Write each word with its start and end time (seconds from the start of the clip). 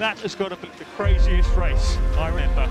That 0.00 0.18
has 0.20 0.34
got 0.34 0.48
to 0.48 0.56
be 0.56 0.70
the 0.78 0.86
craziest 0.96 1.54
race 1.56 1.98
I 2.16 2.28
remember. 2.30 2.64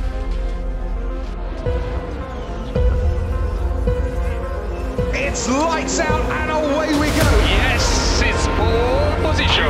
It's 5.13 5.47
lights 5.47 5.99
out 5.99 6.25
and 6.25 6.49
away 6.49 6.89
we 6.97 7.05
go. 7.13 7.29
Yes, 7.45 8.19
it's 8.25 8.47
pole 8.57 9.13
position. 9.29 9.61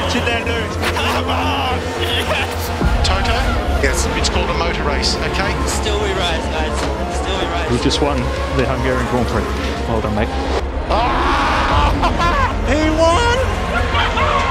Get 0.00 0.16
in 0.16 0.24
there, 0.24 0.44
Lewis. 0.48 0.76
Come 0.96 1.28
on! 1.28 1.76
Yes! 2.00 3.06
Toto? 3.06 3.36
Yes. 3.84 4.08
It's 4.16 4.30
called 4.30 4.48
a 4.48 4.54
motor 4.56 4.82
race, 4.82 5.14
okay? 5.16 5.52
Still 5.68 6.00
we 6.00 6.08
rise, 6.16 6.40
guys. 6.56 6.72
Still 7.20 7.36
we 7.38 7.44
rise. 7.52 7.70
You 7.70 7.78
just 7.84 8.00
won 8.00 8.16
the 8.56 8.64
Hungarian 8.64 9.04
Grand 9.10 9.28
Prix. 9.28 9.44
Well 9.92 10.00
done, 10.00 10.14
mate. 10.14 10.56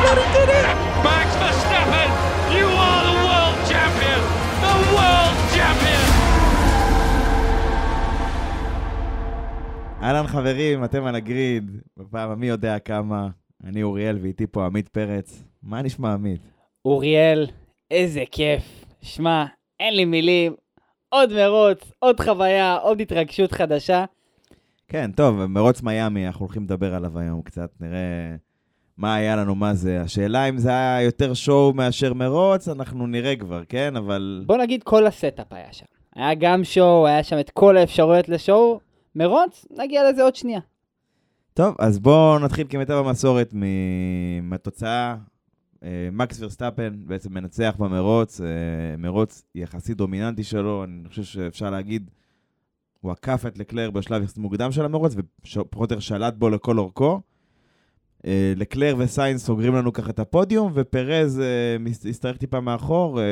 He 0.10 0.16
won! 0.16 0.76
Max 1.06 1.28
Verstappen, 1.42 2.10
you 2.58 2.68
are 2.86 3.02
the 3.10 3.16
world 3.26 3.58
champion! 3.70 4.22
The 4.66 4.76
world 4.96 5.38
champion! 5.56 6.06
אהלן 10.04 10.28
חברים, 10.28 10.84
אתם 10.84 11.06
על 11.06 11.16
הגריד, 11.16 11.72
בפעם 11.98 12.30
המי 12.30 12.48
יודע 12.48 12.80
כמה. 12.80 13.28
אני 13.64 13.84
אוריאל 13.84 14.18
ואיתי 14.22 14.48
פה 14.48 14.66
עמית 14.66 14.88
פרץ. 14.88 15.44
מה 15.64 15.82
נשמע 15.82 16.14
עמית? 16.14 16.42
אוריאל, 16.86 17.48
איזה 17.92 18.24
כיף. 18.32 18.86
שמע, 19.02 19.46
אין 19.80 19.96
לי 19.96 20.06
מילים. 20.06 20.56
עוד 21.10 21.34
מרוץ, 21.34 21.92
עוד 22.00 22.20
חוויה, 22.20 22.76
עוד 22.76 23.02
התרגשות 23.02 23.52
חדשה. 23.52 24.06
כן, 24.88 25.12
טוב, 25.12 25.46
מרוץ 25.46 25.82
מיאמי, 25.82 26.28
אנחנו 26.28 26.46
הולכים 26.46 26.64
לדבר 26.64 26.96
עליו 26.96 27.20
היום 27.20 27.42
קצת, 27.42 27.70
נראה 27.80 28.36
מה 29.00 29.16
היה 29.16 29.36
לנו, 29.36 29.56
מה 29.56 29.74
זה. 29.74 30.02
השאלה 30.02 30.50
אם 30.50 30.58
זה 30.58 30.70
היה 30.70 31.02
יותר 31.02 31.34
show 31.34 31.74
מאשר 31.74 32.14
מרוץ, 32.14 32.68
אנחנו 32.68 33.08
נראה 33.08 33.36
כבר, 33.36 33.62
כן? 33.70 33.96
אבל... 33.96 34.44
בוא 34.46 34.58
נגיד 34.58 34.84
כל 34.84 35.08
ה 35.08 35.16
setup 35.16 35.54
היה 35.54 35.74
שם. 35.74 35.86
היה 36.16 36.34
גם 36.34 36.64
show, 36.64 37.08
היה 37.08 37.24
שם 37.24 37.40
את 37.40 37.50
כל 37.50 37.78
האפשרויות 37.78 38.30
ל 38.30 38.38
show. 38.38 38.80
מרוץ, 39.16 39.66
נגיע 39.78 40.10
לזה 40.10 40.24
עוד 40.24 40.36
שנייה. 40.36 40.60
טוב, 41.54 41.76
אז 41.80 42.00
בואו 42.00 42.40
נתחיל 42.40 42.68
כמיטב 42.70 42.94
המסורת 42.94 43.54
מהתוצאה. 44.42 45.16
אה, 45.84 46.10
מקס 46.12 46.42
ורסטפן 46.42 46.90
בעצם 47.06 47.34
מנצח 47.34 47.76
במרוץ, 47.80 48.42
אה, 48.42 48.48
מרוץ 48.98 49.44
יחסית 49.56 49.98
דומיננטי 49.98 50.44
שלו, 50.44 50.84
אני 50.84 51.10
חושב 51.10 51.24
שאפשר 51.24 51.70
להגיד, 51.70 52.12
הוא 53.02 53.12
עקף 53.12 53.44
את 53.48 53.58
לקלר 53.58 53.92
בשלב 53.92 54.26
מוקדם 54.38 54.72
של 54.72 54.86
המרוץ, 54.86 55.16
ופחות 55.18 55.76
או 55.76 55.84
יותר 55.84 56.00
שלט 56.00 56.34
בו 56.34 56.50
לכל 56.50 56.80
אורכו. 56.80 57.22
אה, 58.28 58.54
לקלר 58.56 58.96
וסיינס 58.98 59.46
סוגרים 59.46 59.76
לנו 59.76 59.94
ככה 59.94 60.10
את 60.10 60.20
הפודיום, 60.20 60.72
ופרז 60.76 61.40
אה, 61.40 61.78
הסתרך 62.10 62.38
טיפה 62.38 62.60
מאחור, 62.60 63.20
אה, 63.22 63.26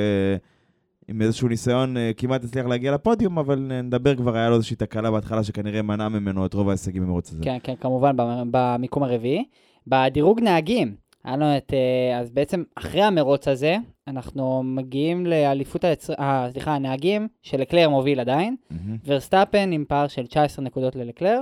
עם 1.07 1.21
איזשהו 1.21 1.47
ניסיון, 1.47 1.95
כמעט 2.17 2.43
הצליח 2.43 2.65
להגיע 2.65 2.91
לפודיום, 2.91 3.39
אבל 3.39 3.59
נדבר 3.83 4.15
כבר, 4.15 4.35
היה 4.35 4.49
לו 4.49 4.55
איזושהי 4.55 4.75
תקלה 4.75 5.11
בהתחלה 5.11 5.43
שכנראה 5.43 5.81
מנעה 5.81 6.09
ממנו 6.09 6.45
את 6.45 6.53
רוב 6.53 6.69
ההישגים 6.69 7.03
במרוץ 7.03 7.31
הזה. 7.31 7.43
כן, 7.43 7.57
כן, 7.63 7.73
כמובן, 7.81 8.17
במ- 8.17 8.47
במיקום 8.51 9.03
הרביעי. 9.03 9.43
בדירוג 9.87 10.39
נהגים, 10.39 10.95
היה 11.23 11.35
לנו 11.35 11.57
את... 11.57 11.73
אז 12.19 12.29
בעצם 12.31 12.63
אחרי 12.75 13.01
המרוץ 13.01 13.47
הזה, 13.47 13.77
אנחנו 14.07 14.63
מגיעים 14.63 15.25
לאליפות 15.25 15.83
היצר... 15.83 16.13
אה, 16.19 16.47
סליחה, 16.51 16.75
הנהגים, 16.75 17.27
שלקלר 17.41 17.89
מוביל 17.89 18.19
עדיין. 18.19 18.55
מהמם. 18.71 18.97
ורסטאפן 19.05 19.71
עם 19.71 19.85
פער 19.87 20.07
של 20.07 20.25
19 20.27 20.65
נקודות 20.65 20.95
ללקלר, 20.95 21.41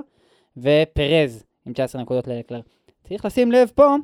ופרז 0.57 1.43
עם 1.65 1.73
19 1.73 2.01
נקודות 2.01 2.27
ללקלר. 2.27 2.59
צריך 3.09 3.25
לשים 3.25 3.51
לב 3.51 3.69
פה, 3.75 3.95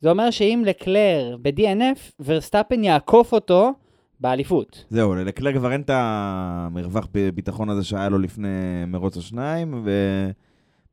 זה 0.00 0.10
אומר 0.10 0.30
שאם 0.30 0.62
לקלר 0.66 1.36
ב- 1.42 1.69
DNF, 1.69 2.22
ורסטאפן 2.24 2.84
יעקוף 2.84 3.32
אותו 3.32 3.72
באליפות. 4.20 4.84
זהו, 4.90 5.14
ללקלר 5.14 5.58
כבר 5.58 5.72
אין 5.72 5.80
את 5.80 5.90
המרווח 5.92 7.08
ביטחון 7.34 7.70
הזה 7.70 7.84
שהיה 7.84 8.08
לו 8.08 8.18
לפני 8.18 8.48
מרוץ 8.86 9.16
השניים, 9.16 9.84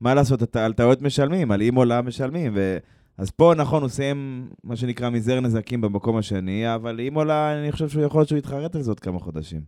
ומה 0.01 0.13
לעשות, 0.13 0.55
על 0.55 0.73
טעויות 0.73 1.01
משלמים, 1.01 1.51
על 1.51 1.61
אימולה 1.61 2.01
משלמים, 2.01 2.51
ו... 2.55 2.77
אז 3.17 3.31
פה, 3.31 3.53
נכון, 3.57 3.81
הוא 3.81 3.89
סיים 3.89 4.49
מה 4.63 4.75
שנקרא 4.75 5.09
מזער 5.09 5.39
נזקים 5.39 5.81
במקום 5.81 6.17
השני, 6.17 6.75
אבל 6.75 6.99
אימולה, 6.99 7.59
אני 7.59 7.71
חושב 7.71 7.89
שהוא 7.89 8.03
יכול 8.03 8.19
להיות 8.19 8.29
שהוא 8.29 8.37
יתחרט 8.37 8.75
על 8.75 8.81
זה 8.81 8.91
עוד 8.91 8.99
כמה 8.99 9.19
חודשים. 9.19 9.61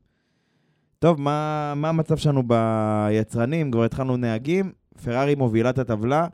טוב, 1.00 1.22
מה, 1.22 1.74
מה 1.76 1.90
המצב 1.90 2.18
שלנו 2.18 2.44
ביצרנים? 2.48 3.72
כבר 3.72 3.84
התחלנו 3.84 4.18
נהגים, 4.18 4.72
פרארי 5.04 5.36
מובילה 5.36 5.70
את 5.70 5.80
הטבלה, 5.80 6.28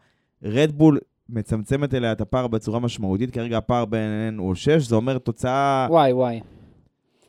רדבול 0.43 0.99
מצמצמת 1.29 1.93
אליה 1.93 2.11
את 2.11 2.21
הפער 2.21 2.47
בצורה 2.47 2.79
משמעותית, 2.79 3.31
כרגע 3.31 3.57
הפער 3.57 3.85
ביניהן 3.85 4.37
הוא 4.37 4.55
6, 4.55 4.69
זה 4.87 4.95
אומר 4.95 5.17
תוצאה... 5.17 5.87
וואי 5.89 6.13
וואי. 6.13 6.39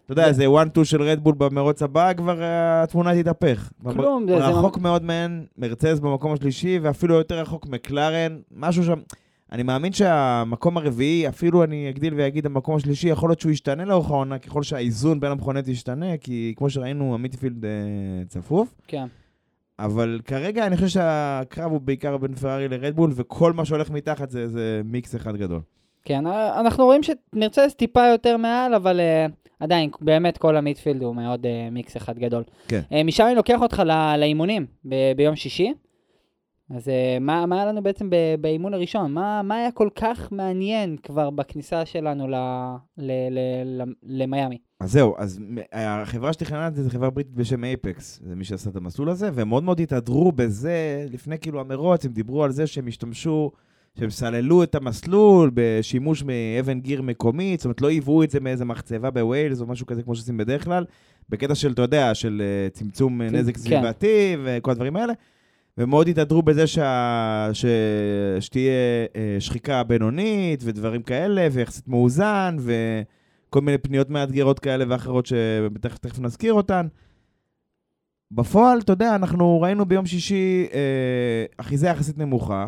אתה 0.04 0.12
יודע, 0.12 0.26
איזה 0.28 0.46
1-2 0.78 0.84
של 0.84 1.02
רדבול 1.02 1.34
במרוץ 1.38 1.82
הבא, 1.82 2.12
כבר 2.12 2.42
אה, 2.42 2.82
התמונה 2.82 3.22
תתהפך. 3.22 3.70
כלום, 3.82 4.26
זה- 4.28 4.36
זה 4.36 4.58
רחוק 4.58 4.78
מאוד 4.78 5.02
מהן, 5.02 5.44
מרצז 5.58 6.00
במקום 6.00 6.32
השלישי, 6.32 6.78
ואפילו 6.82 7.14
יותר 7.14 7.40
רחוק 7.40 7.66
מקלרן, 7.66 8.38
משהו 8.56 8.84
שם... 8.84 8.98
אני 9.52 9.62
מאמין 9.62 9.92
שהמקום 9.92 10.76
הרביעי, 10.78 11.28
אפילו 11.28 11.64
אני 11.64 11.90
אגדיל 11.90 12.14
ואגיד, 12.16 12.46
המקום 12.46 12.76
השלישי, 12.76 13.08
יכול 13.08 13.30
להיות 13.30 13.40
שהוא 13.40 13.52
ישתנה 13.52 13.84
לאורך 13.84 14.10
העונה, 14.10 14.38
ככל 14.38 14.62
שהאיזון 14.62 15.20
בין 15.20 15.30
המכונות 15.32 15.68
ישתנה, 15.68 16.16
כי 16.16 16.54
כמו 16.56 16.70
שראינו, 16.70 17.14
המיטפילד 17.14 17.64
אה, 17.64 17.70
צפוף. 18.28 18.74
כן. 18.88 19.06
אבל 19.78 20.20
כרגע 20.24 20.66
אני 20.66 20.76
חושב 20.76 20.88
שהקרב 20.88 21.72
הוא 21.72 21.80
בעיקר 21.80 22.16
בין 22.16 22.34
פרארי 22.34 22.68
לרדבול, 22.68 23.10
וכל 23.14 23.52
מה 23.52 23.64
שהולך 23.64 23.90
מתחת 23.90 24.30
זה, 24.30 24.48
זה 24.48 24.80
מיקס 24.84 25.16
אחד 25.16 25.36
גדול. 25.36 25.60
כן, 26.04 26.26
אה, 26.26 26.60
אנחנו 26.60 26.84
רואים 26.84 27.00
שנרצז 27.02 27.74
טיפה 27.76 28.06
יותר 28.06 28.36
מעל, 28.36 28.74
אבל 28.74 29.00
uh, 29.00 29.32
עדיין, 29.60 29.90
באמת 30.00 30.38
כל 30.38 30.56
המיטפילד 30.56 31.02
הוא 31.02 31.16
מאוד 31.16 31.44
uh, 31.46 31.72
מיקס 31.72 31.96
אחד 31.96 32.18
גדול. 32.18 32.42
כן. 32.68 32.80
Uh, 32.90 32.94
משם 33.04 33.24
אני 33.26 33.34
לוקח 33.34 33.60
אותך 33.62 33.82
לאימונים 34.18 34.66
ב- 34.84 35.12
ביום 35.16 35.36
שישי. 35.36 35.72
אז 36.70 36.88
uh, 36.88 36.90
מה, 37.20 37.46
מה 37.46 37.56
היה 37.56 37.64
לנו 37.64 37.82
בעצם 37.82 38.10
באימון 38.40 38.74
הראשון? 38.74 39.12
מה, 39.12 39.42
מה 39.42 39.56
היה 39.56 39.70
כל 39.70 39.88
כך 39.94 40.32
מעניין 40.32 40.96
כבר 41.02 41.30
בכניסה 41.30 41.86
שלנו 41.86 42.28
ל- 42.28 42.34
ל- 42.98 43.28
ל- 43.30 43.82
ל- 43.82 43.92
למיאמי? 44.02 44.58
אז 44.80 44.92
זהו, 44.92 45.14
אז 45.18 45.40
החברה 45.72 46.32
שתכננה 46.32 46.68
את 46.68 46.74
זה 46.74 46.82
זו 46.82 46.90
חברה 46.90 47.10
בריטית 47.10 47.34
בשם 47.34 47.64
אייפקס, 47.64 48.20
זה 48.26 48.34
מי 48.34 48.44
שעשה 48.44 48.70
את 48.70 48.76
המסלול 48.76 49.10
הזה, 49.10 49.30
והם 49.34 49.48
מאוד 49.48 49.62
מאוד 49.62 49.80
התהדרו 49.80 50.32
בזה, 50.32 51.06
לפני 51.10 51.38
כאילו 51.38 51.60
המרוץ, 51.60 52.04
הם 52.04 52.12
דיברו 52.12 52.44
על 52.44 52.50
זה 52.50 52.66
שהם 52.66 52.86
השתמשו, 52.86 53.50
שהם 53.98 54.10
סללו 54.10 54.62
את 54.62 54.74
המסלול 54.74 55.50
בשימוש 55.54 56.24
מאבן 56.24 56.80
גיר 56.80 57.02
מקומית, 57.02 57.60
זאת 57.60 57.64
אומרת, 57.64 57.80
לא 57.80 57.88
היוו 57.88 58.22
את 58.22 58.30
זה 58.30 58.40
מאיזה 58.40 58.64
מחצבה 58.64 59.10
בוויילס 59.10 59.60
או 59.60 59.66
משהו 59.66 59.86
כזה 59.86 60.02
כמו 60.02 60.14
שעושים 60.14 60.36
בדרך 60.36 60.64
כלל, 60.64 60.84
בקטע 61.28 61.54
של, 61.54 61.72
אתה 61.72 61.82
יודע, 61.82 62.14
של 62.14 62.42
אה, 62.44 62.70
צמצום 62.70 63.22
אה, 63.22 63.28
כן. 63.28 63.36
נזק 63.36 63.56
סביבתי 63.56 64.36
וכל 64.44 64.70
הדברים 64.70 64.96
האלה. 64.96 65.12
ומאוד 65.78 66.08
התהדרו 66.08 66.42
בזה 66.42 66.66
שה... 66.66 67.48
ש... 67.52 67.64
שתהיה 68.40 68.72
אה, 69.16 69.36
שחיקה 69.40 69.82
בינונית 69.82 70.60
ודברים 70.64 71.02
כאלה, 71.02 71.48
ויחסית 71.52 71.88
מאוזן, 71.88 72.56
וכל 72.58 73.60
מיני 73.60 73.78
פניות 73.78 74.10
מאתגרות 74.10 74.58
כאלה 74.58 74.84
ואחרות 74.88 75.26
שתכף 75.26 75.98
תכף 75.98 76.18
נזכיר 76.18 76.52
אותן. 76.52 76.86
בפועל, 78.30 78.78
אתה 78.78 78.92
יודע, 78.92 79.14
אנחנו 79.14 79.60
ראינו 79.60 79.86
ביום 79.86 80.06
שישי 80.06 80.66
אה, 80.72 81.44
אחיזה 81.58 81.86
יחסית 81.86 82.18
נמוכה, 82.18 82.66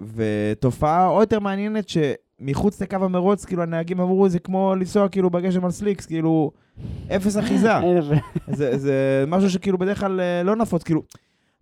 ותופעה 0.00 1.06
עוד 1.06 1.20
יותר 1.20 1.40
מעניינת 1.40 1.88
שמחוץ 1.88 2.82
לקו 2.82 2.96
המרוץ, 2.96 3.44
כאילו 3.44 3.62
הנהגים 3.62 4.00
אמרו, 4.00 4.28
זה 4.28 4.38
כמו 4.38 4.74
לנסוע 4.74 5.08
כאילו 5.08 5.30
בגשם 5.30 5.64
על 5.64 5.70
סליקס, 5.70 6.06
כאילו, 6.06 6.50
אפס 7.16 7.38
אחיזה. 7.38 7.72
זה, 8.58 8.78
זה 8.78 9.24
משהו 9.28 9.50
שכאילו 9.50 9.78
בדרך 9.78 10.00
כלל 10.00 10.20
אה, 10.20 10.42
לא 10.42 10.56
נפוץ, 10.56 10.82
כאילו, 10.82 11.02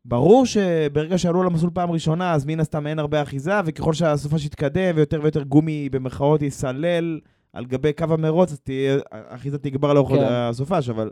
ברור 0.09 0.47
שברגע 0.47 1.19
שעלו 1.19 1.43
למסלול 1.43 1.71
פעם 1.75 1.91
ראשונה, 1.91 2.33
אז 2.33 2.45
מן 2.47 2.61
הסתם 2.61 2.87
אין 2.87 2.99
הרבה 2.99 3.23
אחיזה, 3.23 3.53
וככל 3.65 3.93
שהסופה 3.93 4.39
שיתקדם 4.39 4.97
ויותר 4.97 5.21
ויותר 5.23 5.43
גומי 5.43 5.89
במרכאות 5.89 6.43
יסלל 6.43 7.21
על 7.53 7.67
גבי 7.67 7.93
קו 7.93 8.05
המרוץ, 8.05 8.53
אז 8.53 8.61
תהיה, 8.61 8.99
האחיזה 9.13 9.59
תגבר 9.59 9.93
לאורך 9.93 10.11
כן. 10.11 10.25
הסופש, 10.29 10.89
אבל 10.89 11.11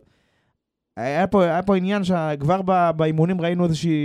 היה 0.97 1.27
פה, 1.27 1.45
היה 1.45 1.63
פה 1.63 1.77
עניין 1.77 2.05
שכבר 2.05 2.61
באימונים 2.93 3.41
ראינו 3.41 3.65
איזושהי, 3.65 3.97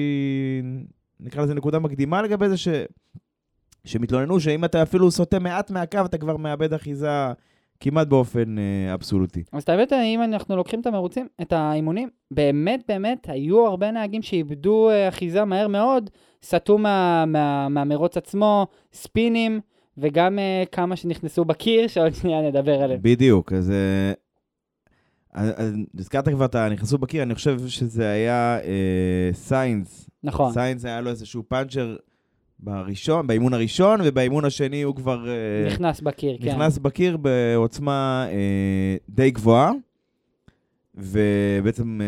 נקרא 1.19 1.43
לזה 1.43 1.53
נקודה 1.53 1.79
מקדימה 1.79 2.21
לגבי 2.21 2.49
זה, 2.49 2.57
ש... 2.57 2.67
שהם 3.85 4.03
התלוננו 4.03 4.39
שאם 4.39 4.65
אתה 4.65 4.81
אפילו 4.83 5.11
סוטה 5.11 5.39
מעט 5.39 5.71
מהקו, 5.71 6.05
אתה 6.05 6.17
כבר 6.17 6.37
מאבד 6.37 6.73
אחיזה 6.73 7.27
כמעט 7.81 8.07
באופן 8.07 8.57
אה, 8.57 8.93
אבסולוטי. 8.93 9.43
אז 9.51 9.63
האמת, 9.67 9.93
אם 9.93 10.23
אנחנו 10.23 10.55
לוקחים 10.55 10.81
את 10.81 10.85
המרוצים, 10.85 11.27
את 11.41 11.53
האימונים, 11.53 12.09
באמת 12.31 12.83
באמת 12.87 13.29
היו 13.29 13.67
הרבה 13.67 13.91
נהגים 13.91 14.21
שאיבדו 14.21 14.89
אה, 14.89 15.09
אחיזה 15.09 15.45
מהר 15.45 15.67
מאוד, 15.67 16.09
סטו 16.43 16.77
מה, 16.77 17.25
מה, 17.27 17.69
מהמרוץ 17.69 18.17
עצמו, 18.17 18.67
ספינים, 18.93 19.59
וגם 19.97 20.39
אה, 20.39 20.63
כמה 20.71 20.95
שנכנסו 20.95 21.45
בקיר, 21.45 21.87
שעוד 21.87 22.13
שנייה 22.13 22.41
נדבר 22.41 22.81
עליהם. 22.81 22.99
בדיוק, 23.01 23.53
אז... 23.53 23.71
אה, 23.71 24.13
הזכרת 25.99 26.29
כבר 26.29 26.45
את 26.45 26.55
הנכנסו 26.55 26.97
בקיר, 26.97 27.23
אני 27.23 27.35
חושב 27.35 27.67
שזה 27.67 28.09
היה 28.09 28.59
אה, 28.63 29.29
סיינס. 29.33 30.09
נכון. 30.23 30.53
סיינס 30.53 30.85
היה 30.85 31.01
לו 31.01 31.09
איזשהו 31.09 31.43
פאנצ'ר 31.47 31.95
בראשון, 32.61 33.27
באימון 33.27 33.53
הראשון, 33.53 33.99
ובאימון 34.03 34.45
השני 34.45 34.81
הוא 34.81 34.95
כבר 34.95 35.29
אה, 35.29 35.67
נכנס 35.67 36.01
בקיר, 36.01 36.37
כן. 36.41 36.49
נכנס 36.49 36.77
בקיר 36.77 37.17
בעוצמה 37.17 38.25
אה, 38.31 38.95
די 39.09 39.31
גבוהה, 39.31 39.71
ובעצם 40.95 42.01
אה, 42.01 42.05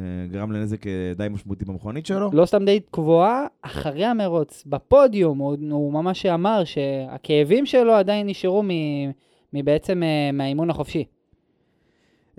אה, 0.00 0.26
גרם 0.30 0.52
לנזק 0.52 0.86
אה, 0.86 0.92
די 1.16 1.26
משמעותי 1.30 1.64
במכונית 1.64 2.06
שלו. 2.06 2.30
לא 2.32 2.46
סתם 2.46 2.64
די 2.64 2.80
גבוהה, 2.92 3.46
אחרי 3.62 4.04
המרוץ, 4.04 4.64
בפודיום, 4.66 5.38
הוא, 5.38 5.56
הוא 5.70 5.92
ממש 5.92 6.26
אמר 6.26 6.64
שהכאבים 6.64 7.66
שלו 7.66 7.92
עדיין 7.92 8.26
נשארו 8.26 8.62
מ, 8.62 8.68
מבעצם 9.52 10.02
אה, 10.02 10.32
מהאימון 10.32 10.70
החופשי. 10.70 11.04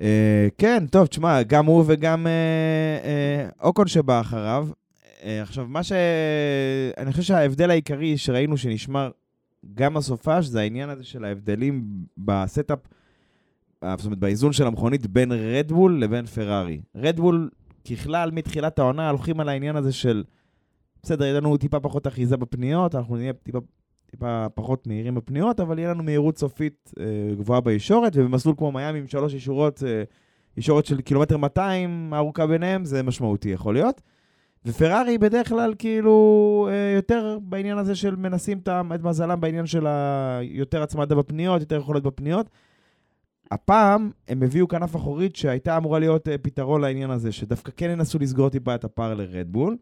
אה, 0.02 0.48
כן, 0.58 0.84
טוב, 0.92 1.06
תשמע, 1.08 1.44
גם 1.44 1.66
הוא 1.66 1.84
וגם 1.88 2.28
אה, 2.28 2.32
אה, 3.04 3.50
אוקון 3.64 3.88
שבא 3.88 4.22
אחריו. 4.22 4.68
אה, 5.28 5.42
עכשיו, 5.42 5.66
מה 5.68 5.84
ש... 5.84 5.92
אני 6.98 7.12
חושב 7.12 7.24
שההבדל 7.24 7.70
העיקרי 7.70 8.18
שראינו 8.18 8.58
שנשמר 8.58 9.12
גם 9.74 9.94
בסופש, 9.94 10.46
זה 10.46 10.60
העניין 10.60 10.90
הזה 10.90 11.04
של 11.04 11.26
ההבדלים 11.26 11.86
ב 12.18 12.27
setup, 12.27 12.80
אה, 13.84 13.96
זאת 13.98 14.06
אומרת, 14.06 14.20
באיזון 14.20 14.54
של 14.54 14.68
המכונית 14.68 15.08
בין 15.08 15.32
רדבול 15.32 16.00
לבין 16.02 16.26
פרארי. 16.26 16.82
רדבול, 16.96 17.50
ככלל, 17.92 18.32
מתחילת 18.32 18.80
העונה, 18.80 19.10
הולכים 19.10 19.40
על 19.40 19.50
העניין 19.50 19.76
הזה 19.76 19.94
של, 19.94 20.24
בסדר, 21.04 21.26
יהיה 21.26 21.40
לנו 21.40 21.58
טיפה 21.58 21.80
פחות 21.80 22.08
אחיזה 22.08 22.38
בפניות, 22.38 22.96
אנחנו 22.96 23.16
נהיה 23.16 23.34
טיפה, 23.34 23.60
טיפה 24.06 24.48
פחות 24.56 24.88
מהירים 24.88 25.16
בפניות, 25.16 25.60
אבל 25.60 25.80
יהיה 25.80 25.90
לנו 25.90 26.04
מהירות 26.04 26.38
סופית 26.38 26.94
אה, 27.00 27.36
גבוהה 27.36 27.62
בישורת, 27.62 28.14
ובמסלול 28.16 28.56
כמו 28.58 28.72
מיאמי 28.72 29.00
עם 29.00 29.08
שלוש 29.08 29.34
ישורות, 29.34 29.84
אה, 29.84 30.04
ישורת 30.58 30.86
של 30.86 31.02
קילומטר 31.02 31.38
200, 31.38 32.14
הארוכה 32.14 32.48
ביניהם, 32.48 32.86
זה 32.86 33.04
משמעותי 33.04 33.50
יכול 33.50 33.74
להיות. 33.74 34.02
ופרארי 34.68 35.18
בדרך 35.18 35.50
כלל 35.50 35.74
כאילו 35.80 36.68
אה, 36.72 36.94
יותר 36.96 37.38
בעניין 37.42 37.78
הזה 37.78 37.96
של 37.96 38.16
מנסים 38.16 38.60
את 38.96 39.04
מזלם 39.04 39.42
בעניין 39.42 39.66
של 39.66 39.88
ה- 39.88 40.40
יותר 40.42 40.82
הצמדה 40.82 41.16
בפניות, 41.16 41.62
יותר 41.62 41.76
יכולת 41.76 42.04
בפניות. 42.04 42.50
הפעם 43.52 44.12
הם 44.28 44.44
הביאו 44.44 44.68
כנף 44.68 44.96
אחורית 44.96 45.36
שהייתה 45.36 45.78
אמורה 45.78 46.00
להיות 46.00 46.28
אה, 46.28 46.38
פתרון 46.38 46.82
לעניין 46.82 47.10
הזה, 47.10 47.32
שדווקא 47.32 47.72
כן 47.78 47.90
ינסו 47.90 48.20
לסגור 48.20 48.50
טיפה 48.50 48.76
את 48.76 48.84
הפער 48.84 49.14
לרדבול. 49.14 49.78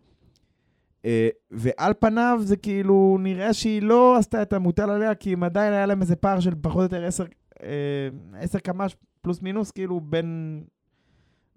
אה, 1.06 1.30
ועל 1.52 1.94
פניו 2.00 2.40
זה 2.44 2.56
כאילו 2.58 3.18
נראה 3.20 3.54
שהיא 3.54 3.82
לא 3.82 4.18
עשתה 4.18 4.42
את 4.42 4.54
המוטל 4.54 4.90
עליה, 4.90 5.16
כי 5.16 5.34
אם 5.34 5.44
עדיין 5.44 5.74
היה 5.74 5.86
להם 5.86 6.02
איזה 6.02 6.16
פער 6.16 6.40
של 6.40 6.54
פחות 6.62 6.78
או 6.78 6.84
יותר 6.84 7.06
10, 7.06 7.26
אה, 7.64 7.70
10 8.40 8.60
קמ"ש 8.60 8.96
פלוס 9.22 9.42
מינוס, 9.42 9.72
כאילו 9.72 10.00
בין... 10.02 10.62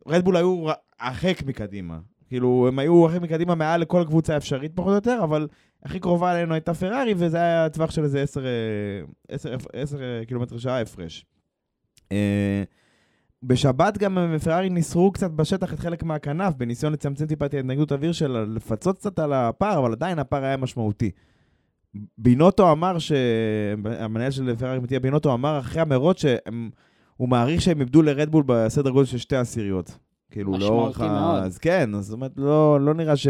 רדבול 0.07 0.37
היו 0.37 0.67
הרחק 1.01 1.43
מקדימה. 1.47 1.99
כאילו, 2.29 2.69
הם 2.69 2.79
היו 2.79 3.05
הרחק 3.05 3.21
מקדימה 3.21 3.55
מעל 3.55 3.81
לכל 3.81 4.05
קבוצה 4.07 4.37
אפשרית 4.37 4.73
פחות 4.75 4.91
או 4.91 4.95
יותר, 4.95 5.21
אבל 5.23 5.49
הכי 5.83 6.01
קרובה 6.01 6.37
אלינו 6.37 6.55
הייתה 6.55 6.75
פרארי, 6.75 7.15
וזה 7.17 7.37
היה 7.37 7.69
טווח 7.69 7.91
של 7.91 8.03
איזה 8.03 8.23
10, 8.23 8.45
אה, 8.45 8.47
10, 9.29 9.57
10 9.73 10.03
אה, 10.03 10.25
קילומטר 10.27 10.59
שעה 10.59 10.81
הפרש. 10.81 11.27
אה, 12.13 12.63
בשבת 13.43 13.99
גם 13.99 14.19
הם 14.19 14.31
ופרארי 14.37 14.71
ניסרו 14.71 15.13
קצת 15.13 15.31
בשטח 15.31 15.73
את 15.73 15.79
חלק 15.79 16.03
מהכנף, 16.03 16.55
בניסיון 16.55 16.93
לצמצם 16.93 17.27
טיפה 17.27 17.47
את 17.47 17.55
ההתנגדות 17.55 17.93
אוויר 17.93 18.13
שלה, 18.13 18.45
לפצות 18.45 18.99
קצת 18.99 19.19
על 19.19 19.33
הפער, 19.33 19.79
אבל 19.79 19.93
עדיין 19.93 20.19
הפער 20.19 20.45
היה 20.45 20.57
משמעותי. 20.57 21.11
בינוטו 22.19 22.73
אמר, 22.73 22.99
ש... 22.99 23.13
המנהל 23.85 24.31
של 24.31 24.57
פרארי 24.57 24.79
מתיה 24.79 25.01
בינוטו 25.01 25.35
אמר 25.35 25.59
אחרי 25.59 25.83
המרוץ 25.83 26.21
שהוא 26.21 27.29
מעריך 27.29 27.61
שהם 27.61 27.81
איבדו 27.81 28.03
לרדבול 28.03 28.45
בסדר 28.47 28.91
גודל 28.91 29.07
של 29.07 29.19
שתי 29.19 29.37
עשיריות. 29.37 29.99
כאילו, 30.31 30.59
לאורך 30.59 31.01
ה... 31.01 31.43
אז 31.45 31.59
כן, 31.59 31.95
אז 31.95 32.05
זאת 32.05 32.15
אומרת, 32.15 32.33
לא, 32.37 32.81
לא 32.81 32.95
נראה 32.95 33.17
ש... 33.17 33.29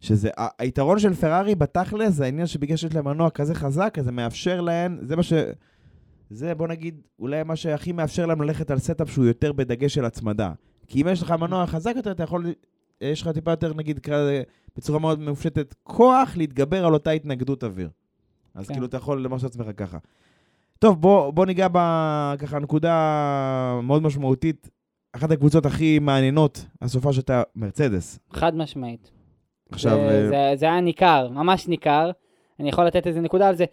שזה... 0.00 0.30
היתרון 0.58 0.98
של 0.98 1.14
פרארי 1.14 1.54
בתכלס 1.54 2.14
זה 2.14 2.24
העניין 2.24 2.46
שבגלל 2.46 2.76
שיש 2.76 2.94
להם 2.94 3.04
מנוע 3.04 3.30
כזה 3.30 3.54
חזק, 3.54 3.94
אז 3.98 4.04
זה 4.04 4.12
מאפשר 4.12 4.60
להן, 4.60 4.98
זה 5.02 5.16
מה 5.16 5.22
ש... 5.22 5.32
זה, 6.30 6.54
בוא 6.54 6.68
נגיד, 6.68 7.00
אולי 7.18 7.42
מה 7.42 7.56
שהכי 7.56 7.92
מאפשר 7.92 8.26
להם 8.26 8.42
ללכת 8.42 8.70
על 8.70 8.78
setup 8.78 9.10
שהוא 9.10 9.24
יותר 9.24 9.52
בדגש 9.52 9.94
של 9.94 10.04
הצמדה. 10.04 10.52
כי 10.86 11.02
אם 11.02 11.08
יש 11.08 11.22
לך 11.22 11.30
מנוע 11.30 11.66
חזק 11.66 11.92
יותר, 11.96 12.10
אתה 12.10 12.22
יכול, 12.22 12.46
יש 13.00 13.22
לך 13.22 13.28
טיפה 13.28 13.50
יותר, 13.50 13.74
נגיד, 13.74 13.98
כזה, 13.98 14.42
בצורה 14.76 14.98
מאוד 14.98 15.20
מופשטת, 15.20 15.74
כוח 15.82 16.36
להתגבר 16.36 16.86
על 16.86 16.94
אותה 16.94 17.10
התנגדות 17.10 17.64
אוויר. 17.64 17.88
אז 18.54 18.66
כן. 18.66 18.74
כאילו 18.74 18.86
אתה 18.86 18.96
יכול 18.96 19.24
למרש 19.24 19.44
את 19.44 19.46
עצמך 19.46 19.66
ככה. 19.76 19.98
טוב, 20.78 21.00
בוא, 21.00 21.30
בוא 21.30 21.46
ניגע 21.46 21.66
בככה 21.72 22.58
נקודה 22.58 23.80
מאוד 23.82 24.02
משמעותית. 24.02 24.70
אחת 25.12 25.30
הקבוצות 25.30 25.66
הכי 25.66 25.98
מעניינות, 25.98 26.64
הסופה 26.82 27.12
שהייתה 27.12 27.42
מרצדס. 27.56 28.18
חד 28.32 28.56
משמעית. 28.56 29.10
עכשיו, 29.72 29.96
זה, 29.96 30.08
אה, 30.08 30.28
זה, 30.28 30.56
זה 30.56 30.66
היה 30.66 30.80
ניכר, 30.80 31.28
ממש 31.28 31.68
ניכר. 31.68 32.10
אני 32.60 32.68
יכול 32.68 32.86
לתת 32.86 33.06
איזה 33.06 33.20
נקודה 33.20 33.48
על 33.48 33.56
זה. 33.56 33.64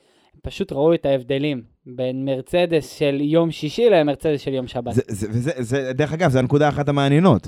פשוט 0.43 0.71
ראו 0.71 0.93
את 0.93 1.05
ההבדלים 1.05 1.61
בין 1.85 2.25
מרצדס 2.25 2.89
של 2.89 3.17
יום 3.21 3.51
שישי 3.51 3.89
למרצדס 3.89 4.41
של 4.41 4.53
יום 4.53 4.67
שבת. 4.67 4.93
זה, 4.93 5.01
זה, 5.07 5.27
וזה, 5.29 5.51
זה, 5.57 5.93
דרך 5.93 6.13
אגב, 6.13 6.29
זו 6.29 6.39
הנקודה 6.39 6.69
אחת 6.69 6.89
המעניינות. 6.89 7.47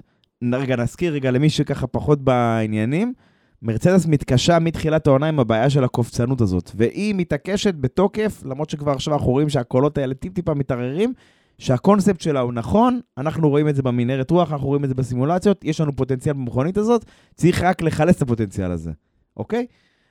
רגע, 0.54 0.76
נזכיר 0.76 1.14
רגע 1.14 1.32
למי 1.32 1.50
שככה 1.50 1.88
פחות 1.88 2.22
בעניינים. 2.22 3.14
מרצדס 3.62 4.06
מתקשה 4.06 4.60
מתחילת 4.60 5.08
העונה 5.08 5.28
עם 5.28 5.40
הבעיה 5.40 5.70
של 5.70 5.84
הקופצנות 5.84 6.42
הזאת, 6.42 6.72
והיא 6.76 7.16
מתעקשת 7.16 7.76
בתוקף, 7.76 8.44
למרות 8.46 8.70
שכבר 8.70 8.92
עכשיו 8.92 9.14
אנחנו 9.14 9.32
רואים 9.32 9.50
שהקולות 9.50 9.98
האלה 9.98 10.14
טיפ-טיפה 10.14 10.54
מתערערים, 10.54 11.14
שהקונספט 11.62 12.22
שלה 12.22 12.40
הוא 12.40 12.54
נכון, 12.54 13.00
אנחנו 13.18 13.50
רואים 13.50 13.68
את 13.68 13.75
זה 13.75 13.81
במנהרת 13.81 14.31
רוח, 14.31 14.52
אנחנו 14.52 14.68
רואים 14.68 14.84
את 14.84 14.90
זה 14.90 14.96
בסימולציות, 14.96 15.63
יש 15.63 15.81
לנו 15.81 15.96
פוטנציאל 15.96 16.36
במכונית 16.36 16.78
הזאת, 16.78 17.06
צריך 17.36 17.62
רק 17.62 17.81
לחלץ 17.81 18.16
את 18.16 18.22
הפוטנציאל 18.22 18.72
הזה, 18.72 18.92
אוקיי? 19.38 19.66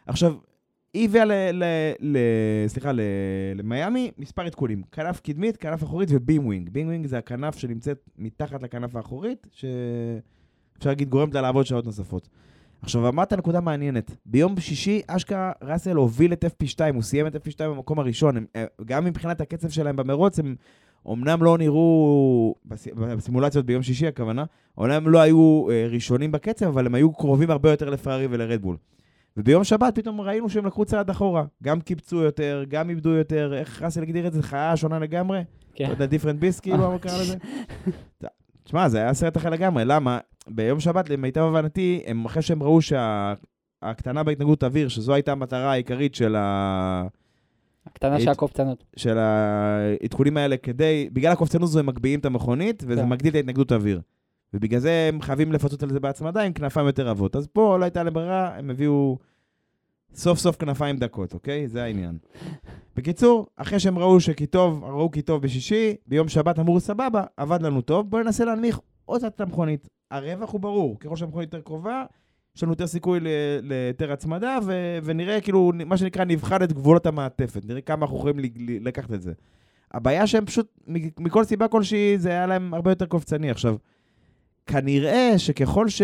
עכשיו, 0.06 0.34
היא 0.94 1.08
הביאה 1.08 1.24
ל... 1.24 1.32
ל, 1.52 1.64
ל 2.00 2.18
סליחה, 2.66 2.92
למיאמי 3.54 4.10
מספר 4.18 4.42
עדכונים. 4.42 4.82
כנף 4.92 5.20
קדמית, 5.20 5.56
כנף 5.56 5.84
אחורית 5.84 6.08
ו 6.12 6.19
beam 6.19 6.46
wing. 6.46 6.70
beam 6.70 6.86
wing 6.86 7.06
זה 7.06 7.18
הכנף 7.18 7.58
שנמצאת 7.58 8.08
מתחת 8.18 8.62
לכנף 8.62 8.96
האחורית, 8.96 9.46
שאפשר 9.52 10.90
להגיד 10.90 11.08
גורמת 11.08 11.34
לה 11.34 11.40
לעבוד 11.40 11.66
שעות 11.66 11.86
נוספות. 11.86 12.28
עכשיו, 12.82 13.08
אמרת 13.08 13.32
נקודה 13.32 13.60
מעניינת. 13.60 14.16
ביום 14.26 14.60
שישי, 14.60 15.02
אשכרה 15.06 15.52
ראסל 15.62 15.96
הוביל 15.96 16.32
את 16.32 16.44
FP2, 16.44 16.94
הוא 16.94 17.02
סיים 17.02 17.26
את 17.26 17.34
FP2 17.36 17.62
במקום 17.64 17.98
הראשון. 17.98 18.36
הם, 18.36 18.46
אה, 18.56 18.64
גם 18.84 19.04
מבחינת 19.04 19.40
הקצב 19.40 19.68
שלהם 19.68 19.96
במרוץ, 19.96 20.38
הם 20.38 20.54
אומנם 21.06 21.42
לא 21.42 21.58
נראו, 21.58 22.54
בס- 22.66 22.88
בסימולציות 23.16 23.66
ביום 23.66 23.82
שישי 23.82 24.06
הכוונה, 24.06 24.44
אומנם 24.78 25.08
לא 25.08 25.18
היו 25.18 25.66
אה, 25.70 25.86
ראשונים 25.90 26.32
בקצב, 26.32 26.66
אבל 26.66 26.86
הם 26.86 26.94
היו 26.94 27.12
קרובים 27.12 27.50
הרבה 27.50 27.70
יותר 27.70 27.90
לפרארי 27.90 28.26
ולרדבול. 28.30 28.76
וביום 29.36 29.64
שבת 29.64 29.94
פתאום 29.94 30.20
ראינו 30.20 30.48
שהם 30.48 30.66
לקחו 30.66 30.84
צעד 30.84 31.10
אחורה. 31.10 31.44
גם 31.62 31.80
קיפצו 31.80 32.16
יותר, 32.16 32.64
גם 32.68 32.90
איבדו 32.90 33.10
יותר, 33.10 33.52
איך 33.54 33.82
ראסל 33.82 34.02
הגדיר 34.02 34.26
את 34.26 34.32
זה? 34.32 34.42
חיה 34.42 34.76
שונה 34.76 34.98
לגמרי? 34.98 35.40
כן. 35.74 35.84
אתה 35.84 35.92
יודע, 35.92 36.06
דיפרנט 36.06 36.40
ביסט, 36.40 36.60
כאילו, 36.62 36.90
מה 36.90 36.98
קרא 36.98 37.20
לזה? 37.20 37.36
תשמע, 38.64 38.88
זה 38.88 38.98
היה 38.98 39.14
סרט 39.14 39.36
אחר 39.36 39.50
לגמרי, 39.50 39.84
למה? 39.84 40.18
ביום 40.48 40.80
שבת, 40.80 41.10
למיטב 41.10 41.40
הבנתי, 41.40 42.02
הם, 42.06 42.24
אחרי 42.24 42.42
שהם 42.42 42.62
ראו 42.62 42.78
שההקטנה 42.82 44.22
בהתנגדות 44.22 44.64
אוויר, 44.64 44.88
שזו 44.88 45.14
הייתה 45.14 45.32
המטרה 45.32 45.72
העיקרית 45.72 46.14
של, 46.14 46.36
ה... 46.36 47.02
הקטנה 47.90 48.20
של 48.20 48.28
הקופצנות. 48.28 48.84
של 48.96 49.18
העדכונים 49.18 50.36
האלה, 50.36 50.56
כדי, 50.56 51.08
בגלל 51.12 51.32
הקופצנות 51.32 51.62
הזו 51.62 51.78
הם 51.78 51.86
מגביהים 51.86 52.20
את 52.20 52.24
המכונית, 52.24 52.82
וזה 52.86 53.00
כן. 53.00 53.08
מגדיל 53.08 53.30
את 53.30 53.34
ההתנגדות 53.34 53.72
האוויר. 53.72 54.00
ובגלל 54.54 54.80
זה 54.80 55.08
הם 55.08 55.20
חייבים 55.20 55.52
לפצות 55.52 55.82
על 55.82 55.90
זה 55.90 56.00
בהצמדה 56.00 56.42
עם 56.42 56.52
כנפיים 56.52 56.86
יותר 56.86 57.08
רבות. 57.08 57.36
אז 57.36 57.46
פה 57.46 57.76
לא 57.78 57.84
הייתה 57.84 58.02
להם 58.02 58.14
ברירה, 58.14 58.58
הם 58.58 58.70
הביאו 58.70 59.18
סוף 60.14 60.38
סוף 60.38 60.56
כנפיים 60.56 60.96
דקות, 60.96 61.34
אוקיי? 61.34 61.68
זה 61.68 61.82
העניין. 61.82 62.18
בקיצור, 62.96 63.46
אחרי 63.56 63.80
שהם 63.80 63.98
ראו 63.98 64.20
שכי 64.20 64.46
טוב, 64.46 64.84
ראו 64.84 65.10
כי 65.10 65.22
טוב 65.22 65.42
בשישי, 65.42 65.94
ביום 66.06 66.28
שבת 66.28 66.58
אמרו 66.58 66.80
סבבה, 66.80 67.24
עבד 67.36 67.62
לנו 67.62 67.80
טוב, 67.80 68.10
בואו 68.10 68.22
ננסה 68.22 68.44
להנמיך 68.44 68.80
עוד 69.04 69.20
קצת 69.20 69.34
את 69.34 69.40
המכונית. 69.40 69.88
הרווח 70.10 70.52
הוא 70.52 70.60
ברור, 70.60 70.98
ככל 71.00 71.16
שהמכונית 71.16 71.54
יותר 71.54 71.64
קרובה, 71.64 72.04
יש 72.60 72.64
לנו 72.64 72.72
יותר 72.72 72.86
סיכוי 72.86 73.20
ליותר 73.62 74.12
הצמדה, 74.12 74.58
ו- 74.66 74.98
ונראה 75.04 75.40
כאילו, 75.40 75.72
מה 75.86 75.96
שנקרא, 75.96 76.24
נבחן 76.24 76.62
את 76.62 76.72
גבולות 76.72 77.06
המעטפת, 77.06 77.64
נראה 77.64 77.80
כמה 77.80 78.02
אנחנו 78.02 78.16
יכולים 78.16 78.36
לקחת 78.80 79.12
את 79.12 79.22
זה. 79.22 79.32
הבעיה 79.92 80.26
שהם 80.26 80.46
פשוט, 80.46 80.78
מכל 81.18 81.44
סיבה 81.44 81.68
כלשהי, 81.68 82.18
זה 82.18 82.28
היה 82.28 82.46
להם 82.46 82.74
הרבה 82.74 82.90
יותר 82.90 83.06
קופצני. 83.06 83.50
עכשיו, 83.50 83.76
כנראה 84.66 85.34
שככל 85.38 85.88
ש... 85.88 86.02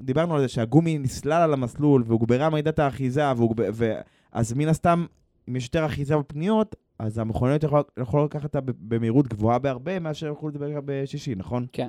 דיברנו 0.00 0.34
על 0.34 0.40
זה 0.40 0.48
שהגומי 0.48 0.98
נסלל 0.98 1.42
על 1.42 1.52
המסלול 1.52 2.04
והוגברה 2.06 2.50
מידת 2.50 2.78
האחיזה, 2.78 3.32
והוגב... 3.36 3.64
ו... 3.72 3.92
אז 4.32 4.52
מן 4.52 4.68
הסתם, 4.68 5.06
אם 5.48 5.56
יש 5.56 5.64
יותר 5.64 5.86
אחיזה 5.86 6.16
בפניות, 6.16 6.76
אז 6.98 7.18
המכוניות 7.18 7.62
יכולות 7.62 7.90
יכול 8.00 8.24
לקחת 8.24 8.44
אותה 8.44 8.60
במהירות 8.64 9.28
גבוהה 9.28 9.58
בהרבה 9.58 9.98
מאשר 9.98 10.26
יכולו 10.26 10.52
לדבר 10.52 10.80
בשישי, 10.84 11.34
נכון? 11.34 11.66
כן. 11.72 11.88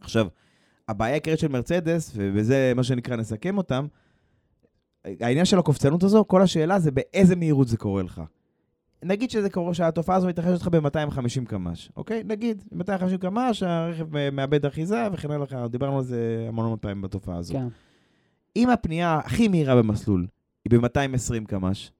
עכשיו, 0.00 0.26
הבעיה 0.88 1.12
העיקרית 1.12 1.38
של 1.38 1.48
מרצדס, 1.48 2.12
ובזה 2.16 2.72
מה 2.76 2.82
שנקרא 2.82 3.16
נסכם 3.16 3.58
אותם, 3.58 3.86
העניין 5.04 5.44
של 5.44 5.58
הקופצנות 5.58 6.02
הזו, 6.02 6.24
כל 6.28 6.42
השאלה 6.42 6.78
זה 6.78 6.90
באיזה 6.90 7.36
מהירות 7.36 7.68
זה 7.68 7.76
קורה 7.76 8.02
לך. 8.02 8.22
נגיד 9.04 9.30
שזה 9.30 9.50
קורה, 9.50 9.74
שהתופעה 9.74 10.16
הזו 10.16 10.28
מתרחשת 10.28 10.60
לך 10.60 10.68
ב-250 10.68 11.44
קמ"ש, 11.48 11.90
אוקיי? 11.96 12.22
נגיד, 12.26 12.64
250 12.72 13.18
קמ"ש, 13.18 13.62
הרכב 13.62 14.30
מאבד 14.32 14.66
אחיזה 14.66 15.08
וכן 15.12 15.30
הלאה, 15.30 15.68
דיברנו 15.68 15.98
על 15.98 16.04
זה 16.04 16.44
המון 16.48 16.64
המון 16.64 16.78
פעמים 16.80 17.02
בתופעה 17.02 17.36
הזו. 17.36 17.54
כן. 17.54 17.66
אם 18.56 18.70
הפנייה 18.70 19.20
הכי 19.24 19.48
מהירה 19.48 19.76
במסלול 19.76 20.26
היא 20.64 20.80
ב-220 20.80 21.46
קמ"ש. 21.46 21.90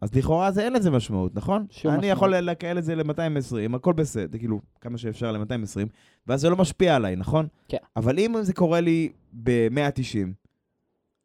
אז 0.00 0.14
לכאורה 0.14 0.50
זה 0.50 0.64
אין 0.64 0.72
לזה 0.72 0.90
משמעות, 0.90 1.34
נכון? 1.34 1.66
שום 1.70 1.92
אני 1.92 1.98
משמעות. 1.98 2.16
יכול 2.16 2.36
לקהל 2.36 2.78
את 2.78 2.84
זה 2.84 2.94
ל-220, 2.94 3.76
הכל 3.76 3.92
בסדר, 3.92 4.38
כאילו, 4.38 4.60
כמה 4.80 4.98
שאפשר 4.98 5.32
ל-220, 5.32 5.88
ואז 6.26 6.40
זה 6.40 6.50
לא 6.50 6.56
משפיע 6.56 6.96
עליי, 6.96 7.16
נכון? 7.16 7.46
כן. 7.68 7.76
אבל 7.96 8.18
אם 8.18 8.34
זה 8.40 8.52
קורה 8.52 8.80
לי 8.80 9.08
ב-190, 9.32 10.28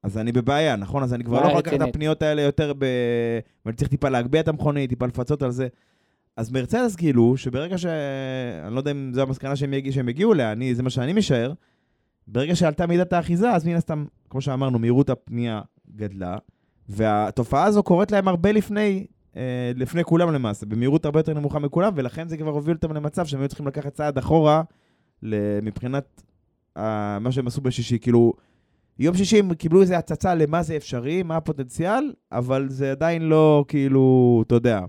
אז 0.03 0.17
אני 0.17 0.31
בבעיה, 0.31 0.75
נכון? 0.75 1.03
אז 1.03 1.13
אני 1.13 1.23
כבר 1.23 1.41
לא 1.41 1.47
יכול 1.47 1.59
לקחת 1.59 1.73
את. 1.73 1.81
הפניות 1.81 2.21
האלה 2.21 2.41
יותר 2.41 2.73
ב... 2.77 2.85
ואני 3.65 3.75
צריך 3.77 3.89
טיפה 3.89 4.09
להגביה 4.09 4.41
את 4.41 4.47
המכונית, 4.47 4.89
טיפה 4.89 5.05
לפצות 5.05 5.41
על 5.41 5.51
זה. 5.51 5.67
אז 6.37 6.51
מרצדס 6.51 6.95
גילו 6.95 7.37
שברגע 7.37 7.77
ש... 7.77 7.85
אני 8.65 8.73
לא 8.73 8.79
יודע 8.79 8.91
אם 8.91 9.11
זו 9.13 9.21
המסקנה 9.21 9.55
שהם, 9.55 9.73
יגיע, 9.73 9.91
שהם 9.91 10.07
הגיעו 10.07 10.33
אליה, 10.33 10.51
אני, 10.51 10.75
זה 10.75 10.83
מה 10.83 10.89
שאני 10.89 11.13
משער, 11.13 11.53
ברגע 12.27 12.55
שעלתה 12.55 12.87
מידת 12.87 13.13
האחיזה, 13.13 13.51
אז 13.51 13.65
מן 13.65 13.75
הסתם, 13.75 14.05
כמו 14.29 14.41
שאמרנו, 14.41 14.79
מהירות 14.79 15.09
הפנייה 15.09 15.61
גדלה, 15.95 16.37
והתופעה 16.89 17.63
הזו 17.63 17.83
קורית 17.83 18.11
להם 18.11 18.27
הרבה 18.27 18.51
לפני, 18.51 19.05
אה, 19.35 19.71
לפני 19.75 20.03
כולם 20.03 20.33
למעשה, 20.33 20.65
במהירות 20.65 21.05
הרבה 21.05 21.19
יותר 21.19 21.33
נמוכה 21.33 21.59
מכולם, 21.59 21.93
ולכן 21.95 22.27
זה 22.27 22.37
כבר 22.37 22.51
הוביל 22.51 22.75
אותם 22.75 22.93
למצב 22.93 23.25
שהם 23.25 23.39
היו 23.39 23.47
צריכים 23.47 23.67
לקחת 23.67 23.93
צעד 23.93 24.17
אחורה 24.17 24.61
מבחינת 25.61 26.23
מה 27.19 27.31
שהם 27.31 27.47
עשו 27.47 27.61
בשישי. 27.61 27.99
כאילו, 27.99 28.33
יום 28.99 29.15
שישי 29.15 29.39
הם 29.39 29.53
קיבלו 29.53 29.81
איזו 29.81 29.95
הצצה 29.95 30.35
למה 30.35 30.63
זה 30.63 30.75
אפשרי, 30.75 31.23
מה 31.23 31.37
הפוטנציאל, 31.37 32.13
אבל 32.31 32.69
זה 32.69 32.91
עדיין 32.91 33.21
לא, 33.21 33.65
כאילו, 33.67 34.43
אתה 34.47 34.55
יודע, 34.55 34.81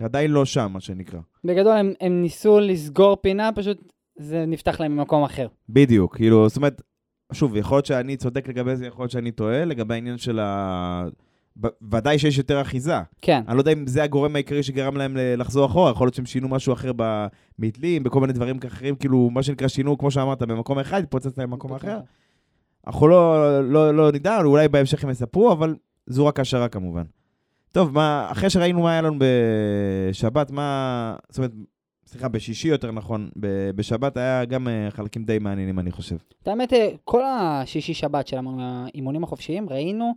עדיין 0.00 0.30
לא 0.30 0.44
שם, 0.44 0.70
מה 0.72 0.80
שנקרא. 0.80 1.20
בגדול 1.44 1.76
הם, 1.76 1.92
הם 2.00 2.22
ניסו 2.22 2.60
לסגור 2.60 3.16
פינה, 3.16 3.50
פשוט 3.54 3.92
זה 4.16 4.44
נפתח 4.46 4.80
להם 4.80 4.96
ממקום 4.96 5.22
אחר. 5.22 5.46
בדיוק, 5.68 6.16
כאילו, 6.16 6.48
זאת 6.48 6.56
אומרת, 6.56 6.82
שוב, 7.32 7.56
יכול 7.56 7.76
להיות 7.76 7.86
שאני 7.86 8.16
צודק 8.16 8.48
לגבי 8.48 8.76
זה, 8.76 8.86
יכול 8.86 9.02
להיות 9.02 9.10
שאני 9.10 9.30
טועה, 9.30 9.64
לגבי 9.64 9.94
העניין 9.94 10.18
של 10.18 10.38
ה... 10.38 11.04
ודאי 11.90 12.18
שיש 12.18 12.38
יותר 12.38 12.60
אחיזה. 12.60 12.94
כן, 13.22 13.42
אני 13.48 13.56
לא 13.56 13.60
יודע 13.60 13.72
אם 13.72 13.86
זה 13.86 14.02
הגורם 14.02 14.34
העיקרי 14.36 14.62
שגרם 14.62 14.96
להם 14.96 15.16
לחזור 15.16 15.66
אחורה, 15.66 15.90
יכול 15.90 16.06
להיות 16.06 16.14
שהם 16.14 16.26
שינו 16.26 16.48
משהו 16.48 16.72
אחר 16.72 16.90
במתלים, 17.58 18.02
בכל 18.02 18.20
מיני 18.20 18.32
דברים 18.32 18.58
אחרים, 18.66 18.96
כאילו, 18.96 19.30
מה 19.30 19.42
שנקרא 19.42 19.68
שינו, 19.68 19.98
כמו 19.98 20.10
שאמרת, 20.10 20.42
במקום 20.42 20.78
אחד, 20.78 21.02
התפוצץ 21.02 21.38
להם 21.38 21.50
במקום 21.50 21.74
אחר. 21.74 22.00
אנחנו 22.86 23.08
לא, 23.08 23.60
לא, 23.72 23.94
לא 23.94 24.12
נדע, 24.12 24.42
אולי 24.42 24.68
בהמשך 24.68 25.04
הם 25.04 25.10
יספרו, 25.10 25.52
אבל 25.52 25.76
זו 26.06 26.26
רק 26.26 26.40
השערה 26.40 26.68
כמובן. 26.68 27.04
טוב, 27.72 27.94
מה, 27.94 28.28
אחרי 28.30 28.50
שראינו 28.50 28.82
מה 28.82 28.92
היה 28.92 29.02
לנו 29.02 29.18
בשבת, 29.18 30.50
מה... 30.50 31.16
זאת 31.28 31.38
אומרת, 31.38 31.52
סליחה, 32.06 32.28
בשישי 32.28 32.68
יותר 32.68 32.90
נכון, 32.90 33.30
בשבת 33.74 34.16
היה 34.16 34.44
גם 34.44 34.68
אה, 34.68 34.90
חלקים 34.90 35.24
די 35.24 35.38
מעניינים, 35.38 35.78
אני 35.78 35.90
חושב. 35.90 36.16
האמת, 36.46 36.72
אה, 36.72 36.88
כל 37.04 37.22
השישי 37.24 37.94
שבת 37.94 38.26
של 38.26 38.36
האימונים 38.58 39.24
החופשיים, 39.24 39.68
ראינו 39.68 40.12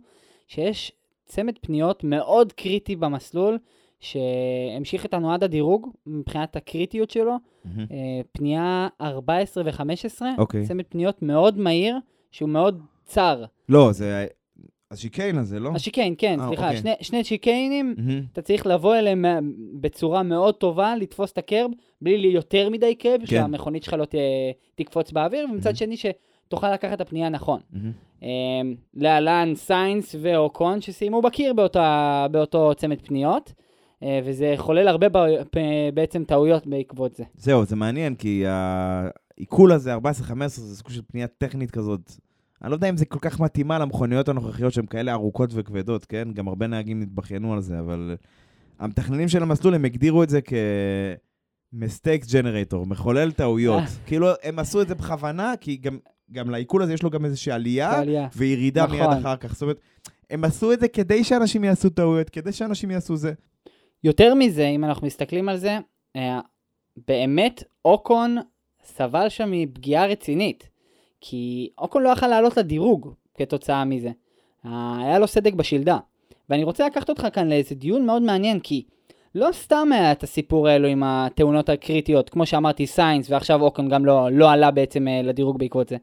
שיש 0.46 0.92
צמד 1.28 1.58
פניות 1.60 2.04
מאוד 2.04 2.52
קריטי 2.52 2.96
במסלול, 2.96 3.58
שהמשיך 4.00 5.04
איתנו 5.04 5.32
עד 5.32 5.44
הדירוג, 5.44 5.88
מבחינת 6.06 6.56
הקריטיות 6.56 7.10
שלו. 7.10 7.36
אה, 7.66 7.86
פנייה 8.32 8.88
14 9.00 9.64
ו-15, 9.66 10.22
אוקיי. 10.38 10.66
צמד 10.66 10.84
פניות 10.88 11.22
מאוד 11.22 11.58
מהיר, 11.58 11.96
שהוא 12.30 12.48
מאוד 12.48 12.82
צר. 13.04 13.44
לא, 13.68 13.92
זה... 13.92 14.26
השיקן 14.90 15.38
הזה, 15.38 15.60
לא? 15.60 15.70
השיקן, 15.74 16.12
כן, 16.18 16.40
אה, 16.40 16.46
סליחה, 16.48 16.66
אוקיי. 16.66 16.80
שני, 16.80 16.92
שני 17.00 17.24
שיקיינים, 17.24 17.94
מהמם. 17.98 18.22
אתה 18.32 18.42
צריך 18.42 18.66
לבוא 18.66 18.96
אליהם 18.96 19.24
בצורה 19.80 20.22
מאוד 20.22 20.54
טובה, 20.54 20.96
לתפוס 20.96 21.32
את 21.32 21.38
הקרב, 21.38 21.70
בלי 22.02 22.18
לי 22.18 22.28
יותר 22.28 22.68
מדי 22.68 22.94
קרב, 22.94 23.20
כן. 23.20 23.26
שהמכונית 23.26 23.82
שלך 23.82 23.92
לא 23.92 24.04
ת, 24.04 24.14
תקפוץ 24.74 25.12
באוויר, 25.12 25.46
ומצד 25.50 25.64
מהמם. 25.64 25.76
שני 25.76 25.96
שתוכל 26.48 26.72
לקחת 26.72 26.92
את 26.92 27.00
הפנייה 27.00 27.28
נכון. 27.28 27.60
אמ, 28.22 28.28
להלן 28.94 29.52
סיינס 29.54 30.14
ואוקון 30.20 30.80
שסיימו 30.80 31.22
בקיר 31.22 31.52
באותה, 31.52 32.26
באותו 32.30 32.72
צמד 32.76 33.00
פניות, 33.02 33.52
אה, 34.02 34.20
וזה 34.24 34.54
חולל 34.56 34.88
הרבה 34.88 35.06
בעצם 35.94 36.24
טעויות 36.24 36.66
בעקבות 36.66 37.16
זה. 37.16 37.24
זהו, 37.34 37.64
זה 37.64 37.76
מעניין, 37.76 38.14
כי 38.14 38.44
העיכול 38.46 39.72
הזה, 39.72 39.94
14-15, 39.94 39.98
זה 40.46 40.76
סוג 40.76 40.90
של 40.90 41.02
פנייה 41.12 41.26
טכנית 41.26 41.70
כזאת. 41.70 42.12
אני 42.62 42.70
לא 42.70 42.76
יודע 42.76 42.88
אם 42.88 42.96
זה 42.96 43.04
כל 43.04 43.18
כך 43.18 43.40
מתאימה 43.40 43.78
למכוניות 43.78 44.28
הנוכחיות 44.28 44.72
שהן 44.72 44.86
כאלה 44.86 45.12
ארוכות 45.12 45.50
וכבדות, 45.52 46.04
כן? 46.04 46.28
גם 46.34 46.48
הרבה 46.48 46.66
נהגים 46.66 47.02
התבכיינו 47.02 47.52
על 47.52 47.60
זה, 47.60 47.78
אבל 47.78 48.16
המתכננים 48.78 49.28
של 49.28 49.42
המסלול, 49.42 49.74
הם 49.74 49.84
הגדירו 49.84 50.22
את 50.22 50.28
זה 50.28 50.40
כ-mistakes 50.42 52.26
generator, 52.26 52.86
מחולל 52.86 53.32
טעויות. 53.32 53.82
כאילו, 54.06 54.28
הם 54.42 54.58
עשו 54.58 54.82
את 54.82 54.88
זה 54.88 54.94
בכוונה, 54.94 55.52
כי 55.60 55.76
גם, 55.76 55.98
גם 56.32 56.50
לעיכול 56.50 56.82
הזה 56.82 56.94
יש 56.94 57.02
לו 57.02 57.10
גם 57.10 57.24
איזושהי 57.24 57.52
עלייה 57.52 57.90
העלייה. 57.90 58.28
וירידה 58.36 58.84
נכון. 58.84 58.96
מיד 58.96 59.08
אחר 59.20 59.36
כך. 59.36 59.52
זאת 59.52 59.62
אומרת, 59.62 59.80
הם 60.30 60.44
עשו 60.44 60.72
את 60.72 60.80
זה 60.80 60.88
כדי 60.88 61.24
שאנשים 61.24 61.64
יעשו 61.64 61.90
טעויות, 61.90 62.30
כדי 62.30 62.52
שאנשים 62.52 62.90
יעשו 62.90 63.16
זה. 63.16 63.32
יותר 64.04 64.34
מזה, 64.34 64.66
אם 64.66 64.84
אנחנו 64.84 65.06
מסתכלים 65.06 65.48
על 65.48 65.56
זה, 65.56 65.78
אה, 66.16 66.40
באמת 67.08 67.62
אוקון 67.84 68.36
סבל 68.84 69.28
שם 69.28 69.50
מפגיעה 69.50 70.06
רצינית. 70.06 70.68
כי 71.20 71.70
אוקון 71.78 72.02
לא 72.02 72.08
יכל 72.08 72.26
לעלות 72.26 72.56
לדירוג 72.56 73.14
כתוצאה 73.34 73.84
מזה. 73.84 74.10
אה, 74.66 74.96
היה 75.00 75.18
לו 75.18 75.26
סדק 75.26 75.52
בשלדה. 75.52 75.98
ואני 76.50 76.64
רוצה 76.64 76.86
לקחת 76.86 77.08
אותך 77.08 77.26
כאן 77.32 77.48
לאיזה 77.48 77.74
דיון 77.74 78.06
מאוד 78.06 78.22
מעניין, 78.22 78.60
כי 78.60 78.84
לא 79.34 79.48
סתם 79.52 79.88
היה 79.92 80.12
את 80.12 80.22
הסיפור 80.22 80.68
האלו 80.68 80.88
עם 80.88 81.02
התאונות 81.02 81.68
הקריטיות, 81.68 82.30
כמו 82.30 82.46
שאמרתי 82.46 82.86
סיינס, 82.86 83.30
ועכשיו 83.30 83.62
אוקון 83.62 83.88
גם 83.88 84.04
לא, 84.04 84.28
לא 84.32 84.50
עלה 84.50 84.70
בעצם 84.70 85.08
אה, 85.08 85.22
לדירוג 85.22 85.58
בעקבות 85.58 85.88
זה. 85.88 85.96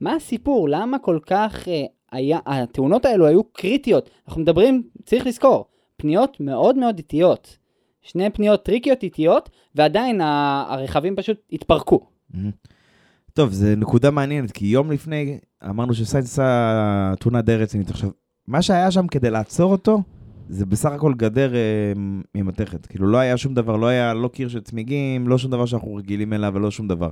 מה 0.00 0.14
הסיפור? 0.14 0.68
למה 0.68 0.98
כל 0.98 1.18
כך 1.26 1.68
אה, 1.68 1.84
היה, 2.12 2.38
התאונות 2.46 3.04
האלו 3.04 3.26
היו 3.26 3.44
קריטיות? 3.44 4.10
אנחנו 4.28 4.42
מדברים, 4.42 4.82
צריך 5.04 5.26
לזכור, 5.26 5.64
פניות 5.96 6.40
מאוד 6.40 6.76
מאוד 6.78 6.98
איטיות. 6.98 7.58
שני 8.02 8.30
פניות 8.30 8.64
טריקיות 8.64 9.02
איטיות, 9.02 9.50
ועדיין 9.74 10.20
הרכבים 10.20 11.16
פשוט 11.16 11.36
התפרקו. 11.52 12.00
טוב, 13.32 13.52
זו 13.52 13.66
נקודה 13.76 14.10
מעניינת, 14.10 14.50
כי 14.50 14.66
יום 14.66 14.90
לפני 14.92 15.38
אמרנו 15.70 15.94
שסיינס 15.94 16.26
עשה 16.26 17.12
תאונה 17.20 17.42
די 17.42 17.56
רצינית. 17.56 17.90
עכשיו, 17.90 18.10
מה 18.46 18.62
שהיה 18.62 18.90
שם 18.90 19.06
כדי 19.06 19.30
לעצור 19.30 19.72
אותו, 19.72 20.02
זה 20.48 20.66
בסך 20.66 20.90
הכל 20.90 21.14
גדר 21.14 21.54
אה, 21.54 21.92
ממתכת. 22.34 22.86
כאילו, 22.86 23.06
לא 23.06 23.18
היה 23.18 23.36
שום 23.36 23.54
דבר, 23.54 23.76
לא 23.76 23.86
היה 23.86 24.14
לא 24.14 24.28
קיר 24.28 24.48
של 24.48 24.60
צמיגים, 24.60 25.28
לא 25.28 25.38
שום 25.38 25.50
דבר 25.50 25.66
שאנחנו 25.66 25.94
רגילים 25.94 26.32
אליו 26.32 26.52
ולא 26.54 26.70
שום 26.70 26.88
דבר. 26.88 27.08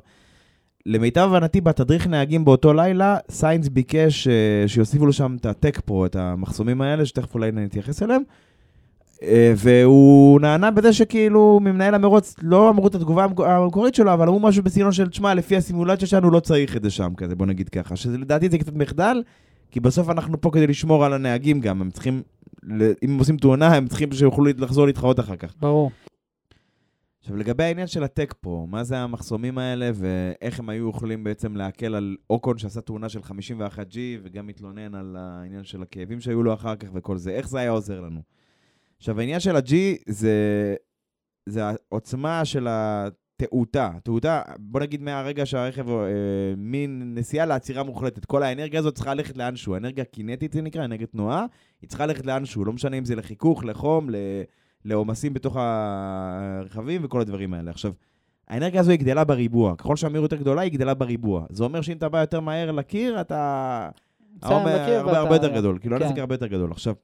למיטב 0.87 1.21
הבנתי, 1.33 1.61
בתדריך 1.61 2.07
נהגים 2.07 2.45
באותו 2.45 2.73
לילה, 2.73 3.17
סיינס 3.31 3.69
ביקש 3.69 4.29
אה, 4.29 4.33
שיוסיפו 4.69 5.07
לו 5.07 5.13
שם 5.13 5.37
את 5.41 5.47
הטק 5.47 5.81
פרו, 5.81 6.07
את 6.07 6.17
המחסומים 6.17 6.81
האלה, 6.81 7.07
שתכף 7.07 7.35
אולי 7.35 7.53
נתייחס 7.53 8.03
אליהם. 8.03 8.23
אה, 9.23 9.53
והוא 9.57 10.41
נענה 10.41 10.71
בזה 10.71 10.93
שכאילו 10.93 11.61
ממנהל 11.63 11.95
המרוץ 11.95 12.35
לא 12.43 12.71
אמרו 12.71 12.87
את 12.87 12.95
התגובה 12.95 13.25
המק- 13.25 13.41
המקורית 13.41 13.95
שלו, 13.95 14.13
אבל 14.13 14.29
אמרו 14.29 14.41
משהו 14.41 14.63
בסגנון 14.63 14.93
של, 14.93 15.09
תשמע, 15.09 15.35
לפי 15.35 15.57
הסימולציה 15.57 16.09
שלנו 16.09 16.31
לא 16.31 16.41
צריך 16.41 16.77
את 16.77 16.83
זה 16.83 16.91
שם 16.91 17.13
כזה, 17.17 17.35
בוא 17.35 17.47
נגיד 17.47 17.69
ככה. 17.69 17.97
שלדעתי 17.97 18.49
זה 18.49 18.59
קצת 18.59 18.75
מחדל, 18.75 19.23
כי 19.71 19.81
בסוף 19.81 20.11
אנחנו 20.11 20.41
פה 20.41 20.51
כדי 20.51 20.67
לשמור 20.67 21.05
על 21.05 21.13
הנהגים 21.13 21.61
גם, 21.61 21.81
הם 21.81 21.91
צריכים, 21.91 22.23
אם 22.81 22.81
הם 23.03 23.19
עושים 23.19 23.37
תאונה, 23.37 23.75
הם 23.75 23.89
צריכים 23.89 24.13
שיוכלו 24.13 24.45
לחזור 24.59 24.87
להתחרות 24.87 25.21
אחר 25.21 25.37
כך. 25.37 25.53
ברור. 25.61 25.91
עכשיו, 27.27 27.37
לגבי 27.37 27.65
העניין 27.65 27.87
של 27.87 28.05
הטק 28.05 28.35
פרו, 28.41 28.67
מה 28.67 28.85
זה 28.85 28.99
המחסומים 28.99 29.59
האלה 29.59 29.91
ואיך 29.95 30.59
הם 30.59 30.69
היו 30.69 30.91
יכולים 30.91 31.25
בעצם 31.25 31.57
להקל 31.57 31.95
על 31.95 32.17
אוקון 32.31 32.59
שעשה 32.59 32.81
תאונה 32.81 33.09
של 33.09 33.21
51G 33.21 33.97
וגם 34.23 34.49
התלונן 34.49 34.95
על 34.95 35.17
העניין 35.19 35.65
של 35.65 35.83
הכאבים 35.83 36.21
שהיו 36.21 36.43
לו 36.43 36.55
אחר 36.55 36.77
כך 36.77 36.89
וכל 36.95 37.17
זה, 37.17 37.31
איך 37.31 37.49
זה 37.49 37.59
היה 37.59 37.71
עוזר 37.71 38.01
לנו? 38.01 38.21
עכשיו, 38.97 39.21
העניין 39.21 39.41
של 39.41 39.57
ה-G 39.57 39.73
זה, 40.09 40.35
זה 41.47 41.61
העוצמה 41.65 42.45
של 42.45 42.67
התעותה. 42.71 43.91
תעותה, 44.03 44.43
בוא 44.59 44.81
נגיד 44.81 45.03
מהרגע 45.03 45.47
שהרכב, 45.47 45.91
אה, 45.91 46.05
מין 46.57 47.15
נסיעה 47.15 47.47
לעצירה 47.47 47.83
מוחלטת. 47.83 48.25
כל 48.25 48.43
האנרגיה 48.43 48.81
הזאת 48.81 48.95
צריכה 48.95 49.15
ללכת 49.15 49.37
לאנשהו. 49.37 49.77
אנרגיה 49.77 50.05
קינטית 50.05 50.53
זה 50.53 50.63
נקרא, 50.63 50.85
אנרגיית 50.85 51.11
תנועה, 51.11 51.47
היא 51.83 51.89
צריכה 51.89 52.07
ללכת 52.07 52.27
לאנשהו. 52.27 52.65
לא 52.65 52.73
משנה 52.73 52.99
אם 52.99 53.05
זה 53.05 53.15
לחיכוך, 53.15 53.65
לחום, 53.65 54.11
ל... 54.11 54.17
לעומסים 54.87 55.35
בתוך 55.35 55.57
הרכבים 55.59 57.01
וכל 57.05 57.21
הדברים 57.21 57.55
האלה. 57.55 57.71
עכשיו, 57.71 57.93
האנרגיה 58.49 58.81
הזו 58.81 58.91
היא 58.91 58.99
גדלה 58.99 59.25
בריבוע. 59.25 59.77
ככל 59.77 59.97
שהמהירות 59.97 60.33
יותר 60.33 60.43
גדולה, 60.43 60.63
היא 60.63 60.73
גדלה 60.73 60.95
בריבוע. 60.95 61.47
זה 61.51 61.65
אומר 61.65 61.81
שאם 61.81 61.97
אתה 61.97 62.09
בא 62.09 62.21
יותר 62.21 62.41
מהר 62.41 62.71
לקיר, 62.73 63.21
אתה... 63.21 63.89
בקיר 64.43 64.99
הרבה 64.99 65.19
הרבה 65.19 65.35
יותר 65.35 65.55
גדול. 65.55 65.79
כאילו, 65.79 65.97
כן. 65.99 66.03
הנזק 66.03 66.19
הרבה 66.19 66.35
יותר 66.35 66.47
גדול. 66.47 66.71
עכשיו, 66.71 66.95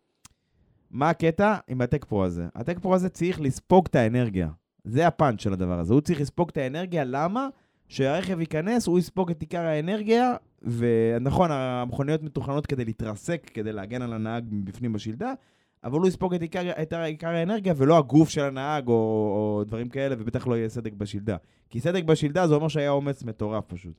מה 0.91 1.11
הקטע 1.11 1.57
עם 1.69 1.81
הטק 1.81 2.05
פרו 2.05 2.25
הזה? 2.25 2.47
הטק 2.55 2.79
פרו 2.79 2.95
הזה 2.95 3.09
צריך 3.09 3.41
לספוג 3.41 3.87
את 3.91 3.95
האנרגיה. 3.95 4.49
זה 4.85 5.07
הפאנץ' 5.07 5.41
של 5.43 5.53
הדבר 5.53 5.79
הזה. 5.79 5.95
הוא 5.95 6.01
צריך 6.01 6.21
לספוג 6.21 6.49
את 6.49 6.57
האנרגיה, 6.57 7.05
למה? 7.05 7.49
שהרכב 7.89 8.41
ייכנס, 8.41 8.87
הוא 8.87 8.99
יספוג 8.99 9.31
את 9.31 9.41
עיקר 9.41 9.61
האנרגיה, 9.61 10.35
ונכון, 10.63 11.51
המכוניות 11.51 12.23
מתוכננות 12.23 12.67
כדי 12.67 12.85
להתרסק, 12.85 13.51
כדי 13.55 13.73
להגן 13.73 14.03
על 14.03 14.13
הנהג 14.13 14.45
מבפנים 14.51 14.93
בשלדה, 14.93 15.33
אבל 15.85 15.99
הוא 15.99 16.07
יספוג 16.07 16.35
את 16.35 16.43
עיקר, 16.43 16.71
את 16.83 16.93
עיקר 16.93 17.29
האנרגיה, 17.29 17.75
ולא 17.77 17.99
הגוף 17.99 18.29
של 18.29 18.43
הנהג 18.43 18.89
או, 18.89 18.93
או 18.93 19.65
דברים 19.65 19.89
כאלה, 19.89 20.15
ובטח 20.19 20.47
לא 20.47 20.55
יהיה 20.55 20.69
סדק 20.69 20.93
בשלדה. 20.93 21.37
כי 21.71 21.81
סדק 21.81 22.05
בשלדה 22.05 22.47
זה 22.47 22.55
אומר 22.55 22.69
שהיה 22.69 22.91
אומץ 22.91 23.23
מטורף 23.23 23.65
פשוט. 23.67 23.95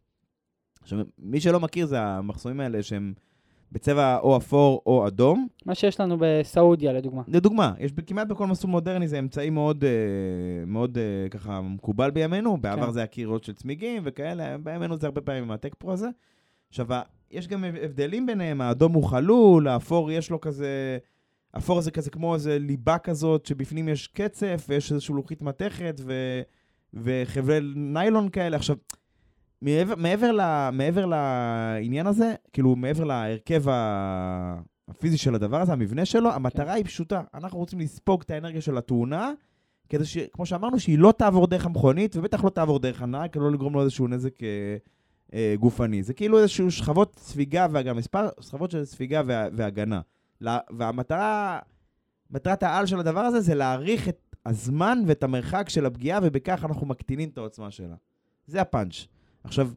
עכשיו, 0.82 1.00
מי 1.20 1.40
שלא 1.40 1.60
מכיר 1.60 1.86
זה 1.86 2.02
המחסומים 2.02 2.60
האלה 2.60 2.84
שהם 2.84 3.14
בצבע 3.72 4.18
או 4.20 4.38
אפור 4.38 4.82
או 4.86 5.08
אדום. 5.08 5.48
מה 5.66 5.76
שיש 5.76 6.00
לנו 6.00 6.18
בסעודיה, 6.20 6.94
לדוגמה. 6.94 7.22
לדוגמה, 7.28 7.74
יש 7.80 7.92
כמעט 8.08 8.28
בכל 8.28 8.48
מסלול 8.48 8.72
מודרני 8.72 9.08
זה 9.08 9.20
אמצעי 9.20 9.50
מאוד, 9.50 9.84
אה, 9.84 10.66
מאוד 10.68 10.98
אה, 10.98 11.30
ככה 11.30 11.62
מקובל 11.62 12.12
בימינו, 12.12 12.58
בעבר 12.58 12.86
כן. 12.86 12.92
זה 12.92 13.04
הקירות 13.04 13.44
של 13.44 13.54
צמיגים 13.54 14.02
וכאלה, 14.06 14.58
בימינו 14.58 14.98
זה 14.98 15.08
הרבה 15.08 15.22
פעמים 15.22 15.44
עם 15.44 15.52
הטק 15.52 15.76
פרו 15.76 15.92
הזה. 15.92 16.08
עכשיו, 16.70 16.88
יש 17.32 17.48
גם 17.48 17.64
הבדלים 17.64 18.26
ביניהם, 18.26 18.62
האדום 18.62 18.94
הוא 18.94 19.04
חלול, 19.04 19.68
האפור 19.68 20.12
יש 20.12 20.32
לו 20.32 20.42
כזה, 20.42 20.98
אפור 21.58 21.82
זה 21.82 21.92
כזה 21.92 22.10
כמו 22.10 22.34
איזה 22.36 22.60
ליבה 22.60 22.98
כזאת, 22.98 23.46
שבפנים 23.46 23.90
יש 23.90 24.08
קצף 24.08 24.66
ויש 24.70 24.92
איזושהי 24.92 25.16
לוחית 25.16 25.42
מתכת 25.42 26.02
ו, 26.06 26.42
וחבלי 26.94 27.74
ניילון 27.76 28.30
כאלה. 28.30 28.58
עכשיו, 28.58 28.76
מעבר, 29.62 29.94
מעבר, 29.98 30.32
ל, 30.32 30.70
מעבר 30.74 31.06
לעניין 31.06 32.08
הזה, 32.08 32.34
כאילו 32.54 32.76
מעבר 32.76 33.04
להרכב 33.04 33.70
ה- 33.70 34.60
הפיזי 34.88 35.18
של 35.18 35.36
הדבר 35.36 35.62
הזה, 35.62 35.74
המבנה 35.74 36.06
שלו, 36.06 36.32
המטרה 36.32 36.74
היא 36.74 36.86
פשוטה. 36.86 37.22
אנחנו 37.34 37.60
רוצים 37.60 37.80
לספוג 37.80 38.22
את 38.26 38.32
האנרגיה 38.32 38.62
של 38.62 38.78
התאונה, 38.78 39.32
כדי 39.90 40.06
ש... 40.06 40.18
כמו 40.18 40.46
שאמרנו, 40.46 40.80
שהיא 40.80 41.00
לא 41.00 41.14
תעבור 41.18 41.48
דרך 41.48 41.66
המכונית, 41.66 42.16
ובטח 42.16 42.44
לא 42.44 42.50
תעבור 42.50 42.80
דרך 42.80 43.02
הנהג, 43.02 43.30
כדי 43.30 43.44
לא 43.44 43.52
לגרום 43.52 43.74
לו 43.74 43.82
איזשהו 43.82 44.08
נזק 44.08 44.44
אה, 44.44 44.48
אה, 45.34 45.56
גופני. 45.60 46.04
זה 46.04 46.14
כאילו 46.14 46.40
איזשהו 46.40 46.72
שכבות 46.72 47.16
ספיגה 47.20 47.68
והגנה, 47.72 47.94
מספר 47.94 48.28
שכבות 48.42 48.72
של 48.72 48.86
ספיגה 48.86 49.22
וה, 49.26 49.48
והגנה. 49.54 50.02
והמטרה, 50.78 51.60
מטרת 52.32 52.64
העל 52.64 52.86
של 52.86 53.00
הדבר 53.00 53.20
הזה 53.20 53.42
זה 53.42 53.56
להעריך 53.56 54.10
את 54.10 54.36
הזמן 54.46 55.00
ואת 55.08 55.24
המרחק 55.24 55.70
של 55.70 55.86
הפגיעה, 55.86 56.20
ובכך 56.24 56.66
אנחנו 56.66 56.88
מקטינים 56.88 57.30
את 57.30 57.38
העוצמה 57.38 57.72
שלה. 57.72 57.96
זה 58.48 58.62
הפאנץ'. 58.62 59.08
עכשיו, 59.44 59.70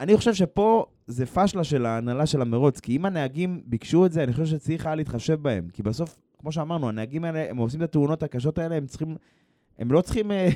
אני 0.00 0.16
חושב 0.16 0.34
שפה 0.34 0.86
זה 1.06 1.26
פשלה 1.26 1.64
של 1.64 1.86
ההנהלה 1.86 2.26
של 2.26 2.42
המרוץ, 2.42 2.80
כי 2.80 2.96
אם 2.96 3.06
הנהגים 3.06 3.62
ביקשו 3.66 4.06
את 4.06 4.12
זה, 4.12 4.24
אני 4.24 4.32
חושב 4.32 4.46
שצריך 4.46 4.86
היה 4.86 4.94
להתחשב 4.94 5.42
בהם. 5.42 5.68
כי 5.72 5.82
בסוף, 5.82 6.20
כמו 6.38 6.52
שאמרנו, 6.52 6.88
הנהגים 6.88 7.24
האלה, 7.24 7.50
הם 7.50 7.56
עושים 7.56 7.82
את 7.82 7.88
התאונות 7.88 8.22
הקשות 8.22 8.58
האלה, 8.58 8.74
הם 8.74 8.86
צריכים... 8.86 9.16
הם 9.78 9.92
לא 9.92 10.00
צריכים, 10.00 10.30
אה, 10.30 10.48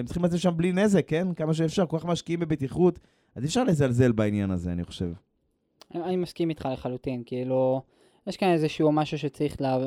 הם 0.00 0.04
צריכים 0.04 0.24
לצאת 0.24 0.40
שם 0.40 0.56
בלי 0.56 0.72
נזק, 0.72 1.08
כן? 1.08 1.34
כמה 1.34 1.54
שאפשר, 1.54 1.86
כל 1.86 1.98
כך 1.98 2.04
משקיעים 2.04 2.40
בבטיחות, 2.40 2.98
אז 3.34 3.42
אי 3.42 3.48
אפשר 3.48 3.64
לזלזל 3.64 4.12
בעניין 4.12 4.50
הזה, 4.50 4.72
אני 4.72 4.84
חושב. 4.84 5.12
אני 5.94 6.16
מסכים 6.16 6.50
איתך 6.50 6.68
לחלוטין, 6.72 7.22
כאילו, 7.26 7.82
יש 8.26 8.36
כאן 8.36 8.48
איזשהו 8.48 8.92
משהו 8.92 9.18
שצריך 9.18 9.60
לה... 9.60 9.78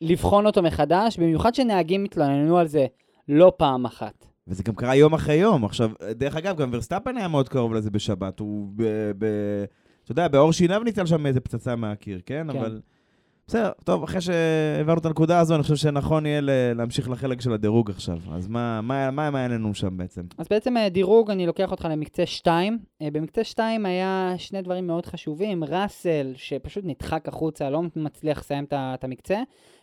לבחון 0.00 0.46
אותו 0.46 0.62
מחדש, 0.62 1.18
במיוחד 1.18 1.54
שנהגים 1.54 2.04
התלוננו 2.04 2.58
על 2.58 2.66
זה 2.66 2.86
לא 3.28 3.52
פעם 3.56 3.84
אחת. 3.84 4.26
וזה 4.48 4.62
גם 4.62 4.74
קרה 4.74 4.94
יום 4.94 5.14
אחרי 5.14 5.34
יום. 5.34 5.64
עכשיו, 5.64 5.90
דרך 6.10 6.36
אגב, 6.36 6.56
גם 6.56 6.70
ורסטאפן 6.72 7.16
היה 7.16 7.28
מאוד 7.28 7.48
קרוב 7.48 7.74
לזה 7.74 7.90
בשבת. 7.90 8.38
הוא 8.40 8.68
ב... 8.76 8.82
ב 9.18 9.24
אתה 10.04 10.12
יודע, 10.12 10.28
בעור 10.28 10.52
שיניו 10.52 10.82
ניצל 10.82 11.06
שם 11.06 11.26
איזה 11.26 11.40
פצצה 11.40 11.76
מהקיר, 11.76 12.20
כן? 12.26 12.46
כן. 12.52 12.58
אבל... 12.58 12.80
בסדר, 13.46 13.70
טוב, 13.84 14.02
אחרי 14.02 14.20
שהעברנו 14.20 15.00
את 15.00 15.06
הנקודה 15.06 15.38
הזו, 15.38 15.54
אני 15.54 15.62
חושב 15.62 15.76
שנכון 15.76 16.26
יהיה 16.26 16.40
להמשיך 16.74 17.10
לחלק 17.10 17.40
של 17.40 17.52
הדירוג 17.52 17.90
עכשיו. 17.90 18.18
אז 18.32 18.48
מה, 18.48 18.80
מה, 18.80 19.10
מה, 19.10 19.30
מה 19.30 19.38
היה 19.38 19.48
לנו 19.48 19.74
שם 19.74 19.96
בעצם? 19.96 20.22
אז 20.38 20.46
בעצם 20.50 20.76
אה, 20.76 20.88
דירוג, 20.88 21.30
אני 21.30 21.46
לוקח 21.46 21.70
אותך 21.70 21.88
למקצה 21.90 22.26
2. 22.26 22.78
במקצה 23.02 23.44
2 23.44 23.86
היה 23.86 24.34
שני 24.36 24.62
דברים 24.62 24.86
מאוד 24.86 25.06
חשובים, 25.06 25.64
ראסל, 25.64 26.32
שפשוט 26.36 26.84
נדחק 26.84 27.28
החוצה, 27.28 27.70
לא 27.70 27.82
מצליח 27.96 28.38
לסיים 28.38 28.66
את 28.72 29.04
המקצה, 29.04 29.42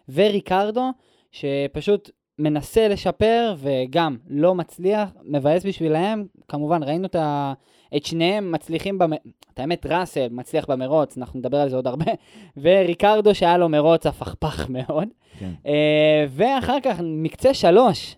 וריקרדו, 0.10 0.89
שפשוט 1.32 2.10
מנסה 2.39 2.88
לשפר 2.88 3.56
וגם 3.58 4.18
לא 4.28 4.56
מצליח, 4.56 5.10
מבאס 5.24 5.66
בשבילהם. 5.66 6.25
כמובן, 6.48 6.84
ראינו 6.84 7.06
את, 7.06 7.16
ה... 7.16 7.54
את 7.98 8.05
שניהם 8.05 8.51
מצליחים, 8.51 8.98
במ... 8.98 9.13
את 9.53 9.60
האמת, 9.60 9.86
ראסל 9.86 10.27
מצליח 10.31 10.65
במרוץ, 10.69 11.17
אנחנו 11.17 11.39
נדבר 11.39 11.58
על 11.58 11.69
זה 11.69 11.75
עוד 11.75 11.88
הרבה, 11.88 12.05
וריקרדו 12.62 13.36
שהיה 13.36 13.58
לו 13.58 13.69
מרוץ 13.69 14.05
הפכפך 14.05 14.69
מאוד. 14.75 15.08
כן. 15.39 15.51
אה, 15.65 16.25
ואחר 16.29 16.77
כך, 16.84 17.00
מקצה 17.03 17.53
שלוש, 17.53 18.15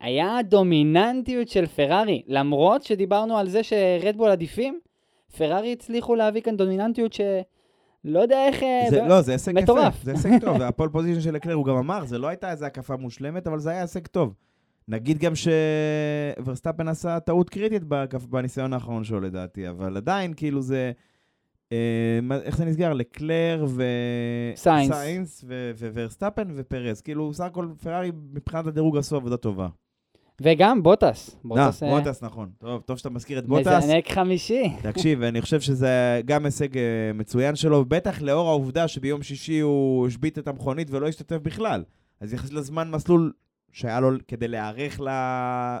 היה 0.00 0.38
דומיננטיות 0.44 1.48
של 1.48 1.66
פרארי. 1.66 2.22
למרות 2.26 2.82
שדיברנו 2.82 3.38
על 3.38 3.48
זה 3.48 3.60
שרדבול 3.62 4.30
עדיפים, 4.30 4.78
פרארי 5.38 5.72
הצליחו 5.72 6.14
להביא 6.14 6.40
כאן 6.40 6.56
דומיננטיות 6.56 7.12
שלא 7.12 8.18
יודע 8.18 8.46
איך... 8.46 8.62
אה, 8.62 8.86
זה, 8.90 9.02
ב- 9.02 9.06
לא, 9.06 9.20
זה 9.20 9.32
הישג 9.32 9.52
יפה. 9.52 9.60
מטורף. 9.62 10.02
זה 10.02 10.10
הישג 10.10 10.40
טוב, 10.40 10.56
וה 10.60 10.69
pole 10.69 10.88
position 10.88 11.20
של 11.20 11.36
לקלר, 11.36 11.54
הוא 11.54 11.64
גם 11.64 11.76
אמר, 11.76 12.04
זה 12.04 12.18
לא 12.18 12.26
הייתה 12.26 12.50
איזו 12.50 12.66
הקפה 12.66 12.96
מושלמת, 12.96 13.46
אבל 13.46 13.58
זה 13.58 13.70
היה 13.70 13.80
הישג 13.80 14.06
טוב. 14.06 14.34
נגיד 14.88 15.18
גם 15.18 15.32
שוורסטאפן 15.34 16.88
עשה 16.88 17.20
טעות 17.20 17.50
קריטית 17.50 17.82
בניסיון 18.28 18.72
האחרון 18.72 19.04
שלו 19.04 19.20
לדעתי, 19.20 19.68
אבל 19.68 19.96
עדיין, 19.96 20.34
כאילו 20.34 20.62
זה... 20.62 20.92
אה, 21.72 22.18
איך 22.42 22.56
זה 22.56 22.64
נסגר? 22.64 22.92
לקלר 22.92 23.64
ו... 23.68 23.82
סיינס. 24.56 24.94
סיינס 24.94 25.44
וורסטאפן 25.94 26.48
ופרז. 26.54 27.00
כאילו, 27.00 27.34
סך 27.34 27.44
הכל 27.44 27.68
פרארי 27.82 28.12
מבחינת 28.32 28.66
הדירוג 28.66 28.96
עשו 28.96 29.16
עבודה 29.16 29.36
טובה. 29.36 29.68
וגם 30.40 30.82
בוטס. 30.82 31.30
אה, 31.30 31.40
בוטס 31.44 31.82
אה, 31.82 31.90
בוטס, 31.90 32.22
נכון. 32.22 32.50
טוב, 32.58 32.82
טוב 32.82 32.96
שאתה 32.96 33.10
מזכיר 33.10 33.38
את 33.38 33.46
בוטס. 33.46 33.66
מזנק 33.66 34.12
חמישי. 34.12 34.72
תקשיב, 34.82 35.22
אני 35.22 35.40
חושב 35.40 35.60
שזה 35.60 36.20
גם 36.24 36.44
הישג 36.44 36.78
אה, 36.78 36.82
מצוין 37.14 37.56
שלו, 37.56 37.84
בטח 37.84 38.22
לאור 38.22 38.48
העובדה 38.48 38.88
שביום 38.88 39.22
שישי 39.22 39.60
הוא 39.60 40.06
השבית 40.06 40.38
את 40.38 40.48
המכונית 40.48 40.90
ולא 40.90 41.08
השתתף 41.08 41.36
בכלל. 41.42 41.84
אז 42.20 42.32
יחסית 42.32 42.52
לזמן 42.52 42.90
מסלול 42.90 43.32
שהיה 43.76 44.00
לו 44.00 44.10
כדי 44.28 44.48
להיערך 44.48 45.00
ל- 45.00 45.08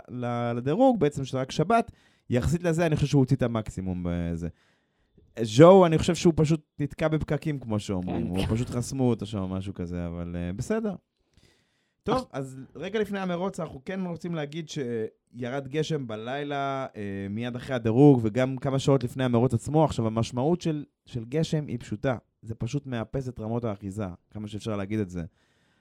ל- 0.08 0.52
לדירוג, 0.56 1.00
בעצם 1.00 1.24
שזה 1.24 1.40
רק 1.40 1.50
שבת, 1.50 1.92
יחסית 2.30 2.62
לזה 2.62 2.86
אני 2.86 2.96
חושב 2.96 3.06
שהוא 3.06 3.20
הוציא 3.20 3.36
את 3.36 3.42
המקסימום 3.42 4.06
בזה. 4.06 4.48
ז'ו, 5.42 5.86
אני 5.86 5.98
חושב 5.98 6.14
שהוא 6.14 6.32
פשוט 6.36 6.60
נתקע 6.78 7.08
בפקקים, 7.08 7.60
כמו 7.60 7.78
שאומרים. 7.78 8.22
כן. 8.22 8.28
הוא 8.28 8.46
פשוט 8.48 8.70
חסמו 8.70 9.08
אותו 9.08 9.26
שם, 9.26 9.40
משהו 9.40 9.74
כזה, 9.74 10.06
אבל 10.06 10.36
אה, 10.38 10.52
בסדר. 10.52 10.94
טוב, 12.02 12.26
אז 12.32 12.60
רגע 12.74 13.00
לפני 13.00 13.18
המרוץ, 13.18 13.60
אנחנו 13.60 13.82
כן 13.84 14.00
רוצים 14.06 14.34
להגיד 14.34 14.68
שירד 14.68 15.68
גשם 15.68 16.06
בלילה, 16.06 16.86
אה, 16.96 17.26
מיד 17.30 17.56
אחרי 17.56 17.76
הדירוג, 17.76 18.20
וגם 18.22 18.56
כמה 18.56 18.78
שעות 18.78 19.04
לפני 19.04 19.24
המרוץ 19.24 19.54
עצמו. 19.54 19.84
עכשיו, 19.84 20.06
המשמעות 20.06 20.60
של, 20.60 20.84
של 21.06 21.24
גשם 21.24 21.66
היא 21.66 21.78
פשוטה. 21.78 22.16
זה 22.42 22.54
פשוט 22.54 22.86
מאפס 22.86 23.28
את 23.28 23.40
רמות 23.40 23.64
האחיזה, 23.64 24.06
כמה 24.30 24.48
שאפשר 24.48 24.76
להגיד 24.76 24.98
את 25.00 25.10
זה. 25.10 25.24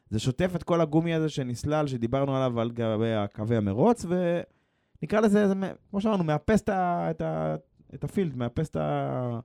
זה 0.09 0.19
שוטף 0.19 0.55
את 0.55 0.63
כל 0.63 0.81
הגומי 0.81 1.13
הזה 1.13 1.29
שנסלל, 1.29 1.87
שדיברנו 1.87 2.35
עליו 2.35 2.59
על 2.59 2.71
גבי 2.71 3.05
קווי 3.33 3.57
המרוץ, 3.57 4.05
ונקרא 4.05 5.19
לזה, 5.19 5.47
זה, 5.47 5.53
כמו 5.89 6.01
שאמרנו, 6.01 6.23
מאפס 6.23 6.61
את, 6.61 6.69
ה, 6.69 7.07
את, 7.11 7.21
ה, 7.21 7.55
את 7.93 8.03
ה 8.03 8.08
field, 8.08 8.37
מאפס 8.37 8.69
את, 8.69 8.75
ה, 8.75 9.39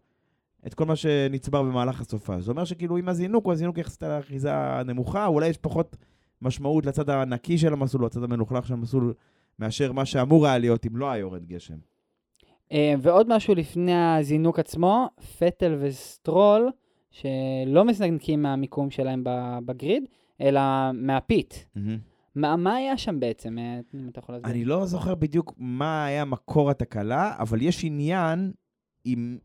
את 0.66 0.74
כל 0.74 0.84
מה 0.84 0.96
שנצבר 0.96 1.62
במהלך 1.62 2.00
הסופה. 2.00 2.40
זה 2.40 2.50
אומר 2.50 2.64
שכאילו 2.64 2.98
אם 2.98 3.08
הזינוק 3.08 3.44
הוא 3.44 3.52
הזינוק 3.52 3.78
יחסית 3.78 4.02
על 4.02 4.10
האחיזה 4.10 4.54
הנמוכה, 4.54 5.26
אולי 5.26 5.48
יש 5.48 5.56
פחות 5.56 5.96
משמעות 6.42 6.86
לצד 6.86 7.10
הנקי 7.10 7.58
של 7.58 7.72
המסלול, 7.72 8.06
לצד 8.06 8.22
המלוכלך 8.22 8.66
של 8.66 8.74
המסלול, 8.74 9.14
מאשר 9.58 9.92
מה 9.92 10.04
שאמור 10.04 10.46
היה 10.46 10.58
להיות 10.58 10.86
אם 10.86 10.96
לא 10.96 11.10
היה 11.10 11.20
יורד 11.20 11.46
גשם. 11.46 11.76
אה, 12.72 12.94
ועוד 12.98 13.36
משהו 13.36 13.54
לפני 13.54 13.94
הזינוק 13.94 14.58
עצמו, 14.58 15.08
פטל 15.38 15.78
וסטרול, 15.80 16.70
שלא 17.10 17.84
מזנקים 17.84 18.42
מהמיקום 18.42 18.90
שלהם 18.90 19.24
ב 19.64 19.71
grid, 19.71 20.04
אלא 20.40 20.60
מה 20.94 21.14
pit. 21.14 21.54
מה, 22.34 22.56
מה 22.56 22.74
היה 22.74 22.98
שם 22.98 23.20
בעצם, 23.20 23.58
אה, 23.58 23.80
אם 23.94 24.08
אתה 24.08 24.18
יכול 24.18 24.34
להסביר? 24.34 24.52
אני 24.52 24.64
לא 24.64 24.86
זוכר 24.86 25.14
בדיוק 25.14 25.54
מה 25.58 26.04
היה 26.04 26.24
מקור 26.24 26.70
התקלה, 26.70 27.34
אבל 27.38 27.62
יש 27.62 27.84
עניין 27.84 28.52
עם... 29.04 29.38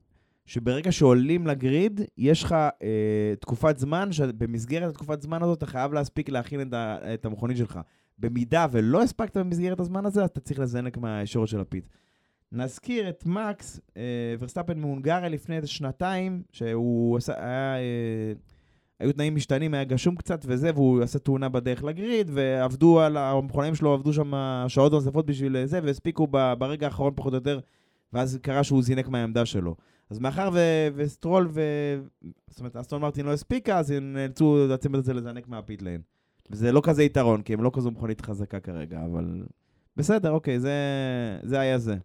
שברגע 0.45 0.91
שעולים 0.91 1.47
ל 1.47 1.56
grid, 1.56 2.01
יש 2.17 2.43
לך 2.43 2.51
אה, 2.53 3.33
תקופת 3.39 3.77
זמן, 3.77 4.11
שבמסגרת 4.11 4.89
התקופת 4.89 5.21
זמן 5.21 5.43
הזאת 5.43 5.57
אתה 5.57 5.65
חייב 5.65 5.93
להספיק 5.93 6.29
להכין 6.29 6.61
את, 6.61 6.73
ה, 6.73 6.97
את 7.13 7.25
המכונית 7.25 7.57
שלך. 7.57 7.79
במידה 8.19 8.65
ולא 8.71 9.01
הספקת 9.03 9.37
במסגרת 9.37 9.79
הזמן 9.79 10.05
הזה, 10.05 10.23
אז 10.23 10.29
אתה 10.29 10.39
צריך 10.39 10.59
לזנק 10.59 10.97
מהישורת 10.97 11.47
של 11.47 11.59
ה 11.59 11.65
pit. 11.65 11.85
נזכיר 12.51 13.09
את 13.09 13.25
מקס, 13.25 13.79
אה, 13.97 14.35
ורסטאפן 14.39 14.79
מהונגריה 14.79 15.29
לפני 15.29 15.67
שנתיים, 15.67 16.43
שהוא 16.51 17.17
עשה, 17.17 17.33
היה, 17.37 17.75
אה, 17.77 18.33
היו 18.99 19.13
תנאים 19.13 19.35
משתנים, 19.35 19.73
היה 19.73 19.83
גשום 19.83 20.15
קצת 20.15 20.45
וזה, 20.47 20.71
והוא 20.73 21.01
עשה 21.03 21.19
תאונה 21.19 21.49
בדרך 21.49 21.83
ל 21.83 21.91
grid, 21.91 22.29
ועבדו 22.33 22.99
על, 22.99 23.17
המכונאים 23.17 23.75
שלו 23.75 23.93
עבדו 23.93 24.13
שם 24.13 24.33
שעות 24.67 24.91
נוספות 24.91 25.25
בשביל 25.25 25.65
זה, 25.65 25.79
והספיקו 25.83 26.27
ברגע 26.57 26.87
האחרון 26.87 27.13
פחות 27.15 27.33
או 27.33 27.37
יותר, 27.37 27.59
ואז 28.13 28.39
קרה 28.41 28.63
שהוא 28.63 28.83
זינק 28.83 29.07
מהעמדה 29.07 29.45
שלו. 29.45 29.75
אז 30.09 30.19
מאחר 30.19 30.49
ו, 30.53 30.59
וסטרול 30.95 31.47
ו... 31.51 31.61
זאת 32.49 32.59
אומרת, 32.59 32.75
אסטון 32.75 33.01
מרטין 33.01 33.25
לא 33.25 33.33
הספיקה, 33.33 33.77
אז 33.77 33.91
הם 33.91 34.13
נאלצו 34.13 34.67
לצמד 34.69 34.99
את 34.99 35.05
זה 35.05 35.13
לזנק 35.13 35.47
מה 35.47 35.61
pit 35.61 35.81
lane. 35.81 36.01
וזה 36.51 36.71
לא 36.71 36.81
כזה 36.83 37.03
יתרון, 37.03 37.41
כי 37.41 37.53
הם 37.53 37.63
לא 37.63 37.71
כזו 37.73 37.91
מכונית 37.91 38.21
חזקה 38.21 38.59
כרגע, 38.59 38.99
אבל... 39.05 39.43
בסדר, 39.97 40.31
אוקיי, 40.31 40.59
זה, 40.59 40.73
זה 41.43 41.59
היה 41.59 41.77
זה. 41.77 41.95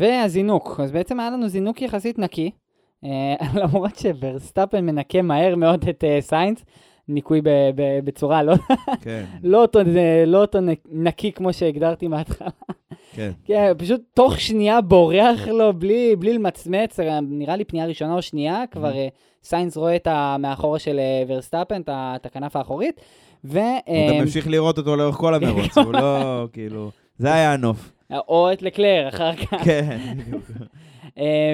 והזינוק, 0.00 0.80
אז 0.80 0.92
בעצם 0.92 1.20
היה 1.20 1.30
לנו 1.30 1.48
זינוק 1.48 1.82
יחסית 1.82 2.18
נקי, 2.18 2.50
למרות 3.62 3.96
שוורסטאפן 3.96 4.80
מנקה 4.80 5.22
מהר 5.22 5.56
מאוד 5.56 5.88
את 5.88 6.04
אה, 6.04 6.18
סיינס, 6.20 6.64
ניקוי 7.08 7.40
בצורה 8.04 8.42
לא, 8.42 8.54
כן. 9.00 9.24
לא, 9.42 9.62
אותו, 9.62 9.84
זה 9.84 10.24
לא 10.26 10.40
אותו 10.40 10.58
נקי 10.90 11.32
כמו 11.32 11.52
שהגדרתי 11.52 12.08
מההתחלה. 12.08 12.48
כן. 13.12 13.30
כן, 13.46 13.72
פשוט 13.78 14.00
תוך 14.14 14.40
שנייה 14.40 14.80
בורח 14.80 15.48
לו 15.48 15.72
בלי, 15.72 16.16
בלי 16.16 16.32
למצמץ, 16.32 17.00
נראה 17.22 17.56
לי 17.56 17.64
פנייה 17.64 17.86
ראשונה 17.86 18.14
או 18.14 18.22
שנייה, 18.22 18.64
כבר 18.70 18.96
אה, 18.96 19.08
סיינס 19.44 19.76
רואה 19.76 19.96
את 19.96 20.06
המאחורה 20.10 20.78
של 20.78 20.98
אה, 20.98 21.22
ורסטאפן, 21.28 21.80
את 21.86 22.26
הכנף 22.26 22.56
האחורית, 22.56 23.00
ו... 23.44 23.58
הוא 23.58 23.94
אה, 23.94 24.06
גם 24.08 24.20
המשיך 24.20 24.48
לראות 24.48 24.78
אותו 24.78 24.96
לאורך 24.96 25.16
כל 25.16 25.34
המרוץ, 25.34 25.78
הוא 25.78 25.92
לא, 25.92 26.46
כאילו... 26.52 26.90
זה 27.18 27.34
היה 27.34 27.52
הנוף. 27.52 27.92
או 28.28 28.52
את 28.52 28.62
לקלר 28.62 29.08
אחר 29.08 29.36
כך. 29.36 29.64
כן. 29.64 29.98
אה, 30.00 30.12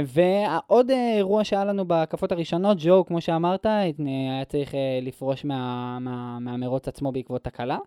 ועוד 0.06 0.90
אה, 0.90 1.16
אירוע 1.16 1.44
שהיה 1.44 1.64
לנו 1.64 1.84
בהקפות 1.84 2.32
הראשונות, 2.32 2.76
ג'ו, 2.80 3.04
כמו 3.06 3.20
שאמרת, 3.20 3.66
אה, 3.66 3.80
היה 3.80 4.44
צריך 4.48 4.74
אה, 4.74 4.80
לפרוש 5.02 5.44
מה- 5.44 5.98
מה- 6.00 6.38
מהמרוץ 6.40 6.88
עצמו 6.88 7.12
בעקבות 7.12 7.44
תקלה. 7.44 7.78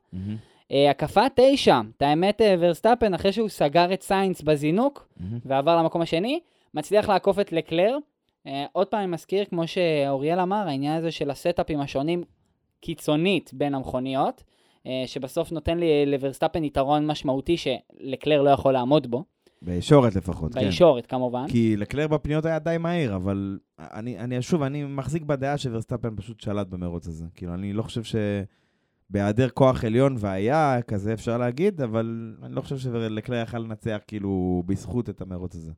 אה, 0.72 0.90
הקפה 0.90 1.22
תשע, 1.36 1.80
את 1.98 2.02
האמת, 2.02 2.42
אה, 2.42 2.56
ורסטאפן, 2.60 3.14
אחרי 3.14 3.32
שהוא 3.32 3.50
סגר 3.50 3.94
את 3.94 4.02
סיינס 4.04 4.42
בזינוק, 4.42 5.08
מהמם. 5.20 5.40
ועבר 5.46 5.78
למקום 5.78 6.02
השני, 6.02 6.40
מצליח 6.74 7.10
לעקוף 7.10 7.40
את 7.40 7.52
לקלר. 7.52 7.98
אה, 8.48 8.66
עוד 8.72 8.88
פעם 8.88 9.00
אני 9.00 9.08
מזכיר, 9.12 9.46
כמו 9.46 9.68
שאוריאל 9.68 10.40
אמר, 10.40 10.64
העניין 10.68 10.98
הזה 10.98 11.12
של 11.12 11.30
הסטאפים 11.32 11.80
השונים 11.80 12.24
קיצונית 12.82 13.52
בין 13.54 13.76
המכוניות, 13.76 14.44
אה, 14.88 15.04
שבסוף 15.06 15.52
נותן 15.52 15.78
לי 15.78 16.06
לוורסטאפן 16.06 16.64
יתרון 16.64 17.06
משמעותי 17.08 17.58
שלקלר 17.58 18.42
לא 18.42 18.50
יכול 18.50 18.74
לעמוד 18.74 19.08
בו, 19.12 19.24
בישורת 19.62 20.16
לפחות, 20.16 20.54
כן. 20.54 20.60
בישורת 20.60 21.06
כמובן. 21.06 21.46
כי 21.48 21.78
לקלר 21.78 22.08
בפניות 22.08 22.46
היה 22.46 22.60
די 22.60 22.76
מהיר, 22.80 23.16
אבל 23.16 23.60
אני, 23.80 24.20
אני 24.20 24.42
שוב, 24.42 24.62
אני 24.62 24.84
מחזיק 24.84 25.24
בדעה 25.24 25.58
שוורסטאפן 25.58 26.16
פשוט 26.16 26.40
שלט 26.40 26.68
במרוץ 26.68 27.08
הזה. 27.08 27.26
כאילו, 27.36 27.54
אני 27.54 27.74
לא 27.74 27.84
חושב 27.84 28.02
שבהיעדר 29.10 29.50
כוח 29.50 29.84
עליון, 29.84 30.16
והיה 30.20 30.82
כזה, 30.82 31.14
אפשר 31.14 31.38
להגיד, 31.38 31.82
אבל 31.82 32.36
אני 32.44 32.56
לא 32.56 32.62
חושב 32.62 32.78
שלקלר 32.78 33.42
יכל 33.42 33.58
לנצח, 33.58 33.98
כאילו, 34.08 34.64
בזכות 34.66 35.10
את 35.10 35.22
המרוץ 35.22 35.56
הזה. 35.56 35.72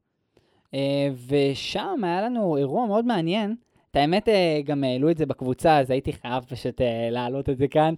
אה, 0.73 1.09
ושם 1.27 1.99
היה 2.03 2.21
לנו 2.21 2.57
אירוע 2.57 2.87
מאוד 2.87 3.05
מעניין. 3.05 3.55
את 3.91 3.95
האמת, 3.95 4.29
אה, 4.29 4.61
גם 4.65 4.83
העלו 4.83 5.09
את 5.09 5.17
זה 5.17 5.25
בקבוצה, 5.25 5.79
אז 5.79 5.91
הייתי 5.91 6.13
חייב 6.13 6.43
פשוט 6.43 6.81
אה, 6.81 7.09
להעלות 7.11 7.49
את 7.49 7.57
זה 7.57 7.67
כאן. 7.67 7.93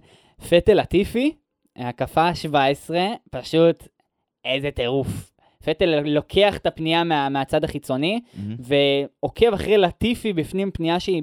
פטל 0.48 0.74
לטיפי, 0.74 1.34
הקפה 1.76 2.34
17, 2.34 3.06
פשוט 3.30 3.88
איזה 4.44 4.70
טירוף. 4.70 5.31
פטל 5.64 6.00
לוקח 6.04 6.56
את 6.56 6.66
הפנייה 6.66 7.04
מה, 7.04 7.28
מהצד 7.28 7.64
החיצוני, 7.64 8.20
ועוקב 8.58 9.52
אחרי 9.54 9.78
לטיפי 9.78 10.32
בפנים 10.32 10.70
פנייה 10.70 11.00
שהיא 11.00 11.22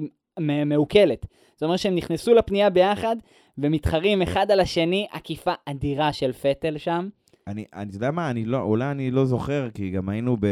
מעוקלת. 0.66 1.26
זאת 1.54 1.62
אומרת 1.62 1.78
שהם 1.78 1.94
נכנסו 1.94 2.34
לפנייה 2.34 2.70
ביחד, 2.70 3.16
ומתחרים 3.58 4.22
אחד 4.22 4.50
על 4.50 4.60
השני, 4.60 5.06
עקיפה 5.12 5.52
אדירה 5.66 6.12
של 6.12 6.32
פטל 6.32 6.78
שם. 6.78 7.08
אני, 7.46 7.64
אני, 7.74 7.90
יודע 7.94 8.10
מה, 8.10 8.30
אני 8.30 8.44
לא, 8.44 8.60
אולי 8.60 8.90
אני 8.90 9.10
לא 9.10 9.24
זוכר, 9.24 9.68
כי 9.74 9.90
גם 9.90 10.08
היינו 10.08 10.36
ב, 10.40 10.46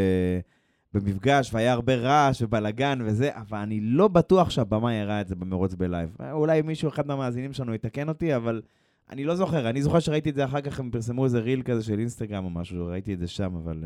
במפגש 0.95 1.55
והיה 1.55 1.73
הרבה 1.73 1.95
רעש 1.95 2.43
ובלאגן 2.43 2.99
וזה, 3.05 3.31
אבל 3.35 3.59
אני 3.59 3.81
לא 3.81 4.09
בטוח 4.09 4.51
שהבמה 4.51 5.01
הראה 5.01 5.21
את 5.21 5.29
זה 5.29 5.37
במרוץ 5.37 5.75
בלייב. 5.75 6.17
אולי 6.33 6.63
מישהו, 6.63 6.89
אחד 6.89 7.07
מהמאזינים 7.07 7.53
שלנו, 7.53 7.75
יתקן 7.75 8.09
אותי, 8.09 8.37
אבל 8.37 8.63
אני 9.11 9.25
לא 9.25 9.35
זוכר. 9.35 9.71
אני 9.71 9.83
זוכר 9.83 9.99
שראיתי 9.99 10.31
את 10.31 10.35
זה 10.35 10.45
אחר 10.45 10.61
כך, 10.61 10.81
הם 10.81 10.91
פרסמו 10.91 11.25
איזה 11.25 11.39
ריל 11.39 11.63
כזה 11.63 11.83
של 11.85 11.99
אינסטגרם 11.99 12.45
או 12.45 12.51
משהו, 12.51 12.87
ראיתי 12.87 13.15
את 13.15 13.19
זה 13.19 13.27
שם, 13.29 13.57
אבל... 13.65 13.85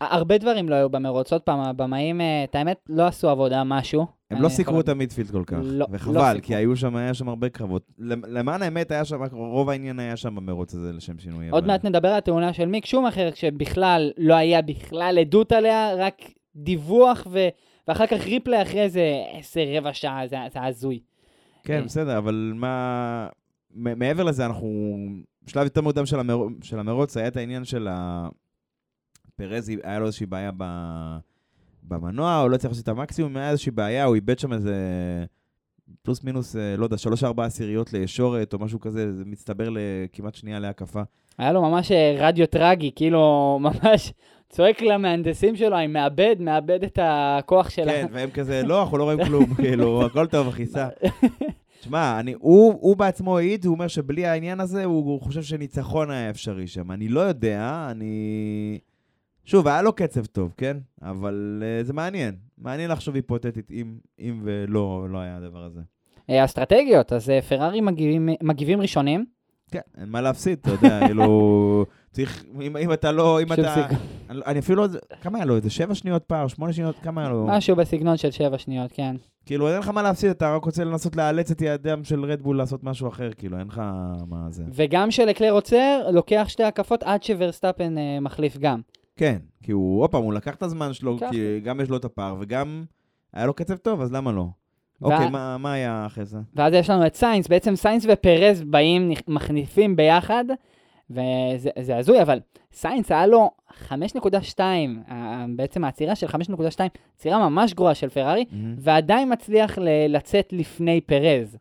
אה, 0.00 0.08
הרבה 0.10 0.38
דברים 0.38 0.68
לא 0.68 0.74
היו 0.74 0.88
במרוץ. 0.90 1.32
עוד 1.32 1.42
פעם, 1.42 1.60
הבמאים, 1.60 2.20
אה, 2.20 2.44
את 2.44 2.54
האמת, 2.54 2.76
לא 2.88 3.06
עשו 3.06 3.28
עבודה 3.28 3.64
משהו. 3.64 4.00
הם 4.00 4.36
אני 4.36 4.44
לא 4.44 4.48
סיקרו. 4.48 4.80
את 4.80 4.88
המידפילד 4.88 5.30
כל 5.30 5.42
כך, 5.46 5.56
לא, 5.62 5.78
לא 5.78 5.86
וחבל, 5.90 6.32
סיקרו. 6.32 6.46
כי 6.46 6.54
היו 6.54 6.76
שם, 6.76 6.96
היה 6.96 7.14
שם 7.14 7.28
הרבה 7.28 7.48
קרבות. 7.48 7.82
למ- 7.98 8.22
למען 8.28 8.62
האמת, 8.62 8.90
היה 8.90 9.04
שם, 9.04 9.20
רוב 9.32 9.70
העניין 9.70 9.98
היה 9.98 10.16
שם 10.16 10.34
במרוץ 10.36 10.74
הזה, 10.74 10.92
לשם 10.92 11.18
שינוי. 11.18 11.48
עוד 11.48 11.62
אבל- 11.64 11.72
מעט 11.72 11.84
נדבר 11.84 12.08
על 12.08 12.18
התאונה 12.18 12.52
של 12.52 12.66
מיק 12.66 12.86
שומאחר, 12.86 13.30
שבכלל 13.34 14.10
לא 14.18 14.34
היה 14.34 14.62
בכלל 14.62 15.18
עדות 15.20 15.52
עליה, 15.52 15.94
רק 15.98 16.14
דיווח, 16.56 17.26
ו... 17.30 17.48
ואחר 17.88 18.06
כך 18.06 18.26
ריפלי 18.26 18.62
אחרי 18.62 18.80
איזה 18.82 19.02
עשר 19.38 19.60
רבע 19.76 19.92
שעה, 19.92 20.26
זה 20.28 20.36
זה 20.52 20.62
הזוי. 20.64 21.00
כן, 21.64 21.78
אה. 21.78 21.82
בסדר, 21.82 22.18
אבל 22.18 22.52
מה... 22.56 23.28
מעבר 23.74 24.22
לזה, 24.22 24.46
אנחנו... 24.46 24.98
בשלב 25.42 25.64
יותר 25.64 25.80
מוקדם 25.80 26.06
של, 26.06 26.20
המר... 26.20 26.38
של 26.62 26.78
המרוץ 26.78 27.16
היה 27.16 27.28
את 27.28 27.36
העניין 27.36 27.64
של 27.64 27.88
ה... 27.90 28.28
פרז, 29.36 29.72
היה 29.82 29.98
לו 29.98 30.06
איזושהי 30.06 30.26
בעיה 30.26 30.50
ב... 30.56 30.64
במנוע, 31.82 32.36
הוא 32.36 32.50
לא 32.50 32.54
הצליח 32.54 32.70
לעשות 32.70 32.84
את 32.84 32.88
המקסימום, 32.88 33.36
היה 33.36 33.50
איזושהי 33.50 33.72
בעיה, 33.72 34.04
הוא 34.04 34.14
איבד 34.14 34.38
שם 34.38 34.52
איזה 34.52 34.74
פלוס 36.02 36.24
מינוס, 36.24 36.56
אה, 36.56 36.76
לא 36.76 36.84
יודע, 36.84 36.98
שלוש-ארבע 36.98 37.44
עשיריות 37.44 37.92
לישורת 37.92 38.52
או 38.54 38.58
משהו 38.58 38.80
כזה, 38.80 39.12
זה 39.12 39.24
מצטבר 39.26 39.68
לכמעט 39.70 40.34
שנייה 40.34 40.58
להקפה. 40.58 41.02
היה 41.38 41.52
לו 41.52 41.62
ממש 41.62 41.92
אה, 41.92 42.14
רדיו 42.18 42.46
טרגי, 42.46 42.90
כאילו, 42.96 43.22
ממש 43.62 44.12
צועק 44.48 44.82
למהנדסים 44.82 45.56
שלו, 45.56 45.78
אני 45.78 45.86
מאבד, 45.86 46.36
מאבד 46.40 46.84
את 46.84 46.98
הכוח 47.02 47.70
של 47.70 47.88
ה... 47.88 47.92
כן, 47.92 48.06
והם 48.12 48.30
כזה, 48.30 48.62
לא, 48.62 48.82
אנחנו 48.82 48.98
לא 48.98 49.04
רואים 49.04 49.24
כלום, 49.24 49.54
כאילו, 49.62 50.06
הכל 50.06 50.26
טוב, 50.26 50.48
אחי, 50.48 50.66
סע. 50.66 50.88
תשמע, 51.80 52.20
הוא, 52.38 52.74
הוא 52.80 52.96
בעצמו 52.96 53.38
העיד, 53.38 53.64
הוא 53.64 53.74
אומר 53.74 53.88
שבלי 53.88 54.26
העניין 54.26 54.60
הזה, 54.60 54.84
הוא, 54.84 55.04
הוא 55.04 55.20
חושב 55.20 55.42
שניצחון 55.42 56.10
היה 56.10 56.30
אפשרי 56.30 56.66
שם. 56.66 56.92
אני 56.92 57.08
לא 57.08 57.20
יודע, 57.20 57.88
אני... 57.90 58.78
שוב, 59.44 59.68
היה 59.68 59.82
לו 59.82 59.92
קצב 59.92 60.26
טוב, 60.26 60.54
כן? 60.56 60.76
אבל 61.02 61.62
uh, 61.62 61.86
זה 61.86 61.92
מעניין. 61.92 62.34
מעניין 62.58 62.90
לחשוב 62.90 63.14
היפותטית 63.14 63.70
אם, 63.70 63.98
אם 64.18 64.40
ולא 64.42 65.06
לא 65.10 65.18
היה 65.18 65.36
הדבר 65.36 65.64
הזה. 65.64 65.80
אה, 66.30 66.44
אסטרטגיות, 66.44 67.12
אז 67.12 67.30
אה, 67.30 67.42
פרארי 67.42 67.80
מגיבים, 67.80 68.28
מגיבים 68.42 68.80
ראשונים. 68.80 69.24
כן, 69.70 69.80
אין 70.00 70.08
מה 70.08 70.20
להפסיד, 70.20 70.58
אתה 70.60 70.70
יודע, 70.70 71.00
כאילו... 71.06 71.84
צריך, 72.12 72.44
אם, 72.60 72.76
אם 72.76 72.92
אתה 72.92 73.12
לא, 73.12 73.42
אם 73.42 73.52
אתה... 73.52 73.86
אני, 74.30 74.58
אפילו 74.58 74.82
לא... 74.82 74.88
כמה 75.20 75.38
היה 75.38 75.44
לו? 75.44 75.56
איזה 75.56 75.70
שבע 75.70 75.94
שניות 75.94 76.22
פער? 76.24 76.48
שמונה 76.48 76.72
שניות? 76.72 76.96
כמה 77.02 77.20
היה 77.20 77.30
לו? 77.30 77.46
משהו 77.48 77.76
בסגנון 77.76 78.16
של 78.16 78.30
שבע 78.30 78.58
שניות, 78.58 78.92
כן. 78.92 79.16
כאילו, 79.46 79.68
אין 79.68 79.78
לך 79.78 79.88
מה 79.88 80.02
להפסיד, 80.02 80.30
אתה 80.30 80.54
רק 80.54 80.64
רוצה 80.64 80.84
לנסות 80.84 81.16
לאלץ 81.16 81.50
את 81.50 81.60
ידיהם 81.62 82.04
של 82.04 82.24
רדבול 82.24 82.56
לעשות 82.56 82.84
משהו 82.84 83.08
אחר, 83.08 83.30
כאילו, 83.38 83.58
אין 83.58 83.66
לך 83.66 83.82
מה 84.26 84.46
זה. 84.50 84.64
וגם 84.72 85.08
כשלקלר 85.08 85.50
עוצר, 85.52 86.10
לוקח 86.12 86.44
שתי 86.48 86.64
הקפות 86.64 87.02
עד 87.02 87.22
שוורסטאפן 87.22 87.98
אה, 87.98 88.20
מחליף 88.20 88.56
גם. 88.58 88.80
כן, 89.16 89.36
כי 89.62 89.72
הוא, 89.72 90.02
עוד 90.02 90.10
פעם, 90.10 90.22
הוא 90.22 90.32
לקח 90.32 90.54
את 90.54 90.62
הזמן 90.62 90.92
שלו, 90.92 91.16
לקח. 91.16 91.28
כי 91.30 91.60
גם 91.60 91.80
יש 91.80 91.88
לו 91.88 91.96
את 91.96 92.04
הפער, 92.04 92.36
וגם 92.40 92.84
היה 93.32 93.46
לו 93.46 93.54
קצב 93.54 93.76
טוב, 93.76 94.00
אז 94.00 94.12
למה 94.12 94.32
לא? 94.32 94.46
וה- 95.02 95.14
אוקיי, 95.14 95.30
מה, 95.30 95.56
מה 95.58 95.72
היה 95.72 96.06
אחרי 96.06 96.24
זה? 96.24 96.38
ואז 96.56 96.72
יש 96.72 96.90
לנו 96.90 97.06
את 97.06 97.14
סיינס, 97.14 97.48
בעצם 97.48 97.76
סיינס 97.76 98.06
ופרז 98.12 98.62
באים, 98.62 99.10
מחליפים 99.28 99.96
ביחד, 99.96 100.44
וזה 101.10 101.70
זה 101.82 101.96
הזוי, 101.96 102.22
אבל 102.22 102.38
סיינס 102.72 103.10
היה 103.12 103.26
לו 103.26 103.50
5.2, 103.88 104.60
אה, 105.10 105.44
בעצם 105.56 105.84
העצירה 105.84 106.14
של 106.14 106.26
5.2, 106.26 106.34
עצירה 107.16 107.48
ממש 107.48 107.74
גרועה 107.74 107.94
של 107.94 108.08
פרארי, 108.08 108.44
מהמם. 108.52 108.74
ועדיין 108.78 109.32
מצליח 109.32 109.78
ל- 109.78 109.88
לצאת 110.16 110.52
לפני 110.52 111.00
פרז. 111.00 111.56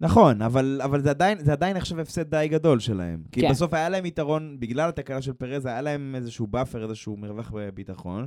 נכון, 0.00 0.42
אבל, 0.42 0.80
אבל 0.84 1.00
זה 1.00 1.10
עדיין, 1.10 1.38
זה 1.38 1.52
עדיין 1.52 1.76
נחשב 1.76 1.98
הפסד 1.98 2.30
די 2.30 2.48
גדול 2.50 2.80
שלהם. 2.80 3.22
כי 3.32 3.40
כן. 3.40 3.50
בסוף 3.50 3.74
היה 3.74 3.88
להם 3.88 4.06
יתרון, 4.06 4.56
בגלל 4.60 4.88
התקלה 4.88 5.22
של 5.22 5.32
פרז, 5.32 5.66
היה 5.66 5.80
להם 5.80 6.14
איזשהו 6.14 6.46
buffer, 6.46 6.82
איזשהו 6.82 7.16
מרווח 7.16 7.52
ביטחון, 7.74 8.26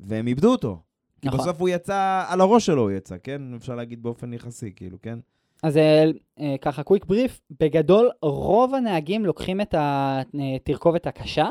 והם 0.00 0.26
איבדו 0.26 0.50
אותו. 0.50 0.80
כי 1.20 1.28
נכון. 1.28 1.40
בסוף 1.40 1.60
הוא 1.60 1.68
יצא, 1.68 2.24
על 2.28 2.40
הראש 2.40 2.66
שלו 2.66 2.82
הוא 2.82 2.90
יצא, 2.90 3.16
כן? 3.22 3.42
אפשר 3.56 3.74
להגיד 3.74 4.02
באופן 4.02 4.32
יחסי, 4.32 4.72
כאילו, 4.76 4.98
כן? 5.02 5.18
אז 5.62 5.76
אה, 5.76 6.04
אה, 6.40 6.54
ככה, 6.60 6.82
קוויק 6.82 7.04
בריף, 7.04 7.40
בגדול, 7.60 8.10
רוב 8.22 8.74
הנהגים 8.74 9.26
לוקחים 9.26 9.60
את 9.60 9.74
התרכובת 9.78 11.06
הקשה, 11.06 11.48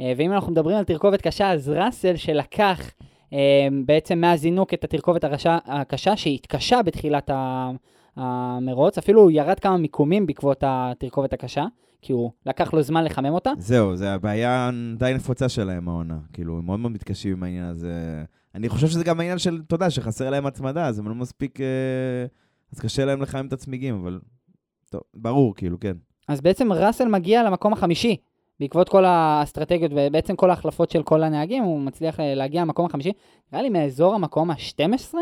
אה, 0.00 0.12
ואם 0.16 0.32
אנחנו 0.32 0.52
מדברים 0.52 0.76
על 0.76 0.84
תרכובת 0.84 1.22
קשה, 1.22 1.50
אז 1.50 1.68
ראסל 1.68 2.16
שלקח 2.16 2.90
בעצם 3.86 4.18
מהזינוק 4.18 4.74
את 4.74 4.84
התרכובת 4.84 5.24
הרשע, 5.24 5.56
הקשה, 5.66 6.16
שהתקשה 6.16 6.82
בתחילת 6.82 7.30
המרוץ, 8.16 8.98
אפילו 8.98 9.22
הוא 9.22 9.30
ירד 9.30 9.60
כמה 9.60 9.76
מיקומים 9.76 10.26
בעקבות 10.26 10.64
התרכובת 10.66 11.32
הקשה, 11.32 11.64
כי 12.02 12.12
הוא 12.12 12.30
לקח 12.46 12.74
לו 12.74 12.82
זמן 12.82 13.04
לחמם 13.04 13.34
אותה. 13.34 13.50
זהו, 13.58 13.96
זה 13.96 14.12
הבעיה 14.12 14.70
די 14.96 15.12
נפוצה 15.14 15.48
שלהם, 15.48 15.88
העונה. 15.88 16.18
כאילו, 16.32 16.58
הם 16.58 16.66
מאוד 16.66 16.80
מאוד 16.80 16.92
מתקשים 16.92 17.32
עם 17.32 17.42
העניין 17.42 17.64
הזה. 17.64 18.24
אני 18.54 18.68
חושב 18.68 18.86
שזה 18.86 19.04
גם 19.04 19.20
העניין 19.20 19.38
של, 19.38 19.60
אתה 19.66 19.74
יודע, 19.74 19.90
שחסר 19.90 20.30
להם 20.30 20.46
הצמדה, 20.46 20.86
אז 20.86 20.98
הם 20.98 21.08
לא 21.08 21.14
מספיק... 21.14 21.60
אה, 21.60 21.66
אז 22.72 22.80
קשה 22.80 23.04
להם 23.04 23.22
לחמם 23.22 23.46
את 23.46 23.52
הצמיגים, 23.52 23.94
אבל... 23.94 24.20
טוב, 24.90 25.00
ברור, 25.14 25.54
כאילו, 25.54 25.80
כן. 25.80 25.96
אז 26.28 26.40
בעצם 26.40 26.72
ראסל 26.72 27.08
מגיע 27.08 27.42
למקום 27.42 27.72
החמישי, 27.72 28.16
בעקבות 28.60 28.88
כל 28.88 29.04
האסטרטגיות 29.04 29.92
ובעצם 29.94 30.36
כל 30.36 30.50
ההחלפות 30.50 30.90
של 30.90 31.02
כל 31.02 31.22
הנהגים, 31.22 31.62
הוא 31.62 31.80
מצליח 31.80 32.20
אה, 32.20 32.34
להגיע 32.34 32.62
למקום 32.62 32.86
החמישי, 32.86 33.12
נראה 33.52 33.62
לי 33.62 33.68
מאזור 33.68 34.14
המקום 34.14 34.50
ה-12, 34.50 35.14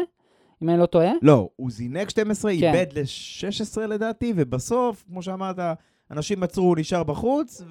אם 0.63 0.69
אני 0.69 0.79
לא 0.79 0.87
טועה. 0.87 1.13
לא, 1.23 1.49
הוא 1.57 1.71
זינק 1.71 2.11
12, 2.11 2.53
כן. 2.61 2.75
איבד 2.75 2.87
ל-16 2.99 3.81
לדעתי, 3.81 4.33
ובסוף, 4.37 5.05
כמו 5.09 5.23
שאמרת, 5.23 5.57
אנשים 6.11 6.43
עצרו, 6.43 6.65
הוא 6.65 6.77
נשאר 6.79 7.03
בחוץ, 7.03 7.63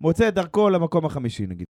ומוצא 0.00 0.28
את 0.28 0.34
דרכו 0.34 0.70
למקום 0.70 1.04
החמישי, 1.04 1.46
נגיד. 1.46 1.66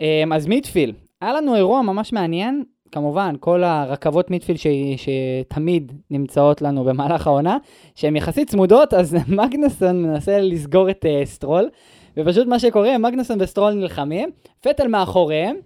אמ, 0.00 0.32
אז 0.32 0.46
midfield, 0.46 0.94
היה 1.20 1.32
לנו 1.32 1.54
אירוע 1.56 1.82
ממש 1.82 2.12
מעניין, 2.12 2.64
כמובן, 2.92 3.34
כל 3.40 3.64
הרכבות 3.64 4.30
midfield 4.30 4.56
ש... 4.56 4.66
שתמיד 4.96 5.92
נמצאות 6.10 6.62
לנו 6.62 6.84
במהלך 6.84 7.26
העונה, 7.26 7.56
שהן 7.94 8.16
יחסית 8.16 8.50
צמודות, 8.50 8.94
אז 8.94 9.16
מגנוסון 9.28 10.02
מנסה 10.02 10.40
לסגור 10.40 10.90
את 10.90 11.04
אה, 11.04 11.26
סטרול, 11.26 11.68
ופשוט 12.16 12.46
מה 12.46 12.58
שקורה, 12.58 12.98
מגנוסון 12.98 13.38
וסטרול 13.40 13.72
נלחמים, 13.72 14.30
פטל 14.60 14.88
מאחוריהם, 14.88 15.56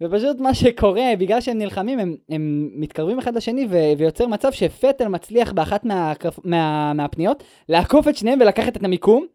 ופשוט 0.00 0.40
מה 0.40 0.54
שקורה, 0.54 1.06
בגלל 1.18 1.40
שהם 1.40 1.58
נלחמים, 1.58 1.98
הם, 1.98 2.16
הם 2.28 2.70
מתקרבים 2.74 3.18
אחד 3.18 3.36
לשני, 3.36 3.66
ו, 3.70 3.76
ויוצר 3.98 4.26
מצב 4.26 4.52
שפטל 4.52 5.08
מצליח 5.08 5.52
באחת 5.52 5.84
מה, 5.84 6.12
מה, 6.44 6.92
מהפניות 6.92 7.42
לעקוף 7.68 8.08
את 8.08 8.16
שניהם 8.16 8.38
ולקחת 8.40 8.76
את 8.76 8.84
המיקום, 8.84 9.26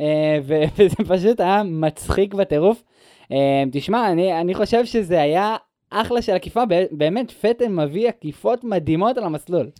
אה, 0.00 0.38
ו, 0.42 0.54
וזה 0.76 0.96
פשוט 1.08 1.40
היה 1.40 1.62
מצחיק 1.62 2.34
בטירוף. 2.34 2.82
אה, 3.32 3.64
תשמע, 3.72 4.12
אני, 4.12 4.40
אני 4.40 4.54
חושב 4.54 4.84
שזה 4.84 5.22
היה 5.22 5.56
אחלה 5.90 6.22
של 6.22 6.32
עקיפה, 6.32 6.62
באמת, 6.90 7.30
פטל 7.30 7.68
מביא 7.68 8.08
עקיפות 8.08 8.64
מדהימות 8.64 9.18
על 9.18 9.24
המסלול. 9.24 9.70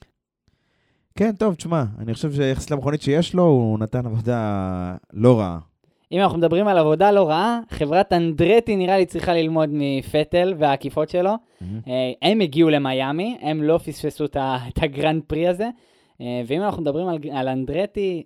כן, 1.15 1.33
טוב, 1.33 1.55
תשמע, 1.55 1.85
אני 1.99 2.15
חושב 2.15 2.33
שיחסית 2.33 2.71
למכונית 2.71 3.03
שיש 3.03 3.35
לו, 3.35 3.43
הוא 3.43 3.79
נתן 3.79 4.07
עבודה 4.07 4.95
לא 5.13 5.39
רעה. 5.39 5.59
אם 6.13 6.21
אנחנו 6.21 6.39
מדברים 6.39 6.69
על 6.69 6.79
עבודה 6.79 7.11
לא 7.11 7.29
רעה, 7.29 7.61
חברת 7.71 8.13
אנדרטי 8.13 8.77
נראה 8.77 8.99
לי 8.99 9.07
צריכה 9.07 9.35
ללמוד 9.35 9.69
מפטל 9.73 10.55
והעקיפות 10.59 11.09
שלו. 11.09 11.35
Mm-hmm. 11.35 11.65
הם 12.23 12.41
הגיעו 12.41 12.71
למיאמי, 12.71 13.39
הם 13.41 13.63
לא 13.63 13.79
פספסו 13.79 14.25
את 14.69 14.83
הגרנד 14.83 15.23
פרי 15.27 15.49
הזה. 15.49 15.69
אה, 16.21 16.43
ואם 16.47 16.63
אנחנו 16.63 16.83
מדברים 16.83 17.09
על, 17.09 17.19
על 17.33 17.49
אנדרטי, 17.49 18.25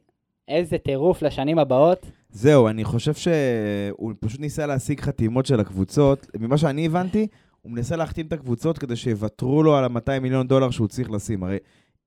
איזה 0.48 0.78
טירוף 0.78 1.22
לשנים 1.22 1.58
הבאות. 1.58 2.06
זהו, 2.30 2.68
אני 2.68 2.84
חושב 2.84 3.14
שהוא 3.14 4.12
פשוט 4.20 4.40
ניסה 4.40 4.66
להשיג 4.66 5.00
חתימות 5.00 5.46
של 5.46 5.60
הקבוצות. 5.60 6.26
ממה 6.40 6.58
שאני 6.58 6.86
הבנתי, 6.86 7.26
הוא 7.62 7.72
מנסה 7.72 7.96
להחתים 7.96 8.26
את 8.26 8.32
הקבוצות 8.32 8.78
כדי 8.78 8.96
שיוותרו 8.96 9.62
לו 9.62 9.76
על 9.76 9.84
ה-200 9.84 10.20
מיליון 10.20 10.48
דולר 10.48 10.70
שהוא 10.70 10.88
צריך 10.88 11.10
לשים. 11.10 11.44
הרי 11.44 11.58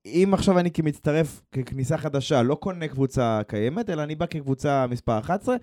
אם 0.06 0.30
עכשיו 0.32 0.58
אני 0.58 0.70
כמצטרף, 0.70 1.42
ככניסה 1.52 1.98
חדשה, 1.98 2.42
לא 2.42 2.54
קונה 2.54 2.88
קבוצה 2.88 3.40
קיימת, 3.46 3.90
אלא 3.90 4.02
אני 4.02 4.14
בא 4.14 4.26
כקבוצה 4.26 4.86
מספר 4.86 5.18
11, 5.18 5.56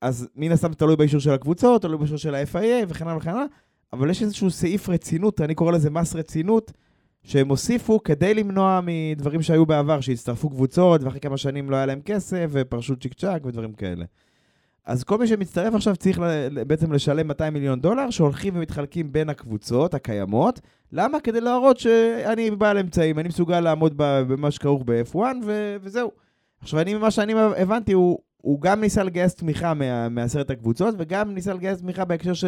אז 0.00 0.28
מן 0.36 0.52
הסתם 0.52 0.74
תלוי 0.74 0.96
באישור 0.96 1.20
של 1.20 1.30
הקבוצות, 1.30 1.82
תלוי 1.82 1.98
באישור 1.98 2.16
של 2.16 2.34
ה-FIA 2.34 2.86
וכן 2.88 3.04
הלאה 3.04 3.16
וכן 3.16 3.30
הלאה, 3.30 3.44
אבל 3.92 4.10
יש 4.10 4.22
איזשהו 4.22 4.50
סעיף 4.50 4.88
רצינות, 4.88 5.40
אני 5.40 5.54
קורא 5.54 5.72
לזה 5.72 5.90
מס 5.90 6.14
רצינות, 6.16 6.72
שהם 7.24 7.48
הוסיפו 7.48 8.02
כדי 8.02 8.34
למנוע 8.34 8.80
מדברים 8.82 9.42
שהיו 9.42 9.66
בעבר, 9.66 10.00
שהצטרפו 10.00 10.50
קבוצות, 10.50 11.02
ואחרי 11.02 11.20
כמה 11.20 11.36
שנים 11.36 11.70
לא 11.70 11.76
היה 11.76 11.86
להם 11.86 12.00
כסף, 12.04 12.48
ופרשו 12.50 12.96
צ'יק 12.96 13.14
צ'אק 13.14 13.46
ודברים 13.46 13.72
כאלה. 13.72 14.04
אז 14.86 15.04
כל 15.04 15.18
מי 15.18 15.26
שמצטרף 15.26 15.74
עכשיו 15.74 15.96
צריך 15.96 16.20
בעצם 16.66 16.92
לשלם 16.92 17.28
200 17.28 17.52
מיליון 17.52 17.80
דולר, 17.80 18.10
שהולכים 18.10 18.56
ומתחלקים 18.56 19.12
בין 19.12 19.28
הקבוצות 19.28 19.94
הקיימות. 19.94 20.60
למה? 20.92 21.20
כדי 21.20 21.40
להראות 21.40 21.78
שאני 21.78 22.50
בעל 22.50 22.78
אמצעים, 22.78 23.18
אני 23.18 23.28
מסוגל 23.28 23.60
לעמוד 23.60 23.94
במה 23.96 24.50
שכרוך 24.50 24.82
ב-F1, 24.86 25.18
ו- 25.44 25.76
וזהו. 25.82 26.10
עכשיו, 26.60 26.80
אני, 26.80 26.94
ממה 26.94 27.10
שאני 27.10 27.32
הבנתי, 27.56 27.92
הוא, 27.92 28.18
הוא 28.36 28.60
גם 28.60 28.80
ניסה 28.80 29.02
לגייס 29.02 29.34
תמיכה 29.34 29.74
מה, 29.74 30.08
מעשרת 30.08 30.50
הקבוצות, 30.50 30.94
וגם 30.98 31.34
ניסה 31.34 31.54
לגייס 31.54 31.80
תמיכה 31.80 32.04
בהקשר 32.04 32.34
ש, 32.34 32.44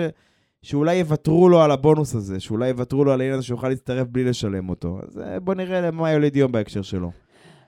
שאולי 0.62 0.94
יוותרו 0.94 1.48
לו 1.48 1.60
על 1.60 1.70
הבונוס 1.70 2.14
הזה, 2.14 2.40
שאולי 2.40 2.68
יוותרו 2.68 3.04
לו 3.04 3.12
על 3.12 3.20
העניין 3.20 3.38
הזה 3.38 3.46
שיוכל 3.46 3.68
להצטרף 3.68 4.06
בלי 4.06 4.24
לשלם 4.24 4.68
אותו. 4.68 4.98
אז 5.02 5.18
אה, 5.18 5.40
בוא 5.40 5.54
נראה 5.54 5.80
למה 5.80 6.10
יוליד 6.10 6.36
יום 6.36 6.52
בהקשר 6.52 6.82
שלו. 6.82 7.10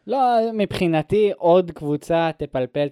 לא, 0.07 0.18
מבחינתי 0.55 1.31
עוד 1.37 1.70
קבוצה 1.70 2.31
תפלפל, 2.38 2.88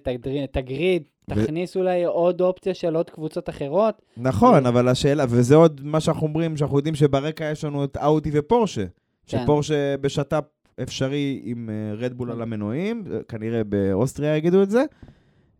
תגריד, 0.51 1.03
תכניס 1.25 1.77
אולי 1.77 2.03
עוד 2.03 2.41
אופציה 2.41 2.73
של 2.73 2.95
עוד 2.95 3.09
קבוצות 3.09 3.49
אחרות. 3.49 4.01
נכון, 4.17 4.65
אבל 4.65 4.87
השאלה, 4.87 5.25
וזה 5.29 5.55
עוד 5.55 5.81
מה 5.83 5.99
שאנחנו 5.99 6.27
אומרים, 6.27 6.57
שאנחנו 6.57 6.77
יודעים 6.77 6.95
שברקע 6.95 7.51
יש 7.51 7.63
לנו 7.63 7.83
את 7.83 7.97
אאודי 7.97 8.29
ופורשה. 8.33 8.85
כן. 9.27 9.43
שפורשה 9.43 9.97
בשת"פ 10.01 10.43
אפשרי 10.81 11.41
עם 11.43 11.69
רדבול 11.97 12.29
אה, 12.29 12.35
על 12.35 12.41
המנועים, 12.41 13.03
כנראה 13.27 13.63
באוסטריה 13.63 14.37
יגידו 14.37 14.63
את 14.63 14.69
זה, 14.69 14.83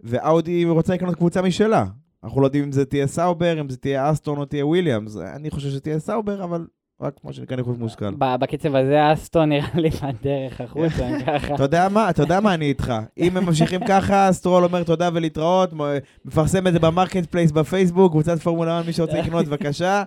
ואאודי 0.01 0.65
רוצה 0.65 0.93
לקנות 0.93 1.15
קבוצה 1.15 1.41
משלה. 1.41 1.86
אנחנו 2.23 2.41
לא 2.41 2.45
יודעים 2.45 2.63
אם 2.63 2.71
זה 2.71 2.86
תהיה 2.86 3.08
סאובר, 3.08 3.62
אם 3.62 3.69
זה 3.69 3.78
תהיה 3.78 4.12
אסטון 4.12 4.38
או 4.38 4.45
תהיה 4.45 4.65
וויליאמס. 4.65 5.17
אני 5.17 5.51
חושב 5.51 5.69
שתהיה 5.69 5.99
סאובר, 5.99 6.43
אבל 6.43 6.67
רק 7.01 7.13
כמו 7.21 7.34
שנקרא 7.34 7.58
ניחוש 7.58 7.77
מושכל. 7.77 8.15
בקצב 8.15 8.75
הזה 8.75 9.13
אסטון 9.13 9.49
נראה 9.49 9.67
לי 9.75 9.89
בדרך 9.89 10.62
החוצה, 10.62 11.10
ככה. 11.27 11.55
אתה 11.55 11.63
יודע 11.63 11.88
מה, 11.89 12.10
אתה 12.10 12.23
יודע 12.23 12.39
מה, 12.39 12.53
אני 12.53 12.65
איתך. 12.65 12.93
אם 13.17 13.38
הם 13.38 13.45
ממשיכים 13.45 13.81
ככה, 13.89 14.29
סטרול 14.31 14.63
אומר 14.63 14.84
תודה 14.84 15.10
ולהתראות, 15.13 15.73
מפרסם 16.25 16.67
את 16.67 16.73
זה 16.73 16.79
ב 16.79 17.25
Marketplace 17.25 17.51
בפייסבוק, 17.51 18.12
קבוצת 18.12 18.39
פורמולה 18.39 18.79
1, 18.79 18.88
מי 18.88 18.93
שרוצה 18.93 19.21
לקנות, 19.21 19.45
בבקשה. 19.45 20.03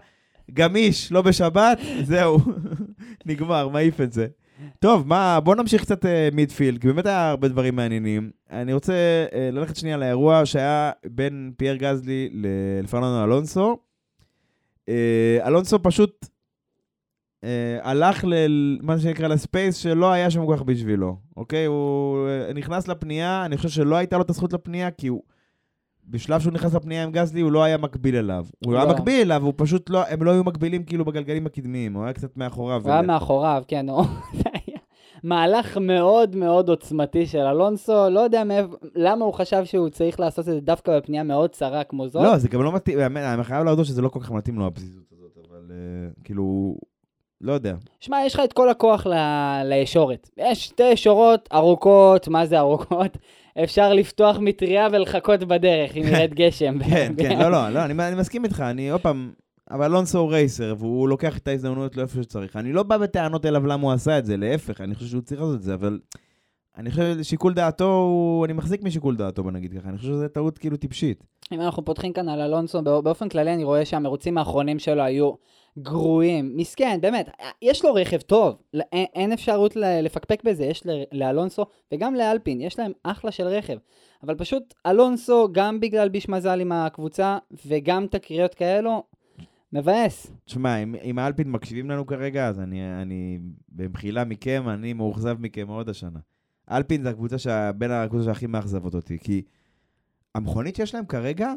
גמיש, 0.51 1.13
לא 1.13 1.23
בשבת, 1.23 1.79
זהו, 2.03 2.39
נגמר, 3.27 3.69
מעיף 3.69 4.01
את 4.01 4.13
זה. 4.13 4.27
טוב, 4.79 5.09
מה, 5.09 5.41
בוא 5.41 5.55
נמשיך 5.55 5.83
קצת 5.83 6.05
מידפילד, 6.33 6.79
uh, 6.79 6.81
כי 6.81 6.87
באמת 6.87 7.07
היה 7.07 7.31
הרבה 7.31 7.49
דברים 7.49 7.77
מעניינים. 7.77 8.31
אני 8.51 8.73
רוצה 8.73 8.93
uh, 9.31 9.35
ללכת 9.53 9.77
שנייה 9.77 9.97
לאירוע 9.97 10.47
שהיה 10.47 10.91
בין 11.07 11.53
פייר 11.57 11.77
גזלי 11.77 12.29
לפרננדו 12.83 13.25
אלונסו. 13.25 13.77
Uh, 14.87 14.93
אלונסו 15.47 15.83
פשוט 15.83 16.27
אה, 17.45 17.79
הלך 17.83 18.25
למה 18.29 18.99
שנקרא 18.99 19.29
לספייס 19.29 19.77
שלא 19.77 20.13
היה 20.13 20.31
שם 20.31 20.47
כל 20.47 20.55
כך 20.57 20.63
בשבילו, 20.63 21.17
אוקיי? 21.37 21.65
הוא 21.65 22.29
אה, 22.29 22.53
נכנס 22.53 22.89
לפנייה, 22.89 23.45
אני 23.45 23.57
חושב 23.57 23.69
שלא 23.69 23.97
הייתה 23.97 24.17
לו 24.17 24.23
את 24.23 24.31
הזכות 24.31 24.53
לפנייה, 24.53 24.91
כי 24.91 25.07
הוא... 25.07 25.23
בשלב 26.11 26.41
שהוא 26.41 26.53
נכנס 26.53 26.75
לפנייה 26.75 27.05
עם 27.05 27.13
גזלי, 27.13 27.41
הוא 27.41 27.53
לא 27.53 27.63
היה 27.63 27.77
מקביל 27.77 28.17
אליו. 28.17 28.47
הוא 28.65 28.73
לא. 28.73 28.79
היה 28.79 28.93
מקביל 28.93 29.21
אליו, 29.21 29.45
הוא 29.45 29.53
פשוט 29.57 29.91
לא... 29.91 30.07
הם 30.09 30.23
לא 30.23 30.31
היו 30.31 30.45
מקבילים 30.45 30.85
כאילו 30.85 31.05
בגלגלים 31.05 31.47
הקדמיים, 31.47 31.95
הוא 31.95 32.05
היה 32.05 32.13
קצת 32.13 32.37
מאחוריו. 32.37 32.83
הוא 32.85 32.93
היה 32.93 33.03
מאחוריו, 33.03 33.63
כן, 33.69 33.89
הוא... 33.89 34.05
מהלך 35.23 35.77
מאוד 35.77 36.37
מאוד 36.37 36.69
עוצמתי 36.69 37.27
של 37.27 37.39
אלונסו, 37.39 38.11
לא 38.11 38.21
יודע 38.21 38.45
מאיפה, 38.45 38.77
למה 38.95 39.25
הוא 39.25 39.35
חשב 39.35 39.65
שהוא 39.65 39.89
צריך 39.89 40.21
לעשות 40.21 40.49
את 40.49 40.55
זה 40.55 40.61
דווקא 40.61 40.99
בפנייה 40.99 41.23
מאוד 41.23 41.51
צרה 41.51 41.85
כמו 41.85 42.09
זאת. 42.09 42.23
לא, 42.23 42.39
זה 42.39 42.49
גם 42.49 42.63
לא 42.63 42.73
מתאים, 42.73 42.99
אני 43.17 43.45
חייב 43.45 43.65
להודות 43.65 43.87
שזה 43.87 44.03
לא 44.03 44.09
כל 44.09 44.21
כך 44.21 44.31
מתאים 44.31 44.59
לו 44.59 44.67
הפזיזות 44.67 45.13
הזאת, 45.13 45.39
אבל 45.51 45.71
uh, 45.71 46.25
כאילו, 46.25 46.77
לא 47.41 47.53
יודע. 47.53 47.75
שמע, 48.01 48.17
יש 48.27 48.35
לך 48.35 48.41
את 48.45 48.53
כל 48.53 48.69
הכוח 48.69 49.07
ל- 49.07 49.63
לישורת. 49.65 50.31
יש 50.37 50.65
שתי 50.65 50.83
ישורות 50.83 51.49
ארוכות, 51.53 52.29
מה 52.29 52.47
זה 52.47 52.59
ארוכות? 52.59 53.19
אפשר 53.65 53.93
לפתוח 53.93 54.37
מטריה 54.41 54.89
ולחכות 54.93 55.45
בדרך 55.45 55.97
אם 55.97 56.03
ירד 56.03 56.35
גשם. 56.41 56.79
כן, 56.85 57.13
כן, 57.19 57.39
לא, 57.43 57.51
לא, 57.51 57.69
לא, 57.69 57.85
אני, 57.85 58.09
אני 58.09 58.17
מסכים 58.17 58.45
איתך, 58.45 58.61
אני 58.61 58.91
עוד 58.91 59.01
פעם, 59.01 59.33
אבל 59.71 59.85
אלונסו 59.85 60.19
הוא 60.19 60.31
רייסר, 60.31 60.75
והוא 60.79 61.09
לוקח 61.09 61.39
את 61.39 61.49
ההזדמנויות 61.49 61.97
לאיפה 61.97 62.23
שצריך. 62.23 62.57
אני 62.57 62.73
לא 62.73 62.83
בא 62.83 62.99
בטענות 62.99 63.47
אליו 63.47 63.67
למה 63.67 63.83
הוא 63.83 63.93
עשה 63.93 64.19
את 64.19 64.27
זה, 64.27 64.37
להפך, 64.37 64.81
אני 64.81 64.95
חושב 64.95 65.07
שהוא 65.07 65.23
צריך 65.23 65.41
לעשות 65.41 65.57
את 65.57 65.63
זה, 65.63 65.75
אבל 65.75 65.99
אני 66.79 66.91
חושב 66.91 67.23
ששיקול 67.23 67.55
דעתו, 67.55 67.85
הוא... 67.85 68.45
אני 68.45 68.53
מחזיק 68.53 68.83
משיקול 68.83 69.17
דעתו, 69.17 69.43
בוא 69.43 69.51
נגיד 69.51 69.73
ככה, 69.79 69.89
אני 69.89 69.99
חושב 69.99 70.09
שזו 70.09 70.29
טעות 70.29 70.59
כאילו 70.59 70.77
טיפשית. 70.77 71.25
אם 71.53 71.61
אנחנו 71.61 71.85
פותחים 71.85 72.13
כאן 72.13 72.29
על 72.29 72.41
אלונסו, 72.41 72.83
באופן 72.83 73.29
כללי 73.29 73.55
אני 73.55 73.65
רואה 73.65 73.85
שהמרוצים 73.85 74.39
האחרונים 74.39 74.79
שלו 74.79 75.03
היו 75.03 75.33
גרועים, 75.83 76.57
מסכן, 76.57 76.99
באמת, 77.01 77.31
יש 77.63 77.85
לו 77.85 77.95
רכב 77.95 78.21
טוב, 78.21 78.57
אין, 78.75 79.07
אין 79.15 79.33
אפשרות 79.33 79.77
לפקפק 79.77 80.43
בזה, 80.45 80.65
יש 80.65 80.83
לאלונסו 81.13 81.67
וגם 81.93 82.15
לאלפין, 82.15 82.61
יש 82.61 82.79
להם 82.79 82.93
אחלה 83.03 83.31
של 83.31 83.47
רכב. 83.47 83.77
אבל 84.23 84.35
פשוט 84.35 84.75
אלונסו, 84.87 85.49
גם 85.53 85.81
בגלל 85.81 86.09
ביש 86.09 86.29
מזל 86.29 86.61
עם 86.61 86.73
הקבוצה, 86.73 87.39
וגם 87.67 88.07
תקריות 88.07 88.55
כאלו, 88.55 89.03
מבאס. 89.73 90.33
תשמע, 90.45 90.77
אם, 90.77 90.95
אם 91.03 91.19
האלפין 91.19 91.51
מקשיבים 91.51 91.91
לנו 91.91 92.07
כרגע, 92.07 92.49
אז 92.49 92.61
אני, 92.61 93.03
אני 93.03 93.39
במחילה 93.69 94.25
מכם, 94.25 94.69
אני 94.69 94.93
מאוכזב 94.93 95.37
מכם 95.41 95.67
מאוד 95.67 95.89
השנה. 95.89 96.19
אלפין 96.71 97.03
זה 97.03 97.11
הקבוצה 97.11 97.73
בין 97.73 97.91
הקבוצות 97.91 98.27
שהכי 98.27 98.47
מאכזבות 98.47 98.95
אותי, 98.95 99.19
כי 99.19 99.43
המכונית 100.35 100.77
שיש 100.77 100.95
להם 100.95 101.07
כרגע, 101.07 101.53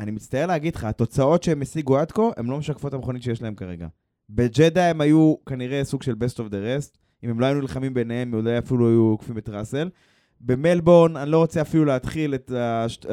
אני 0.00 0.10
מצטער 0.10 0.46
להגיד 0.46 0.76
לך, 0.76 0.84
התוצאות 0.84 1.42
שהם 1.42 1.62
השיגו 1.62 1.98
עד 1.98 2.12
כה, 2.12 2.22
הן 2.36 2.46
לא 2.46 2.58
משקפות 2.58 2.94
המכונית 2.94 3.22
שיש 3.22 3.42
להם 3.42 3.54
כרגע. 3.54 3.86
בג'דה 4.30 4.90
הם 4.90 5.00
היו 5.00 5.34
כנראה 5.46 5.84
סוג 5.84 6.02
של 6.02 6.12
best 6.12 6.34
of 6.34 6.50
the 6.50 6.52
rest. 6.52 6.98
אם 7.24 7.30
הם 7.30 7.40
לא 7.40 7.46
היו 7.46 7.60
נלחמים 7.60 7.94
ביניהם, 7.94 8.34
אולי 8.34 8.58
אפילו 8.58 8.88
היו 8.88 9.02
עוקפים 9.02 9.38
את 9.38 9.48
ראסל. 9.48 9.88
במלבורן, 10.40 11.16
אני 11.16 11.30
לא 11.30 11.38
רוצה 11.38 11.60
אפילו 11.60 11.84
להתחיל 11.84 12.34
את 12.34 12.52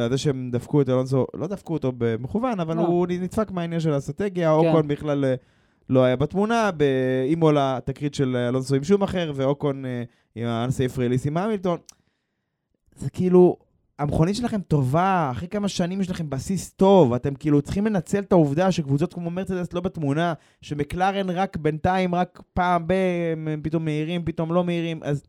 זה 0.09 0.17
שהם 0.17 0.49
דפקו 0.51 0.81
את 0.81 0.89
אלונסו, 0.89 1.25
לא 1.33 1.47
דפקו 1.47 1.73
אותו 1.73 1.91
במכוון, 1.97 2.59
אבל 2.59 2.75
לא. 2.75 2.81
הוא 2.81 3.07
נדפק 3.07 3.51
מהעניין 3.51 3.79
של 3.79 3.93
האסטרטגיה, 3.93 4.49
כן. 4.49 4.67
אוקון 4.67 4.87
בכלל 4.87 5.25
אה, 5.25 5.35
לא 5.89 6.03
היה 6.03 6.15
בתמונה, 6.15 6.71
באימולה 6.71 7.79
תקרית 7.85 8.13
של 8.13 8.35
אלונסו 8.35 8.75
עם 8.75 8.83
שום 8.83 9.03
אחר, 9.03 9.31
ואוקון 9.35 9.85
אה, 9.85 10.03
עם 10.35 10.47
האנסייף 10.47 10.97
ריליס 10.97 11.27
עם 11.27 11.37
המילטון. 11.37 11.79
זה 12.95 13.09
כאילו, 13.09 13.57
המכונית 13.99 14.35
שלכם 14.35 14.61
טובה, 14.61 15.29
אחרי 15.31 15.47
כמה 15.47 15.67
שנים 15.67 16.01
יש 16.01 16.09
לכם 16.09 16.29
בסיס 16.29 16.71
טוב, 16.71 17.13
אתם 17.13 17.35
כאילו 17.35 17.61
צריכים 17.61 17.85
לנצל 17.85 18.19
את 18.19 18.31
העובדה 18.31 18.71
שקבוצות 18.71 19.13
כמו 19.13 19.29
מרצדס 19.29 19.73
לא 19.73 19.81
בתמונה, 19.81 20.33
שמקלרן 20.61 21.29
רק 21.29 21.57
בינתיים, 21.57 22.15
רק 22.15 22.41
פעם 22.53 22.87
ב... 22.87 22.93
פתאום 23.61 23.85
מהירים, 23.85 24.25
פתאום 24.25 24.53
לא 24.53 24.63
מהירים, 24.63 24.99
אז 25.03 25.23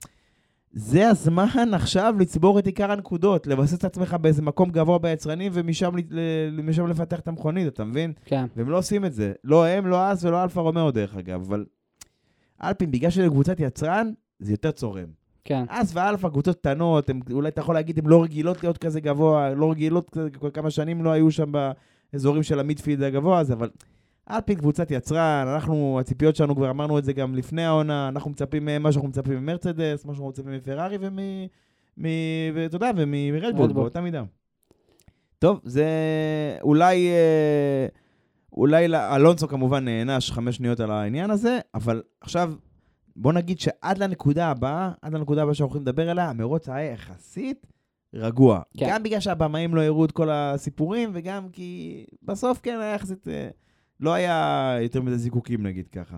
זה 0.72 1.08
הזמן 1.08 1.74
עכשיו 1.74 2.14
לצבור 2.18 2.58
את 2.58 2.66
עיקר 2.66 2.92
הנקודות, 2.92 3.46
לבסס 3.46 3.74
את 3.74 3.84
עצמך 3.84 4.16
באיזה 4.20 4.42
מקום 4.42 4.70
גבוה 4.70 4.98
ביצרנים 4.98 5.52
ומשם 5.54 6.86
לפתח 6.88 7.20
את 7.20 7.28
המכונית, 7.28 7.66
אתה 7.68 7.84
מבין? 7.84 8.12
כן. 8.24 8.46
והם 8.56 8.70
לא 8.70 8.78
עושים 8.78 9.04
את 9.04 9.12
זה. 9.12 9.32
לא 9.44 9.66
הם, 9.66 9.86
לא 9.86 10.06
האס 10.06 10.24
ולא 10.24 10.42
אלפה 10.42 10.60
רומאו 10.60 10.90
דרך 10.90 11.16
אגב, 11.16 11.40
אבל 11.40 11.64
אלפין, 12.62 12.90
בגלל 12.90 13.10
שזה 13.10 13.28
קבוצת 13.28 13.60
יצרן, 13.60 14.12
זה 14.38 14.52
יותר 14.52 14.70
צורם. 14.70 15.08
כן. 15.48 15.64
האס 15.68 15.90
ואלפא, 15.94 16.28
קבוצות 16.28 16.56
קטנות, 16.56 17.10
הם, 17.10 17.20
אולי 17.32 17.48
אתה 17.48 17.60
יכול 17.60 17.74
להגיד, 17.74 17.98
הן 17.98 18.06
לא 18.06 18.22
רגילות 18.22 18.62
להיות 18.62 18.78
כזה 18.78 19.00
גבוה, 19.00 19.54
לא 19.54 19.70
רגילות, 19.70 20.16
כמה 20.54 20.70
שנים 20.70 21.04
לא 21.04 21.10
היו 21.10 21.30
שם 21.30 21.52
באזורים 22.12 22.42
של 22.42 22.60
ה 22.60 22.65
midfield 22.65 23.02
הגבוה 23.02 23.38
הזה, 23.38 23.52
אבל 23.52 23.70
אלפין 24.30 24.58
קבוצת 24.58 24.90
יצרן, 24.90 25.46
אנחנו, 25.54 26.00
הציפיות 26.00 26.36
שלנו, 26.36 26.56
כבר 26.56 26.70
אמרנו 26.70 26.98
את 26.98 27.04
זה 27.04 27.12
גם 27.12 27.34
לפני 27.34 27.64
העונה, 27.64 28.08
אנחנו 28.08 28.30
מצפים 28.30 28.68
מה 28.80 28.92
שאנחנו 28.92 29.08
מצפים 29.08 29.42
ממרצדס, 29.42 30.04
מה 30.04 30.12
שאנחנו 30.12 30.28
מצפים 30.28 30.52
מפרארי 30.52 30.98
ומ... 31.00 31.18
מ... 31.98 32.06
ואתה 32.54 32.76
יודע, 32.76 32.90
ומרדבול, 32.96 33.64
רדבול. 33.64 33.82
באותה 33.82 34.00
מידה. 34.00 34.22
טוב, 35.38 35.60
זה 35.64 35.86
אולי... 36.62 37.08
אה, 37.08 37.86
אולי 38.52 38.86
אלונסו 38.96 39.48
כמובן 39.48 39.84
נענש 39.84 40.30
חמש 40.30 40.56
שניות 40.56 40.80
על 40.80 40.90
העניין 40.90 41.30
הזה, 41.30 41.58
אבל 41.74 42.02
עכשיו, 42.20 42.52
בוא 43.20 43.32
נגיד 43.32 43.60
שעד 43.60 43.98
לנקודה 43.98 44.46
הבאה, 44.46 44.92
עד 45.02 45.14
לנקודה 45.14 45.42
הבאה 45.42 45.54
שאנחנו 45.54 45.74
הולכים 45.74 45.82
לדבר 45.82 46.10
עליה, 46.10 46.30
המרוץ 46.30 46.68
היה 46.68 46.92
יחסית 46.92 47.66
רגוע. 48.14 48.60
כן. 48.76 48.86
גם 48.90 49.02
בגלל 49.02 49.20
שהבמאים 49.20 49.74
לא 49.74 49.82
הראו 49.82 50.04
את 50.04 50.12
כל 50.12 50.30
הסיפורים, 50.30 51.10
וגם 51.12 51.48
כי 51.48 52.04
בסוף 52.22 52.60
כן 52.62 52.78
היה 52.80 52.94
יחסית... 52.94 53.28
אה, 53.28 53.48
לא 54.00 54.12
היה 54.14 54.76
יותר 54.82 55.02
מדי 55.02 55.18
זיקוקים 55.18 55.66
נגיד 55.66 55.88
ככה. 55.88 56.16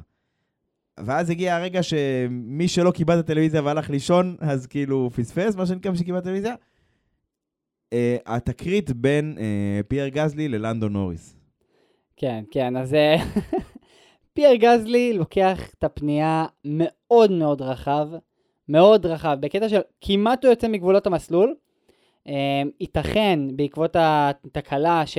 ואז 1.00 1.30
הגיע 1.30 1.56
הרגע 1.56 1.82
שמי 1.82 2.68
שלא 2.68 2.90
קיבל 2.90 3.18
את 3.18 3.24
הטלוויזיה 3.24 3.62
והלך 3.62 3.90
לישון, 3.90 4.36
אז 4.40 4.66
כאילו 4.66 5.10
פספס, 5.10 5.56
מה 5.56 5.66
שנקרא, 5.66 5.90
מי 5.90 5.98
שקיבל 5.98 6.18
את 6.18 6.22
הטלוויזיה. 6.22 6.54
Uh, 6.54 7.92
התקרית 8.26 8.90
בין 8.90 9.36
uh, 9.36 9.40
פייר 9.88 10.08
גזלי 10.08 10.48
ללנדו 10.48 10.88
נוריס. 10.88 11.36
כן, 12.16 12.44
כן, 12.50 12.76
אז 12.76 12.96
פייר 14.40 14.54
גזלי 14.54 15.12
לוקח 15.12 15.70
את 15.78 15.84
הפנייה 15.84 16.46
מאוד 16.64 17.30
מאוד 17.30 17.62
רחב, 17.62 18.08
מאוד 18.68 19.06
רחב, 19.06 19.36
בקטע 19.40 19.68
של 19.68 19.80
כמעט 20.00 20.44
הוא 20.44 20.50
יוצא 20.50 20.68
מגבולות 20.68 21.06
המסלול. 21.06 21.54
אה, 22.28 22.62
ייתכן 22.80 23.38
בעקבות 23.56 23.96
התקלה 23.98 25.06
ש... 25.06 25.18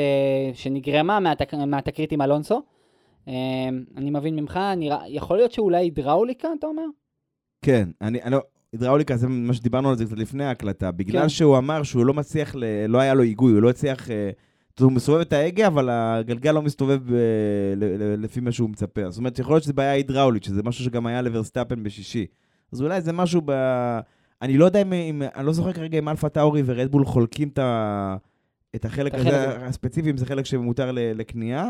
שנגרמה 0.53 1.19
מהתק... 1.19 1.53
מהתקרית 1.53 2.12
עם 2.12 2.21
אלונסו. 2.21 2.62
אה, 3.27 3.34
אני 3.97 4.10
מבין 4.10 4.36
ממך, 4.36 4.60
נראה, 4.77 4.99
יכול 5.07 5.38
להיות 5.38 5.51
שאולי 5.51 5.77
הידראוליקה, 5.77 6.47
אתה 6.60 6.67
אומר? 6.67 6.86
כן, 7.62 7.89
אני, 8.01 8.21
אני 8.23 8.31
לא, 8.31 8.39
הידראוליקה 8.71 9.17
זה 9.17 9.27
מה 9.27 9.53
שדיברנו 9.53 9.89
על 9.89 9.97
זה 9.97 10.05
קצת 10.05 10.17
לפני 10.17 10.45
ההקלטה. 10.45 10.91
בגלל 10.91 11.21
כן. 11.21 11.29
שהוא 11.29 11.57
אמר 11.57 11.84
שהוא 11.84 12.05
לא 12.05 12.13
מצליח, 12.13 12.55
ל, 12.55 12.86
לא 12.88 12.97
היה 12.97 13.13
לו 13.13 13.21
היגוי, 13.21 13.51
הוא 13.51 13.62
לא 13.62 13.69
הצליח... 13.69 14.07
אה, 14.82 14.86
הוא 14.86 14.91
מסובב 14.91 15.20
את 15.20 15.34
ההגה, 15.34 15.67
אבל 15.67 15.89
הגלגל 15.89 16.52
לא 16.52 16.62
מסתובב 16.62 17.00
ב, 17.06 17.15
ל, 17.76 18.04
ל, 18.04 18.24
לפי 18.24 18.39
מה 18.39 18.52
שהוא 18.52 18.70
מצפה. 18.70 19.10
זאת 19.10 19.17
אומרת, 19.17 19.39
יכול 19.39 19.54
להיות 19.54 19.63
שזה 19.63 19.74
בעיה 19.74 19.91
הידראולית, 19.91 20.44
שזה 20.44 20.63
משהו 20.63 20.86
שגם 20.86 21.06
היה 21.06 21.22
לברסטאפן 21.22 21.84
בשישי. 21.84 22.26
אז 22.72 22.82
אולי 22.82 23.02
זה 23.02 23.13
משהו 23.13 23.41
ב... 23.46 23.52
אני 24.41 24.58
לא 24.58 24.65
יודע 24.65 24.82
אם, 24.82 24.94
אם 24.94 25.22
אני 25.36 25.46
לא 25.46 25.54
זוכר 25.54 25.74
כרגע 25.74 26.00
אם 26.00 26.10
אלפה 26.10 26.30
טאורי 26.30 26.62
ורדבול 26.65 27.06
חולקים 27.06 27.48
את, 27.48 27.60
ה, 27.60 28.15
את 28.76 28.86
החלק 28.86 29.13
הזה. 29.15 29.65
הספציפי, 29.65 30.12
אם 30.12 30.17
זה 30.17 30.26
חלק 30.26 30.46
שמותר 30.46 30.91
ל, 30.91 31.00
לקנייה. 31.00 31.70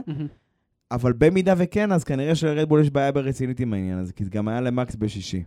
אבל 0.91 1.13
במידה 1.13 1.53
וכן, 1.57 1.91
אז 1.91 2.03
כנראה 2.03 2.35
שלרדבול 2.35 2.81
יש 2.81 2.89
בעיה 2.89 3.11
ברצינית 3.11 3.59
עם 3.59 3.73
העניין 3.73 3.97
הזה, 3.97 4.13
כי 4.13 4.23
זה 4.23 4.29
גם 4.29 4.47
היה 4.47 4.61
למקס 4.61 4.95
בשישי. 4.95 5.43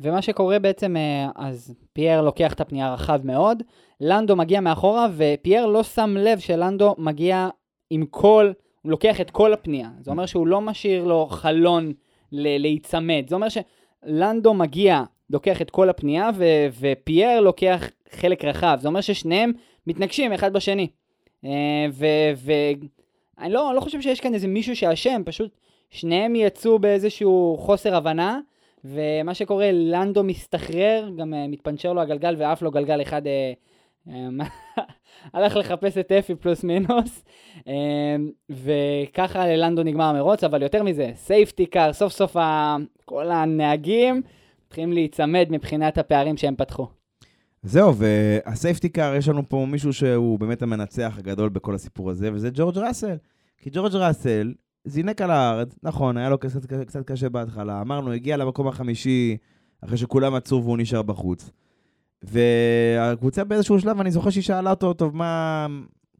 ומה 0.00 0.22
שקורה 0.22 0.58
בעצם, 0.58 0.96
אה, 0.96 1.28
אז 1.36 1.74
פייר 1.92 2.22
לוקח 2.22 2.52
את 2.52 2.60
הפנייה 2.60 2.94
רחב 2.94 3.20
מאוד, 3.24 3.62
לנדו 4.00 4.36
מגיע 4.36 4.60
מאחורה, 4.60 5.06
ופייר 5.16 5.66
לא 5.66 5.82
שם 5.82 6.16
לב 6.18 6.38
שלנדו 6.38 6.94
מגיע 6.98 7.48
עם 7.90 8.06
כל, 8.10 8.52
הוא 8.82 8.90
לוקח 8.90 9.20
את 9.20 9.30
כל 9.30 9.52
הפנייה. 9.52 9.88
זה 10.00 10.10
אומר 10.10 10.26
שהוא 10.26 10.46
לא 10.46 10.60
משאיר 10.60 11.04
לו 11.04 11.26
חלון 11.26 11.92
ל- 12.32 12.58
להיצמד. 12.62 13.24
זה 13.28 13.34
אומר 13.34 13.46
שלנדו 13.48 14.54
מגיע, 14.54 15.02
לוקח 15.30 15.62
את 15.62 15.70
כל 15.70 15.88
הפנייה, 15.88 16.30
ו- 16.34 16.66
ופייר 16.80 17.40
לוקח 17.40 17.90
חלק 18.10 18.44
רחב. 18.44 18.78
זה 18.80 18.88
אומר 18.88 19.00
ששניהם 19.00 19.52
מתנגשים 19.86 20.32
אחד 20.32 20.52
בשני. 20.52 20.88
ואני 22.36 23.52
לא, 23.52 23.72
לא 23.74 23.80
חושב 23.80 24.00
שיש 24.00 24.20
כאן 24.20 24.34
איזה 24.34 24.48
מישהו 24.48 24.76
שאשם, 24.76 25.22
פשוט 25.24 25.56
שניהם 25.90 26.36
יצאו 26.36 26.78
באיזשהו 26.78 27.56
חוסר 27.60 27.94
הבנה. 27.94 28.40
ומה 28.84 29.34
שקורה, 29.34 29.70
לנדו 29.72 30.24
מסתחרר, 30.24 31.10
גם 31.16 31.34
uh, 31.34 31.36
מתפנצ'ר 31.48 31.92
לו 31.92 32.00
הגלגל 32.00 32.34
ועף 32.38 32.62
לו 32.62 32.70
גלגל 32.70 33.02
אחד, 33.02 33.22
uh, 33.24 34.08
uh, 34.08 34.80
הלך 35.34 35.56
לחפש 35.56 35.98
את 35.98 36.12
אפי 36.12 36.34
פלוס 36.34 36.64
מינוס, 36.64 37.24
וככה 38.50 39.46
ללנדו 39.46 39.82
נגמר 39.82 40.04
המרוץ, 40.04 40.44
אבל 40.44 40.62
יותר 40.62 40.82
מזה, 40.82 41.10
סייפטי 41.14 41.66
קאר, 41.66 41.92
סוף 41.92 42.12
סוף 42.12 42.36
ה... 42.36 42.76
כל 43.04 43.30
הנהגים 43.30 44.22
מתחילים 44.66 44.92
להיצמד 44.92 45.46
מבחינת 45.50 45.98
הפערים 45.98 46.36
שהם 46.36 46.54
פתחו. 46.56 46.86
זהו, 47.62 47.94
והסייפטי 47.96 48.88
קאר, 48.88 49.14
יש 49.14 49.28
לנו 49.28 49.48
פה 49.48 49.66
מישהו 49.68 49.92
שהוא 49.92 50.38
באמת 50.38 50.62
המנצח 50.62 51.14
הגדול 51.18 51.48
בכל 51.48 51.74
הסיפור 51.74 52.10
הזה, 52.10 52.32
וזה 52.32 52.50
ג'ורג' 52.54 52.78
ראסל. 52.78 53.16
כי 53.58 53.70
ג'ורג' 53.72 53.94
ראסל 53.94 54.52
זינק 54.84 55.20
על 55.20 55.30
הארץ, 55.30 55.74
נכון, 55.82 56.16
היה 56.16 56.28
לו 56.28 56.38
קצת, 56.38 56.66
קצת 56.66 57.06
קשה 57.06 57.28
בהתחלה, 57.28 57.80
אמרנו, 57.80 58.12
הגיע 58.12 58.36
למקום 58.36 58.68
החמישי 58.68 59.36
אחרי 59.80 59.96
שכולם 59.96 60.34
עצרו 60.34 60.64
והוא 60.64 60.78
נשאר 60.78 61.02
בחוץ. 61.02 61.50
והקבוצה 62.22 63.44
באיזשהו 63.44 63.80
שלב, 63.80 64.00
אני 64.00 64.10
זוכר 64.10 64.30
שהיא 64.30 64.42
שאלה 64.42 64.70
אותו, 64.70 64.94
טוב, 64.94 65.16
מה, 65.16 65.66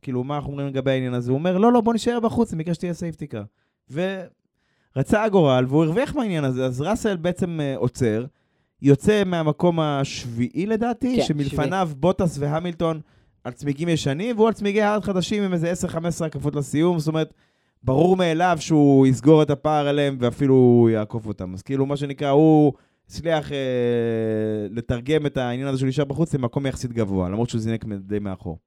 כאילו, 0.02 0.24
מה 0.24 0.36
אנחנו 0.36 0.50
אומרים 0.50 0.68
לגבי 0.68 0.90
העניין 0.90 1.14
הזה? 1.14 1.30
הוא 1.30 1.38
אומר, 1.38 1.58
לא, 1.58 1.72
לא, 1.72 1.80
בוא 1.80 1.94
נשאר 1.94 2.20
בחוץ, 2.20 2.54
במקרה 2.54 2.74
שתהיה 2.74 2.94
סייפטיקה. 2.94 3.42
ורצה 3.90 5.24
הגורל, 5.24 5.64
והוא 5.68 5.84
הרוויח 5.84 6.16
מהעניין 6.16 6.44
הזה, 6.44 6.64
אז 6.64 6.80
ראסל 6.80 7.16
בעצם 7.16 7.60
uh, 7.60 7.78
עוצר, 7.78 8.24
יוצא 8.82 9.22
מהמקום 9.26 9.80
השביעי 9.80 10.66
לדעתי, 10.66 11.16
כן, 11.16 11.22
שמלפניו 11.22 11.90
בוטס 11.96 12.38
והמילטון 12.38 13.00
על 13.44 13.52
צמיגים 13.52 13.88
ישנים, 13.88 14.36
והוא 14.36 14.48
על 14.48 14.54
צמיגי 14.54 14.82
הארד 14.82 15.04
חדשים 15.04 15.42
עם 15.42 15.52
איזה 15.52 15.72
10-15 16.22 16.24
הקפות 16.26 16.56
לסיום, 16.56 16.98
זאת 16.98 17.08
אומרת, 17.08 17.34
ברור 17.82 18.16
מאליו 18.16 18.56
שהוא 18.60 19.06
יסגור 19.06 19.42
את 19.42 19.50
הפער 19.50 19.88
עליהם 19.88 20.16
ואפילו 20.20 20.88
יעקוף 20.92 21.26
אותם. 21.26 21.54
אז 21.54 21.62
כאילו, 21.62 21.86
מה 21.86 21.96
שנקרא, 21.96 22.30
הוא 22.30 22.72
הצליח 23.06 23.52
אה, 23.52 23.58
לתרגם 24.70 25.26
את 25.26 25.36
העניין 25.36 25.68
הזה 25.68 25.78
שהוא 25.78 25.88
נשאר 25.88 26.04
בחוץ 26.04 26.34
למקום 26.34 26.66
יחסית 26.66 26.92
גבוה, 26.92 27.28
למרות 27.28 27.48
שהוא 27.48 27.60
זינק 27.60 27.84
די 27.84 28.18
מאחור. 28.18 28.58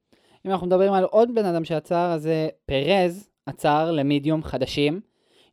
אם 0.46 0.52
אנחנו 0.52 0.68
מדברים 0.68 0.94
על 0.94 1.04
עוד 1.04 1.36
בן 1.36 1.46
אדם 1.46 1.66
שעצר, 1.66 2.12
אז 2.12 2.22
זה 2.22 2.48
פרז 2.66 3.30
עצר 3.46 3.92
למידיום 3.92 4.44
חדשים, 4.44 5.00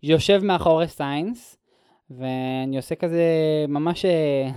יושב 0.03 0.41
מאחורי 0.45 0.89
סיינס, 0.89 1.57
ואני 2.11 2.77
עושה 2.77 2.95
כזה 2.95 3.25
ממש 3.69 4.05
אה, 4.05 4.51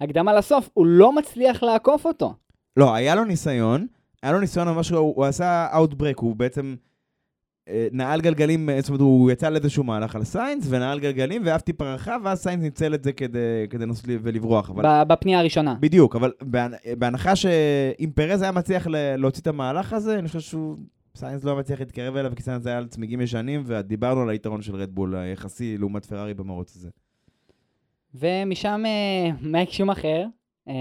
הקדמה 0.00 0.34
לסוף, 0.34 0.70
הוא 0.74 0.86
לא 0.86 1.12
מצליח 1.12 1.62
לעקוף 1.62 2.06
אותו. 2.06 2.34
לא, 2.76 2.94
היה 2.94 3.14
לו 3.14 3.24
ניסיון, 3.24 3.86
היה 4.22 4.32
לו 4.32 4.40
ניסיון 4.40 4.68
ממש, 4.68 4.90
הוא, 4.90 4.98
הוא 5.16 5.24
עשה 5.24 5.66
outbrake, 5.74 6.18
הוא 6.18 6.36
בעצם 6.36 6.74
נעל 7.92 8.20
גלגלים, 8.20 8.70
אה, 8.70 8.80
זאת 8.80 8.88
אומרת, 8.88 9.00
הוא 9.00 9.30
יצא 9.30 9.48
לאיזשהו 9.48 9.84
מהלך 9.84 10.16
על 10.16 10.24
סיינס, 10.24 10.66
ונעל 10.68 11.00
גלגלים, 11.00 11.42
ועף 11.44 11.62
טיפה 11.62 11.94
רחב, 11.94 12.20
ואז 12.24 12.42
סיינס 12.42 12.62
ניצל 12.62 12.94
את 12.94 13.04
זה 13.04 13.12
כדי, 13.12 13.38
כדי 13.70 13.86
לנסות 13.86 14.04
ולברוח. 14.08 14.70
אבל... 14.70 15.04
בפנייה 15.04 15.38
הראשונה. 15.38 15.74
בדיוק, 15.80 16.16
אבל 16.16 16.32
בהנ- 16.42 16.96
בהנחה 16.98 17.36
שאם 17.36 18.10
פרז 18.14 18.42
היה 18.42 18.52
מצליח 18.52 18.86
להוציא 19.18 19.42
את 19.42 19.46
המהלך 19.46 19.92
הזה, 19.92 20.18
אני 20.18 20.28
חושב 20.28 20.40
שהוא... 20.40 20.76
סיינס 21.16 21.44
לא 21.44 21.50
היה 21.50 21.58
מצליח 21.60 21.80
להתקרב 21.80 22.16
אליו, 22.16 22.32
כי 22.36 22.42
סיינס 22.42 22.66
היה 22.66 22.78
על 22.78 22.86
צמיגים 22.86 23.20
ישנים, 23.20 23.62
ודיברנו 23.66 24.20
על 24.20 24.28
היתרון 24.30 24.62
של 24.62 24.74
רדבול 24.76 25.16
היחסי 25.16 25.78
לעומת 25.78 26.06
פרארי 26.06 26.34
במרוץ 26.34 26.76
הזה. 26.76 26.88
ומשם 28.14 28.82
אה, 28.86 29.30
מיק 29.40 29.70
שומאכר. 29.70 30.24
אה, 30.68 30.74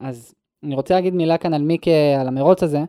אז 0.00 0.34
אני 0.64 0.74
רוצה 0.74 0.94
להגיד 0.94 1.14
מילה 1.14 1.38
כאן 1.38 1.54
על 1.54 1.62
מיק, 1.62 1.88
אה, 1.88 2.20
על 2.20 2.28
המרוץ 2.28 2.62
הזה. 2.62 2.84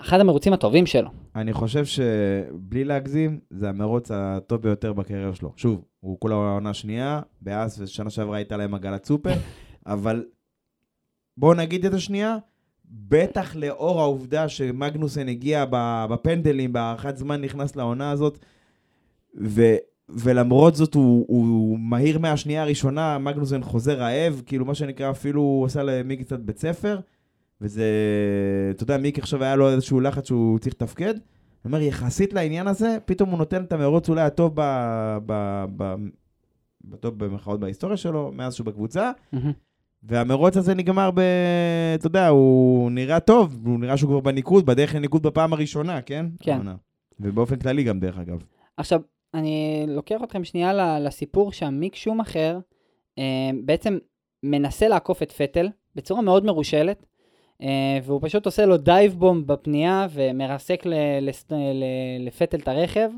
אחד 0.00 0.20
המרוצים 0.20 0.52
הטובים 0.52 0.86
שלו. 0.86 1.10
אני 1.36 1.52
חושב 1.52 1.84
שבלי 1.84 2.84
להגזים, 2.84 3.40
זה 3.50 3.68
המרוץ 3.68 4.10
הטוב 4.10 4.62
ביותר 4.62 4.92
בקריירה 4.92 5.34
שלו. 5.34 5.52
שוב, 5.56 5.84
הוא 6.00 6.20
כולה 6.20 6.34
עונה 6.34 6.74
שנייה, 6.74 7.20
בהאס, 7.40 7.78
ושנה 7.78 8.10
שעברה 8.10 8.36
הייתה 8.36 8.56
להם 8.56 8.74
עגלת 8.74 9.04
סופר, 9.04 9.34
אבל 9.86 10.24
בואו 11.36 11.54
נגיד 11.54 11.86
את 11.86 11.94
השנייה, 11.94 12.36
בטח 12.84 13.56
לאור 13.56 14.00
העובדה 14.00 14.48
שמגנוסן 14.48 15.28
הגיע 15.28 15.64
בפנדלים, 16.10 16.72
בהארכת 16.72 17.16
זמן 17.16 17.40
נכנס 17.40 17.76
לעונה 17.76 18.10
הזאת, 18.10 18.38
ו... 19.40 19.62
ולמרות 20.08 20.74
זאת 20.74 20.94
הוא, 20.94 21.24
הוא 21.28 21.78
מהיר 21.78 22.18
מהשנייה 22.18 22.62
הראשונה, 22.62 23.18
מגנוסן 23.18 23.62
חוזר 23.62 23.98
רעב, 23.98 24.42
כאילו 24.46 24.64
מה 24.64 24.74
שנקרא 24.74 25.10
אפילו 25.10 25.40
הוא 25.40 25.66
עשה 25.66 25.82
למיקי 25.82 26.24
קצת 26.24 26.38
בית 26.38 26.58
ספר, 26.58 27.00
וזה, 27.64 27.84
אתה 28.70 28.82
יודע, 28.82 28.96
מיקי 28.96 29.20
עכשיו 29.20 29.42
היה 29.42 29.56
לו 29.56 29.70
איזשהו 29.70 30.00
לחץ 30.00 30.26
שהוא 30.26 30.58
צריך 30.58 30.74
לתפקד. 30.74 31.14
אני 31.14 31.72
אומר, 31.72 31.80
יחסית 31.80 32.32
לעניין 32.32 32.66
הזה, 32.66 32.96
פתאום 33.04 33.30
הוא 33.30 33.38
נותן 33.38 33.62
את 33.62 33.72
המרוץ 33.72 34.08
אולי 34.08 34.22
הטוב 34.22 34.52
ב... 34.54 34.60
ב, 35.26 35.64
ב 35.76 35.94
בטוב 36.84 37.24
במרכאות 37.24 37.60
בהיסטוריה 37.60 37.96
שלו, 37.96 38.32
מאז 38.32 38.54
שהוא 38.54 38.66
בקבוצה, 38.66 39.10
והמרוץ 40.02 40.56
הזה 40.56 40.74
נגמר 40.74 41.10
ב... 41.14 41.20
אתה 41.94 42.06
יודע, 42.06 42.28
הוא 42.28 42.90
נראה 42.90 43.20
טוב, 43.20 43.66
הוא 43.66 43.80
נראה 43.80 43.96
שהוא 43.96 44.08
כבר 44.08 44.20
בניקוד, 44.20 44.66
בדרך 44.66 44.94
לניקוד 44.94 45.22
בפעם 45.22 45.52
הראשונה, 45.52 46.02
כן? 46.02 46.26
כן. 46.40 46.60
ובאופן 47.20 47.56
כללי 47.56 47.84
גם, 47.84 48.00
דרך 48.00 48.18
אגב. 48.18 48.42
עכשיו, 48.76 49.00
אני 49.34 49.84
לוקח 49.88 50.20
אתכם 50.24 50.44
שנייה 50.44 50.98
לסיפור 50.98 51.52
שהמיק 51.52 51.94
שומאכר, 51.94 52.58
אה, 53.18 53.50
בעצם 53.64 53.98
מנסה 54.42 54.88
לעקוף 54.88 55.22
את 55.22 55.32
וטל 55.32 55.68
בצורה 55.94 56.22
מאוד 56.22 56.44
מרושלת, 56.44 57.06
והוא 58.04 58.20
פשוט 58.22 58.46
עושה 58.46 58.66
לו 58.66 58.76
dive 58.76 59.14
bomb 59.14 59.46
בפנייה 59.46 60.06
ומרסק 60.10 60.86
ל- 60.86 60.94
לפטל 62.26 62.56
את 62.58 62.68
הרכב, 62.68 63.10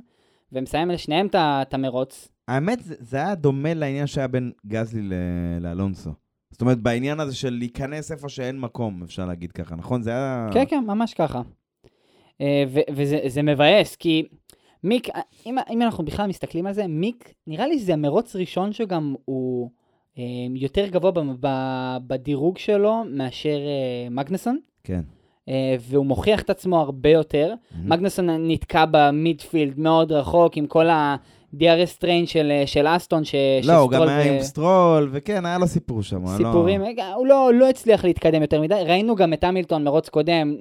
ומסיים 0.53 0.89
לשניהם 0.91 1.26
את 1.37 1.74
המרוץ. 1.74 2.28
האמת, 2.49 2.78
זה- 2.82 3.16
היה 3.16 3.34
דומה 3.34 3.74
לעניין 3.74 4.07
שהיה 4.07 4.28
בין 4.28 4.53
גזלי 4.66 5.03
ל- 5.03 5.14
לאלונסו. 5.61 6.11
זאת 6.51 6.61
אומרת, 6.61 6.78
בעניין 6.78 7.20
הזה 7.20 7.37
של 7.37 7.51
להיכנס 7.51 8.12
איפה 8.12 8.28
שאין 8.28 8.61
מקום, 8.61 9.03
אפשר 9.03 9.24
להגיד 9.26 9.53
ככה, 9.53 9.76
נכון? 9.76 10.03
זה 10.03 10.11
היה... 10.11 10.49
כן, 10.53 10.64
כן, 10.68 10.84
ממש 10.87 11.14
ככה. 11.14 11.43
אה, 12.41 12.64
וזה 12.93 13.18
זה 13.26 13.43
מבאס, 13.43 13.97
כי 13.97 14.22
מיק, 14.84 15.09
אה, 15.11 15.20
אם, 15.47 15.57
אם 15.70 15.82
אנחנו 15.82 16.05
בכלל 16.05 16.26
מסתכלים 16.26 16.66
על 16.66 16.72
זה, 16.72 16.87
מיק, 16.87 17.34
נראה 17.47 17.66
לי 17.66 17.78
שזה 17.78 17.93
המרוץ 17.93 18.37
ראשון 18.37 18.72
שגם 18.72 19.14
הוא 19.24 19.70
אה, 19.70 19.86
יותר 20.55 20.87
גבוה 20.87 21.12
בדירוג 22.07 22.59
שלו 22.59 23.03
מאשר 23.11 23.59
אה, 23.59 24.09
מגנסון, 24.11 24.59
כן. 24.85 25.01
אה, 25.49 25.77
והוא 25.81 26.07
מוכיח 26.07 26.43
את 26.43 26.51
עצמו 26.51 26.81
הרבה 26.81 27.09
יותר. 27.11 27.55
מגנסון 27.85 28.29
נתקע 28.51 28.85
ב 28.91 29.00
midfield 29.00 29.78
מאוד 29.81 30.12
רחוק 30.12 30.57
עם 30.57 30.67
כל 30.67 30.89
ה-DRS 30.89 31.99
train 31.99 32.26
של, 32.27 32.51
אה, 32.51 32.67
של 32.67 32.87
אסטון, 32.87 33.25
ש- 33.25 33.35
לא, 33.64 33.73
הוא 33.77 33.91
גם 33.91 34.03
היה 34.03 34.33
ו- 34.33 34.35
עם 34.37 34.43
סטרול, 34.43 35.09
וכן, 35.12 35.47
היה 35.47 35.59
לו 35.59 35.67
סיפור 35.67 36.03
שם. 36.03 36.23
לא- 36.25 36.37
סיפורים, 36.37 36.83
רגע, 36.83 37.12
הוא 37.12 37.27
לא, 37.27 37.51
לא 37.55 37.69
הצליח 37.69 38.05
להתקדם 38.05 38.43
יותר 38.43 38.61
מדי, 38.61 38.75
ראינו 38.87 39.17
גם 39.17 39.33
את 39.33 39.45
המילטון 39.45 39.85
מרוץ 39.85 40.09
קודם, 40.09 40.57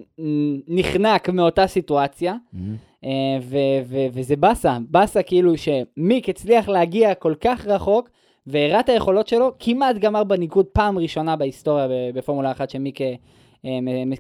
נחנק 0.68 1.30
מאותה 1.30 1.68
סיטואציה. 1.68 2.36
אה, 3.06 3.10
ו- 3.42 3.58
ו- 3.86 4.06
וזה 4.14 4.36
באסה, 4.36 4.78
באסה 4.90 5.24
כאילו 5.24 5.54
שמיק 5.58 6.30
הצליח 6.30 6.70
להגיע 6.70 7.14
כל 7.14 7.34
כך 7.42 7.68
רחוק, 7.68 8.10
והראה 8.48 8.80
את 8.80 8.90
היכולות 8.90 9.28
שלו, 9.28 9.52
כמעט 9.60 9.96
גמר 9.96 10.24
בניקוד 10.24 10.66
פעם 10.66 10.98
ראשונה 10.98 11.36
בהיסטוריה 11.36 11.88
בפורמולה 12.14 12.52
אחת 12.52 12.70
שמיק 12.70 13.02
אה, 13.02 13.14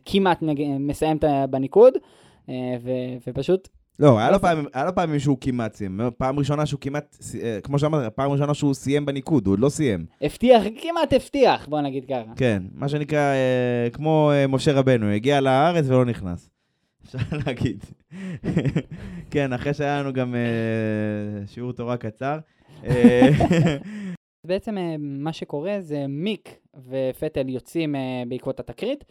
כמעט 0.05 0.39
מסיים 0.79 1.17
בניקוד, 1.49 1.93
אה, 2.49 2.53
ופשוט, 3.27 3.67
לא, 3.99 4.19
היה 4.19 4.27
לו 4.31 4.39
באסה. 4.39 4.47
פעמים- 4.47 4.65
היה 4.73 4.85
לו 4.85 4.95
פעמים 4.95 5.19
שהוא 5.19 5.37
כמעט 5.41 5.75
סיים. 5.75 5.99
פעם 6.17 6.39
ראשונה 6.39 6.65
שהוא 6.65 6.79
כמעט, 6.79 7.17
אה, 7.43 7.59
כמו 7.63 7.79
שאמרת, 7.79 8.13
פעם 8.15 8.31
ראשונה 8.31 8.53
שהוא 8.53 8.73
סיים 8.73 9.05
בניקוד, 9.05 9.45
הוא 9.47 9.53
עוד 9.53 9.59
לא 9.59 9.69
סיים. 9.69 10.05
הבטיח, 10.21 10.63
כמעט 10.81 11.13
הבטיח, 11.13 11.67
בוא 11.67 11.81
נגיד 11.81 12.05
ככה. 12.05 12.33
כן, 12.35 12.63
מה 12.73 12.89
שנקרא, 12.89 13.33
כמו 13.93 14.31
משה 14.49 14.73
רבנו, 14.73 15.07
הגיע 15.09 15.41
לארץ 15.41 15.85
ולא 15.87 16.05
נכנס. 16.05 16.49
אפשר 17.05 17.17
להגיד. 17.45 17.83
כן, 19.31 19.53
אחרי 19.53 19.73
שהיה 19.73 19.99
לנו 19.99 20.13
גם 20.13 20.35
שיעור 21.45 21.71
תורה 21.73 21.97
קצר. 21.97 22.37
בעצם 24.45 24.77
אה, 24.77 24.95
מה 24.99 25.33
שקורה 25.33 25.81
זה 25.81 26.07
מיק 26.07 26.59
ופטל 26.89 27.49
יוצאים 27.49 27.95
אה, 27.95 28.23
בעקבות 28.27 28.59
התקרית, 28.59 29.03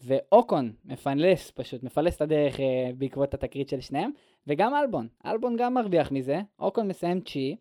ואוקון 0.00 0.72
מפלס 0.84 1.50
פשוט, 1.50 1.82
מפלס 1.82 2.16
את 2.16 2.20
הדרך 2.20 2.60
אה, 2.60 2.90
בעקבות 2.98 3.34
התקרית 3.34 3.68
של 3.68 3.80
שניהם, 3.80 4.10
וגם 4.46 4.74
אלבון, 4.74 5.08
אלבון 5.26 5.56
גם 5.56 5.74
מרוויח 5.74 6.12
מזה, 6.12 6.40
אוקון 6.58 6.88
מסיים 6.88 7.20
תשיעי, 7.20 7.56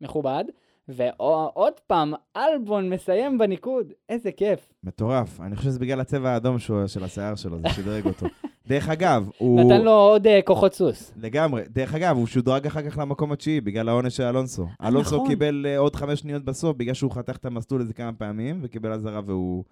מכובד, 0.00 0.44
ועוד 0.88 1.72
פעם, 1.86 2.12
אלבון 2.36 2.90
מסיים 2.90 3.38
בניקוד, 3.38 3.86
איזה 4.08 4.32
כיף. 4.32 4.72
מטורף. 4.84 5.40
אני 5.40 5.56
חושב 5.56 5.68
שזה 5.68 5.78
בגלל 5.78 6.00
הצבע 6.00 6.30
האדום 6.30 6.58
שהוא- 6.58 6.86
של 6.86 7.04
השיער 7.04 7.34
שלו, 7.34 7.58
זה 7.58 7.68
שדרג 7.68 8.06
אותו. 8.06 8.26
דרך 8.68 8.88
אגב, 8.88 9.30
הוא... 9.38 9.60
נתן 9.60 9.82
לו 9.84 9.90
עוד 9.90 10.26
אה, 10.26 10.40
כוחות 10.44 10.74
סוס. 10.74 11.12
לגמרי. 11.16 11.62
דרך 11.68 11.94
אגב, 11.94 12.16
הוא 12.16 12.26
שודרג 12.26 12.66
אחר 12.66 12.90
כך 12.90 12.98
למקום 12.98 13.32
התשיעי 13.32 13.60
בגלל 13.60 13.88
העונש 13.88 14.16
של 14.16 14.22
אלונסו. 14.22 14.66
אלונסו 14.82 15.16
נכון. 15.16 15.28
קיבל 15.28 15.66
אה, 15.68 15.78
עוד 15.78 15.96
חמש 15.96 16.20
שניות 16.20 16.44
בסוף 16.44 16.76
בגלל 16.76 16.94
שהוא 16.94 17.10
חתך 17.12 17.36
את 17.36 17.44
המסלול 17.46 17.80
איזה 17.80 17.94
כמה 17.94 18.12
פעמים, 18.12 18.60
וקיבל 18.62 18.92
אזהרה 18.92 19.20
והוא 19.26 19.64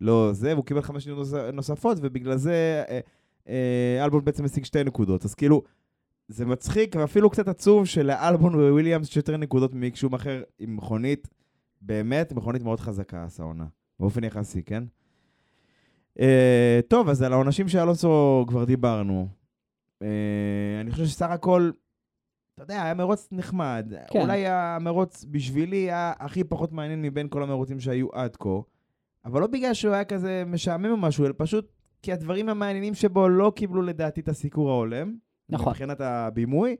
לא 0.00 0.28
זה, 0.32 0.52
והוא 0.52 0.64
קיבל 0.64 0.82
חמש 0.82 1.04
שניות 1.04 1.18
נוס- 1.18 1.34
נוספות, 1.52 1.98
ובגלל 2.00 2.36
זה 2.36 2.82
אה, 2.88 3.00
אה, 3.48 4.04
אלבון 4.04 4.24
בעצם 4.24 4.44
השיג 4.44 4.64
שתי 4.64 4.84
נקודות. 4.84 5.24
אז 5.24 5.34
כאילו, 5.34 5.62
זה 6.28 6.46
מצחיק 6.46 6.96
ואפילו 6.98 7.30
קצת 7.30 7.48
עצוב 7.48 7.86
שלאלבון 7.86 8.54
וויליאמס 8.54 9.08
יש 9.08 9.16
יותר 9.16 9.36
נקודות 9.36 9.74
ממיק 9.74 9.96
שום 9.96 10.14
אחר 10.14 10.42
עם 10.58 10.76
מכונית, 10.76 11.28
באמת 11.80 12.32
מכונית 12.32 12.62
מאוד 12.62 12.80
חזקה 12.80 13.24
עשה 13.24 13.42
עונה, 13.42 13.66
באופן 14.00 14.24
יחסי, 14.24 14.62
כן? 14.62 14.84
אה, 16.20 16.80
טוב, 16.88 17.08
אז 17.08 17.22
על 17.22 17.32
העונשים 17.32 17.68
של 17.68 17.78
אלונסו 17.78 18.44
כבר 18.48 18.64
דיברנו. 18.64 19.28
אה, 20.02 20.08
אני 20.80 20.90
חושב 20.90 21.04
שסך 21.04 21.30
הכל, 21.30 21.70
אתה 22.54 22.62
יודע, 22.62 22.82
היה 22.82 22.94
מרוץ 22.94 23.28
נחמד. 23.32 23.92
כן. 24.10 24.20
אולי 24.20 24.46
המרוץ 24.46 25.24
בשבילי 25.30 25.76
היה 25.76 26.12
הכי 26.18 26.44
פחות 26.44 26.72
מעניין 26.72 27.02
מבין 27.02 27.28
כל 27.28 27.42
המרוצים 27.42 27.80
שהיו 27.80 28.08
עד 28.12 28.36
כה, 28.36 28.58
אבל 29.24 29.40
לא 29.40 29.46
בגלל 29.46 29.74
שהוא 29.74 29.94
היה 29.94 30.04
כזה 30.04 30.42
משעמם 30.46 30.90
או 30.90 30.96
משהו, 30.96 31.26
אלא 31.26 31.34
פשוט 31.36 31.72
כי 32.02 32.12
הדברים 32.12 32.48
המעניינים 32.48 32.94
שבו 32.94 33.28
לא 33.28 33.52
קיבלו 33.56 33.82
לדעתי 33.82 34.20
את 34.20 34.28
הסיקור 34.28 34.70
ההולם. 34.70 35.27
נכון. 35.48 35.70
מבחינת 35.70 36.00
הבימוי. 36.00 36.76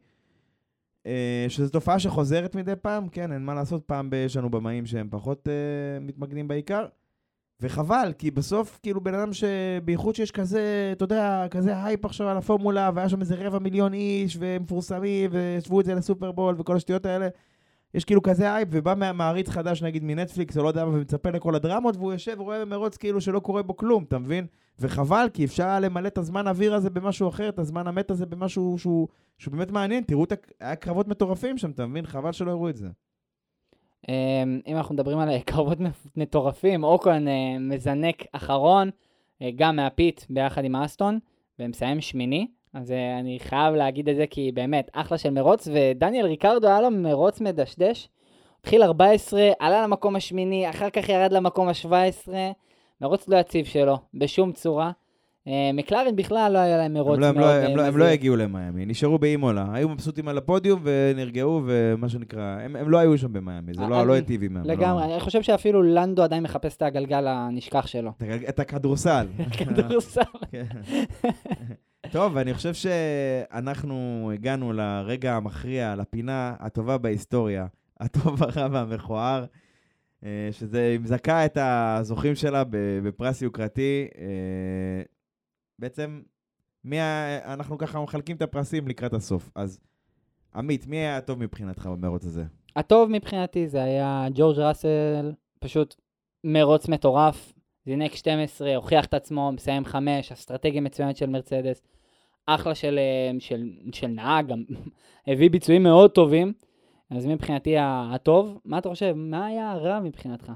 אה, 1.06 1.46
שזו 1.48 1.70
תופעה 1.70 1.98
שחוזרת 1.98 2.54
מדי 2.54 2.76
פעם, 2.82 3.08
כן, 3.08 3.32
אין 3.32 3.44
מה 3.44 3.54
לעשות, 3.54 3.84
פעם 3.84 4.10
יש 4.26 4.36
לנו 4.36 4.50
במאים 4.50 4.86
שהם 4.86 5.08
פחות 5.10 5.48
אה, 5.48 6.00
מתמקדים 6.00 6.48
בעיקר. 6.48 6.86
וחבל, 7.60 8.12
כי 8.18 8.30
בסוף, 8.30 8.78
כאילו, 8.82 9.00
בן 9.00 9.14
אדם 9.14 9.32
שבייחוד 9.32 10.14
שיש 10.14 10.30
כזה, 10.30 10.90
אתה 10.92 11.04
יודע, 11.04 11.46
כזה 11.50 11.84
הייפ 11.84 12.04
עכשיו 12.04 12.28
על 12.28 12.36
הפורמולה, 12.36 12.90
והיה 12.94 13.08
שם 13.08 13.20
איזה 13.20 13.34
רבע 13.34 13.58
מיליון 13.58 13.92
איש, 13.94 14.36
ומפורסמים, 14.40 15.30
והשוו 15.32 15.80
את 15.80 15.84
זה 15.84 15.94
לסופרבול, 15.94 16.54
וכל 16.58 16.76
השטויות 16.76 17.06
האלה, 17.06 17.28
יש 17.94 18.04
כאילו 18.04 18.22
כזה 18.22 18.54
הייפ, 18.54 18.68
ובא 18.72 18.94
מעריץ 19.14 19.48
חדש, 19.48 19.82
נגיד, 19.82 20.04
מנטפליקס, 20.04 20.56
או 20.56 20.62
לא 20.62 20.68
יודע 20.68 20.84
מה, 20.84 20.90
ומצפה 20.90 21.30
לכל 21.30 21.54
הדרמות, 21.54 21.96
והוא 21.96 22.12
יושב 22.12 22.36
ורואה 22.38 22.64
במרוץ 22.64 22.96
כאילו 22.96 23.20
שלא 23.20 23.40
קורה 23.40 23.62
בו 23.62 23.76
כלום, 23.76 24.04
אתה 24.08 24.18
מבין? 24.18 24.46
וחבל, 24.80 25.26
כי 25.34 25.44
אפשר 25.44 25.64
היה 25.64 25.80
למלא 25.80 26.08
את 26.08 26.18
הזמן 26.18 26.46
האוויר 26.46 26.74
הזה 26.74 26.90
במשהו 26.90 27.28
אחר, 27.28 27.48
את 27.48 27.58
הזמן 27.58 27.86
המת 27.86 28.10
הזה 28.10 28.26
במשהו 28.26 28.78
שהוא, 28.78 29.08
שהוא 29.38 29.52
באמת 29.52 29.70
מעניין. 29.70 30.04
תראו, 30.04 30.24
את 30.24 30.32
ה- 30.32 30.36
היה 30.60 30.76
קרבות 30.76 31.08
מטורפים 31.08 31.58
שם, 31.58 31.70
אתה 31.70 31.86
מבין? 31.86 32.06
חבל 32.06 32.32
שלא 32.32 32.50
הראו 32.50 32.68
את 32.68 32.76
זה. 32.76 32.88
אמ, 34.08 34.60
אם 34.66 34.76
אנחנו 34.76 34.94
מדברים 34.94 35.18
על 35.18 35.28
אה, 35.30 35.40
קרבות 35.40 35.78
מטורפים, 36.16 36.84
אוקון 36.84 37.28
אה, 37.28 37.58
מזנק 37.60 38.24
אחרון, 38.32 38.90
אה, 39.42 39.50
גם 39.56 39.76
מה 39.76 39.95
pit 39.95 40.24
ביחד 40.30 40.64
עם 40.64 40.76
אסטון, 40.76 41.18
ומסיים 41.58 42.00
שמיני. 42.00 42.46
אז 42.74 42.90
אני 43.20 43.38
חייב 43.40 43.74
להגיד 43.74 44.08
את 44.08 44.16
זה 44.16 44.26
כי 44.30 44.52
באמת, 44.52 44.90
אחלה 44.92 45.18
של 45.18 45.30
מרוץ, 45.30 45.68
ודניאל 45.72 46.26
ריקרדו 46.26 46.66
היה 46.68 46.80
לו 46.80 46.90
מרוץ 46.90 47.40
מדשדש. 47.40 48.08
התחיל 48.60 48.82
14, 48.82 49.50
עלה 49.58 49.82
למקום 49.82 50.16
השמיני, 50.16 50.70
אחר 50.70 50.90
כך 50.90 51.08
ירד 51.08 51.32
למקום 51.32 51.68
ה-17, 51.68 52.28
מרוץ 53.00 53.28
לא 53.28 53.36
יציב 53.36 53.66
שלו, 53.66 53.98
בשום 54.14 54.52
צורה. 54.52 54.90
אה, 55.48 55.70
מקלרן 55.74 56.16
בכלל 56.16 56.52
לא 56.52 56.58
היה 56.58 56.76
להם 56.78 56.94
מרוץ 56.94 57.14
הם 57.16 57.20
לא, 57.20 57.26
הם, 57.26 57.34
מאוד 57.36 57.46
לא, 57.46 57.50
אה, 57.52 57.66
הם, 57.70 57.76
לא, 57.76 57.82
הם 57.82 57.88
מזהיר. 57.88 58.04
לא 58.04 58.10
הגיעו 58.10 58.36
למיאמי, 58.36 58.86
נשארו 58.86 59.18
באימולה. 59.18 59.66
היו 59.72 59.88
מבסוטים 59.88 60.28
על 60.28 60.38
הפודיום 60.38 60.80
ונרגעו, 60.82 61.62
ומה 61.66 62.08
שנקרא, 62.08 62.58
הם, 62.60 62.76
הם 62.76 62.90
לא 62.90 62.98
היו 62.98 63.18
שם 63.18 63.32
במיאמי, 63.32 63.74
זה 63.74 63.80
לא, 63.86 64.00
אני- 64.00 64.08
לא 64.08 64.12
היטיב 64.12 64.42
עימם. 64.42 64.62
לגמרי, 64.64 65.06
לא, 65.08 65.12
אני 65.12 65.20
חושב 65.20 65.42
שאפילו 65.42 65.82
לנדו 65.82 66.22
עדיין 66.22 66.42
מחפש 66.42 66.76
את 66.76 66.82
הגלגל 66.82 67.26
הנשכח 67.26 67.86
שלו. 67.86 68.10
את 68.48 68.60
הכדורסל. 68.60 69.26
כדורסל. 69.58 70.20
כן. 70.52 70.64
טוב, 72.10 72.36
אני 72.36 72.54
חושב 72.54 72.74
שאנחנו 72.74 74.30
הגענו 74.34 74.72
לרגע 74.72 75.34
המכריע, 75.36 75.94
לפינה 75.96 76.54
הטובה 76.60 76.98
בהיסטוריה, 76.98 77.66
הטוב, 78.00 78.42
הרע 78.42 78.68
והמכוער, 78.72 79.40
אה, 79.42 79.46
שזה 80.50 80.88
היא 80.92 81.00
מזכה 81.00 81.44
את 81.44 81.58
הזוכים 81.60 82.34
שלה 82.34 82.62
בפרס 83.02 83.42
יוקרתי. 83.42 84.08
אה, 84.18 85.02
בעצם, 85.78 86.20
מי 86.84 87.00
ה... 87.00 87.38
אנחנו 87.52 87.78
ככה 87.78 88.00
מחלקים 88.00 88.36
את 88.36 88.42
הפרסים 88.42 88.88
לקראת 88.88 89.14
הסוף. 89.14 89.50
אז, 89.54 89.80
עמית, 90.54 90.86
מי 90.86 90.96
היה 90.96 91.16
הטוב 91.16 91.38
מבחינתך 91.38 91.86
במרוץ 91.86 92.24
הזה? 92.24 92.44
הטוב 92.76 93.10
מבחינתי 93.10 93.68
זה 93.68 93.82
היה 93.82 94.26
ג'ורג' 94.34 94.58
ראסל, 94.58 95.32
פשוט 95.60 95.94
מרוץ 96.44 96.88
מטורף, 96.88 97.52
זינק 97.86 98.14
12, 98.14 98.76
הוכיח 98.76 99.04
את 99.04 99.14
עצמו, 99.14 99.52
מסיים 99.52 99.84
5, 99.84 100.32
אסטרטגיה 100.32 100.80
מצוינת 100.80 101.16
של 101.16 101.26
מרצדס, 101.26 101.82
אחלה 102.46 102.74
של, 102.74 102.98
אה, 102.98 103.40
של, 103.40 103.70
של 103.92 104.06
נהג, 104.06 104.46
גם 104.46 104.64
הביא 105.26 105.50
ביצועים 105.50 105.82
מאוד 105.82 106.10
טובים, 106.10 106.52
אז 107.10 107.26
מבחינתי 107.26 107.74
הטוב. 107.78 108.58
מה 108.64 108.78
אתה 108.78 108.88
חושב? 108.88 109.12
מה 109.16 109.46
היה 109.46 109.70
הרע 109.72 110.00
מבחינתך? 110.00 110.52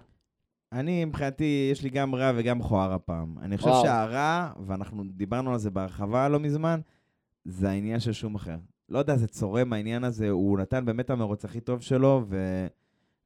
אני, 0.73 1.05
מבחינתי, 1.05 1.69
יש 1.73 1.83
לי 1.83 1.91
גם 1.91 2.15
רע 2.15 2.33
וגם 2.37 2.59
מכוער 2.59 2.93
הפעם. 2.93 3.39
אני 3.39 3.57
חושב 3.57 3.69
וואו. 3.69 3.85
שהרע, 3.85 4.53
ואנחנו 4.67 5.05
דיברנו 5.05 5.53
על 5.53 5.59
זה 5.59 5.71
בהרחבה 5.71 6.29
לא 6.29 6.41
מזמן, 6.41 6.81
זה 7.45 7.71
העניין 7.71 8.01
של 8.01 8.13
שום 8.13 8.35
אחר. 8.35 8.57
לא 8.89 8.99
יודע, 8.99 9.17
זה 9.17 9.27
צורם 9.27 9.73
העניין 9.73 10.05
הזה, 10.05 10.31
הוא 10.31 10.59
נתן 10.59 10.85
באמת 10.85 11.11
המרוץ 11.11 11.45
הכי 11.45 11.61
טוב 11.61 11.81
שלו, 11.81 12.25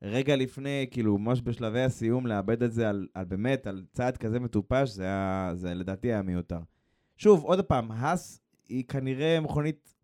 ורגע 0.03 0.37
לפני, 0.37 0.87
כאילו, 0.91 1.19
ממש 1.19 1.41
בשלבי 1.45 1.83
הסיום, 1.83 2.27
לאבד 2.27 2.63
את 2.63 2.73
זה 2.73 2.89
על, 2.89 3.07
על 3.15 3.25
באמת, 3.25 3.67
על 3.67 3.85
צעד 3.93 4.17
כזה 4.17 4.41
מטופש, 4.41 4.89
זה, 4.89 5.03
היה, 5.03 5.51
זה 5.55 5.75
לדעתי 5.75 6.09
היה 6.09 6.23
מיותר. 6.23 6.61
שוב, 7.17 7.45
עוד 7.45 7.65
פעם, 7.65 7.91
האס 7.93 8.41
היא 8.69 8.85
כנראה 8.85 9.41
מכונית, 9.41 9.95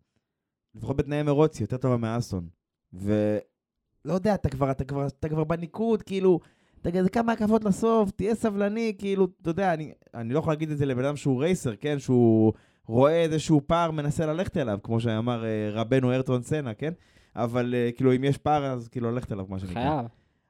לפחות 0.75 0.95
בתנאי 0.95 1.23
מרוץ, 1.23 1.61
יותר 1.61 1.77
טובה 1.77 1.97
מאסטון. 1.97 2.47
ולא 2.93 4.13
יודע, 4.13 4.35
אתה 4.35 4.49
כבר, 4.49 4.71
אתה 4.71 4.83
כבר, 4.83 5.07
אתה 5.07 5.29
כבר 5.29 5.43
בניקוד, 5.43 6.01
כאילו, 6.01 6.39
תגיד, 6.81 7.03
זה 7.03 7.09
כמה 7.09 7.31
הקפות 7.31 7.63
לסוף, 7.63 8.11
תהיה 8.11 8.35
סבלני, 8.35 8.93
כאילו, 8.97 9.27
אתה 9.41 9.49
יודע, 9.49 9.73
אני, 9.73 9.91
אני 10.13 10.33
לא 10.33 10.39
יכול 10.39 10.53
להגיד 10.53 10.71
את 10.71 10.77
זה 10.77 10.85
לבן 10.85 11.05
אדם 11.05 11.15
שהוא 11.15 11.41
רייסר, 11.41 11.75
כן? 11.75 11.99
שהוא 11.99 12.53
רואה 12.87 13.21
איזשהו 13.21 13.61
פער, 13.67 13.91
מנסה 13.91 14.25
ללכת 14.25 14.57
אליו, 14.57 14.79
כמו 14.83 14.99
שאמר 14.99 15.45
אה, 15.45 15.69
רבנו 15.71 16.11
ארטון 16.11 16.43
סנה, 16.43 16.73
כן? 16.73 16.93
אבל 17.35 17.75
אה, 17.77 17.89
כאילו, 17.95 18.15
אם 18.15 18.23
יש 18.23 18.37
פער, 18.37 18.65
אז 18.65 18.87
כאילו 18.87 19.11
ללכת 19.11 19.31
אליו, 19.31 19.45
מה 19.49 19.59
שנקרא. 19.59 19.73
חייב. 19.73 20.05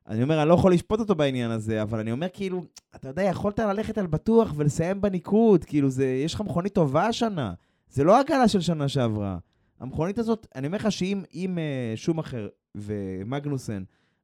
אני 0.08 0.24
אומר, 0.24 0.42
אני 0.42 0.50
לא 0.50 0.54
יכול 0.54 0.74
לשפוט 0.74 1.00
אותו 1.00 1.16
בעניין 1.16 1.52
הזה, 1.52 1.82
אבל 1.82 2.00
אני 2.00 2.12
אומר, 2.12 2.28
כאילו, 2.34 2.64
אתה 2.96 3.08
יודע, 3.08 3.24
יכולת 3.24 3.60
ללכת 3.60 3.98
על 3.98 4.08
בטוח 4.08 4.54
ולסיים 4.56 5.02
בניקוד, 5.02 5.64
כאילו, 5.64 5.90
זה, 5.90 6.06
יש 6.06 6.34
לך 6.34 6.42
מכונית 6.42 6.74
טובה 6.74 7.08
השנה. 7.08 7.54
זה 7.90 8.04
לא 8.04 8.20
הגלה 8.20 8.48
של 8.48 8.62
שנה 8.62 8.88
שעברה. 8.88 9.38
המכונית 9.84 10.20
הזאת, 10.20 10.48
אני 10.56 10.68
אומר 10.68 10.78
לך 10.78 10.92
שאם 10.92 11.24
אם, 11.34 11.58
אה, 11.58 11.94
שומאחר 11.96 12.48
ומגנוסן 12.76 13.84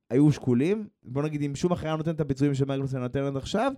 היו 0.10 0.32
שקולים, 0.32 0.88
בוא 1.04 1.24
נגיד, 1.24 1.42
אם 1.42 1.56
שומאחר 1.56 1.88
היה 1.88 1.96
נותן 1.96 2.12
את 2.12 2.22
הביצועים 2.22 2.54
שמגנוסן 2.54 3.00
נותן 3.00 3.24
עד 3.24 3.38
עכשיו, 3.38 3.74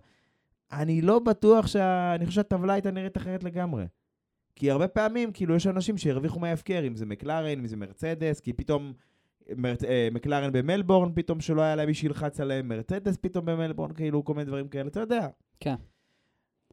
אני 0.72 1.02
לא 1.02 1.20
בטוח 1.20 1.68
שה... 1.68 2.16
אני 2.16 2.26
חושב 2.26 2.36
שהטבלה 2.36 2.74
הייתה 2.74 2.92
נראית 2.92 3.18
אחרת 3.18 3.44
לגמרי. 3.44 3.86
כי 4.56 4.72
הרבה 4.72 4.88
פעמים, 4.88 5.32
כאילו, 5.32 5.56
יש 5.56 5.68
אנשים 5.68 5.98
שהרוויחו 5.98 6.40
מההפקר, 6.40 6.84
אם 6.88 6.96
זה 6.96 7.06
מקלרן, 7.06 7.60
אם 7.60 7.68
זה 7.68 7.78
מרצדס, 7.78 8.40
כי 8.40 8.54
פתאום 8.54 8.94
מר... 9.58 9.74
אה, 9.88 10.08
מקלרן 10.12 10.52
במלבורן, 10.52 11.12
פתאום 11.16 11.40
שלא 11.40 11.62
היה 11.62 11.76
להם 11.76 11.88
מי 11.88 11.94
שילחץ 11.94 12.40
עליהם, 12.40 12.68
מרצדס 12.68 13.18
פתאום 13.22 13.46
במלבורן, 13.46 13.94
כאילו, 13.94 14.26
כל 14.26 14.34
מיני 14.34 14.46
דברים 14.46 14.68
כאלה, 14.68 14.88
אתה 14.88 15.00
יודע. 15.00 15.28
כן. 15.60 15.76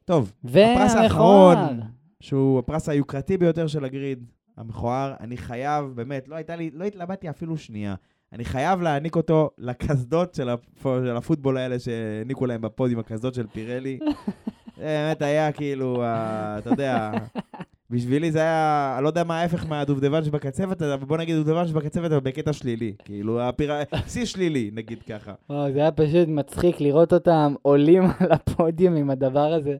טוב, 0.05 0.33
הפרס 0.43 0.93
והמכוער. 0.95 1.57
האחרון, 1.57 1.79
שהוא 2.19 2.59
הפרס 2.59 2.89
היוקרתי 2.89 3.37
ביותר 3.37 3.67
של 3.67 3.85
הגריד, 3.85 4.25
המכוער, 4.59 5.13
אני 5.19 5.37
חייב, 5.37 5.85
באמת, 5.95 6.27
לא 6.27 6.35
הייתה 6.35 6.55
לי, 6.55 6.69
לא 6.73 6.83
התלבטתי 6.85 7.29
אפילו 7.29 7.57
שנייה. 7.57 7.95
אני 8.33 8.45
חייב 8.45 8.81
להעניק 8.81 9.15
אותו 9.15 9.49
לקסדות 9.57 10.35
של, 10.35 10.49
הפ... 10.49 10.65
של 10.83 11.15
הפוטבול 11.17 11.57
האלה 11.57 11.79
שהעניקו 11.79 12.45
להם 12.45 12.61
בפודיום, 12.61 12.99
הקסדות 12.99 13.33
של 13.33 13.47
פירלי. 13.47 13.99
זה 14.01 14.05
באמת 14.85 15.21
היה 15.21 15.51
כאילו, 15.51 16.03
ה- 16.03 16.55
אתה 16.57 16.69
יודע, 16.69 17.11
בשבילי 17.89 18.31
זה 18.31 18.39
היה, 18.39 18.93
אני 18.97 19.03
לא 19.03 19.09
יודע 19.09 19.23
מה 19.23 19.39
ההפך 19.41 19.65
מהדובדבן 19.69 20.23
שבקצפת, 20.23 20.81
אבל 20.81 21.05
בוא 21.05 21.17
נגיד 21.17 21.35
דובדבן 21.35 21.67
שבקצפת, 21.67 22.05
אבל 22.05 22.19
בקטע 22.19 22.53
שלילי. 22.53 22.93
כאילו, 23.05 23.41
הפיר... 23.41 23.71
שיא 24.07 24.25
שלילי, 24.25 24.71
נגיד 24.73 25.03
ככה. 25.03 25.33
וואו, 25.49 25.71
זה 25.71 25.79
היה 25.79 25.91
פשוט 25.91 26.27
מצחיק 26.27 26.81
לראות 26.81 27.13
אותם 27.13 27.53
עולים 27.61 28.03
על 28.19 28.31
הפודיום 28.31 28.95
עם 28.95 29.09
הדבר 29.09 29.53
הזה. 29.53 29.75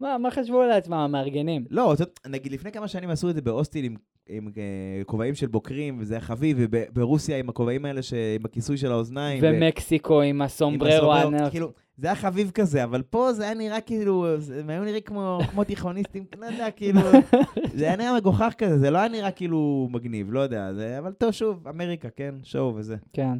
מה, 0.00 0.18
מה 0.18 0.30
חשבו 0.30 0.62
לעצמם 0.62 0.94
המארגנים? 0.94 1.64
לא, 1.70 1.94
זאת- 1.98 2.20
נגיד 2.26 2.52
לפני 2.52 2.72
כמה 2.72 2.88
שנים 2.88 3.10
עשו 3.10 3.30
את 3.30 3.34
זה 3.34 3.42
באוסטין 3.42 3.84
עם, 3.84 3.94
עם 4.30 4.48
אה, 4.56 5.04
כובעים 5.04 5.34
של 5.34 5.46
בוקרים, 5.46 5.96
וזה 6.00 6.14
היה 6.14 6.20
חביב, 6.20 6.56
וברוסיה 6.60 7.38
עם 7.38 7.48
הכובעים 7.48 7.84
האלה 7.84 8.02
ש... 8.02 8.14
עם 8.14 8.44
הכיסוי 8.44 8.76
של 8.76 8.92
האוזניים. 8.92 9.42
ו- 9.42 9.46
ומקסיקו 9.46 10.20
עם 10.20 10.28
עם 10.28 10.42
הסומבררו 10.42 11.12
הענק. 11.12 11.50
כאילו, 11.50 11.72
זה 11.96 12.06
היה 12.06 12.16
חביב 12.16 12.50
כזה, 12.50 12.84
אבל 12.84 13.02
פה 13.02 13.32
זה 13.32 13.44
היה 13.44 13.54
נראה 13.54 13.80
כאילו, 13.80 14.26
הם 14.60 14.70
היו 14.70 14.84
נראים 14.84 15.02
כמו, 15.02 15.38
כמו 15.50 15.64
תיכוניסטים, 15.64 16.24
לא 16.38 16.46
יודע, 16.46 16.70
כאילו, 16.70 17.00
זה 17.78 17.84
היה 17.84 17.96
נראה 17.96 18.16
מגוחך 18.16 18.52
כזה, 18.58 18.78
זה 18.78 18.90
לא 18.90 18.98
היה 18.98 19.08
נראה 19.08 19.30
כאילו 19.30 19.88
מגניב, 19.90 20.32
לא 20.32 20.40
יודע, 20.40 20.74
זה, 20.74 20.98
אבל 20.98 21.12
טוב, 21.12 21.30
שוב, 21.30 21.68
אמריקה, 21.68 22.08
כן, 22.10 22.34
שואו 22.42 22.74
וזה. 22.74 22.96
כן. 23.12 23.38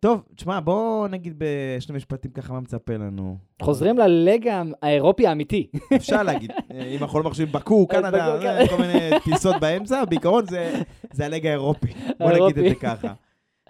טוב, 0.00 0.22
תשמע, 0.34 0.60
בואו 0.60 1.06
נגיד 1.08 1.34
בשני 1.38 1.96
משפטים 1.96 2.30
ככה 2.30 2.52
מה 2.52 2.60
מצפה 2.60 2.96
לנו. 2.96 3.38
חוזרים 3.62 3.98
לליגה 3.98 4.62
האירופי 4.82 5.26
האמיתי. 5.26 5.70
אפשר 5.96 6.22
להגיד, 6.22 6.50
אה, 6.70 6.84
אם 6.84 7.02
אנחנו 7.02 7.18
לא 7.18 7.24
מחשיבים 7.24 7.52
בקו, 7.52 7.86
קנדה, 7.86 8.36
אה, 8.42 8.68
כל 8.68 8.76
מיני 8.78 9.10
טיסות 9.24 9.56
באמצע, 9.60 10.04
בעיקרון 10.04 10.46
זה, 10.46 10.82
זה 11.12 11.26
הליג 11.26 11.46
האירופי. 11.46 11.92
בוא 12.18 12.32
נגיד 12.32 12.58
את. 12.58 12.68
זה 12.68 12.74
ככה. 12.74 13.12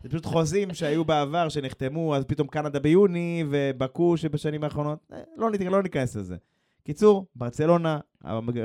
זה 0.02 0.08
פשוט 0.08 0.26
חוזים 0.26 0.74
שהיו 0.74 1.04
בעבר, 1.04 1.48
שנחתמו, 1.48 2.16
אז 2.16 2.24
פתאום 2.24 2.48
קנדה 2.48 2.80
ביוני, 2.80 3.44
ובקו 3.50 4.16
שבשנים 4.16 4.64
האחרונות, 4.64 4.98
אה, 5.12 5.18
לא, 5.36 5.50
לא 5.70 5.82
ניכנס 5.82 6.16
לזה. 6.16 6.36
קיצור, 6.84 7.26
ברצלונה, 7.36 7.98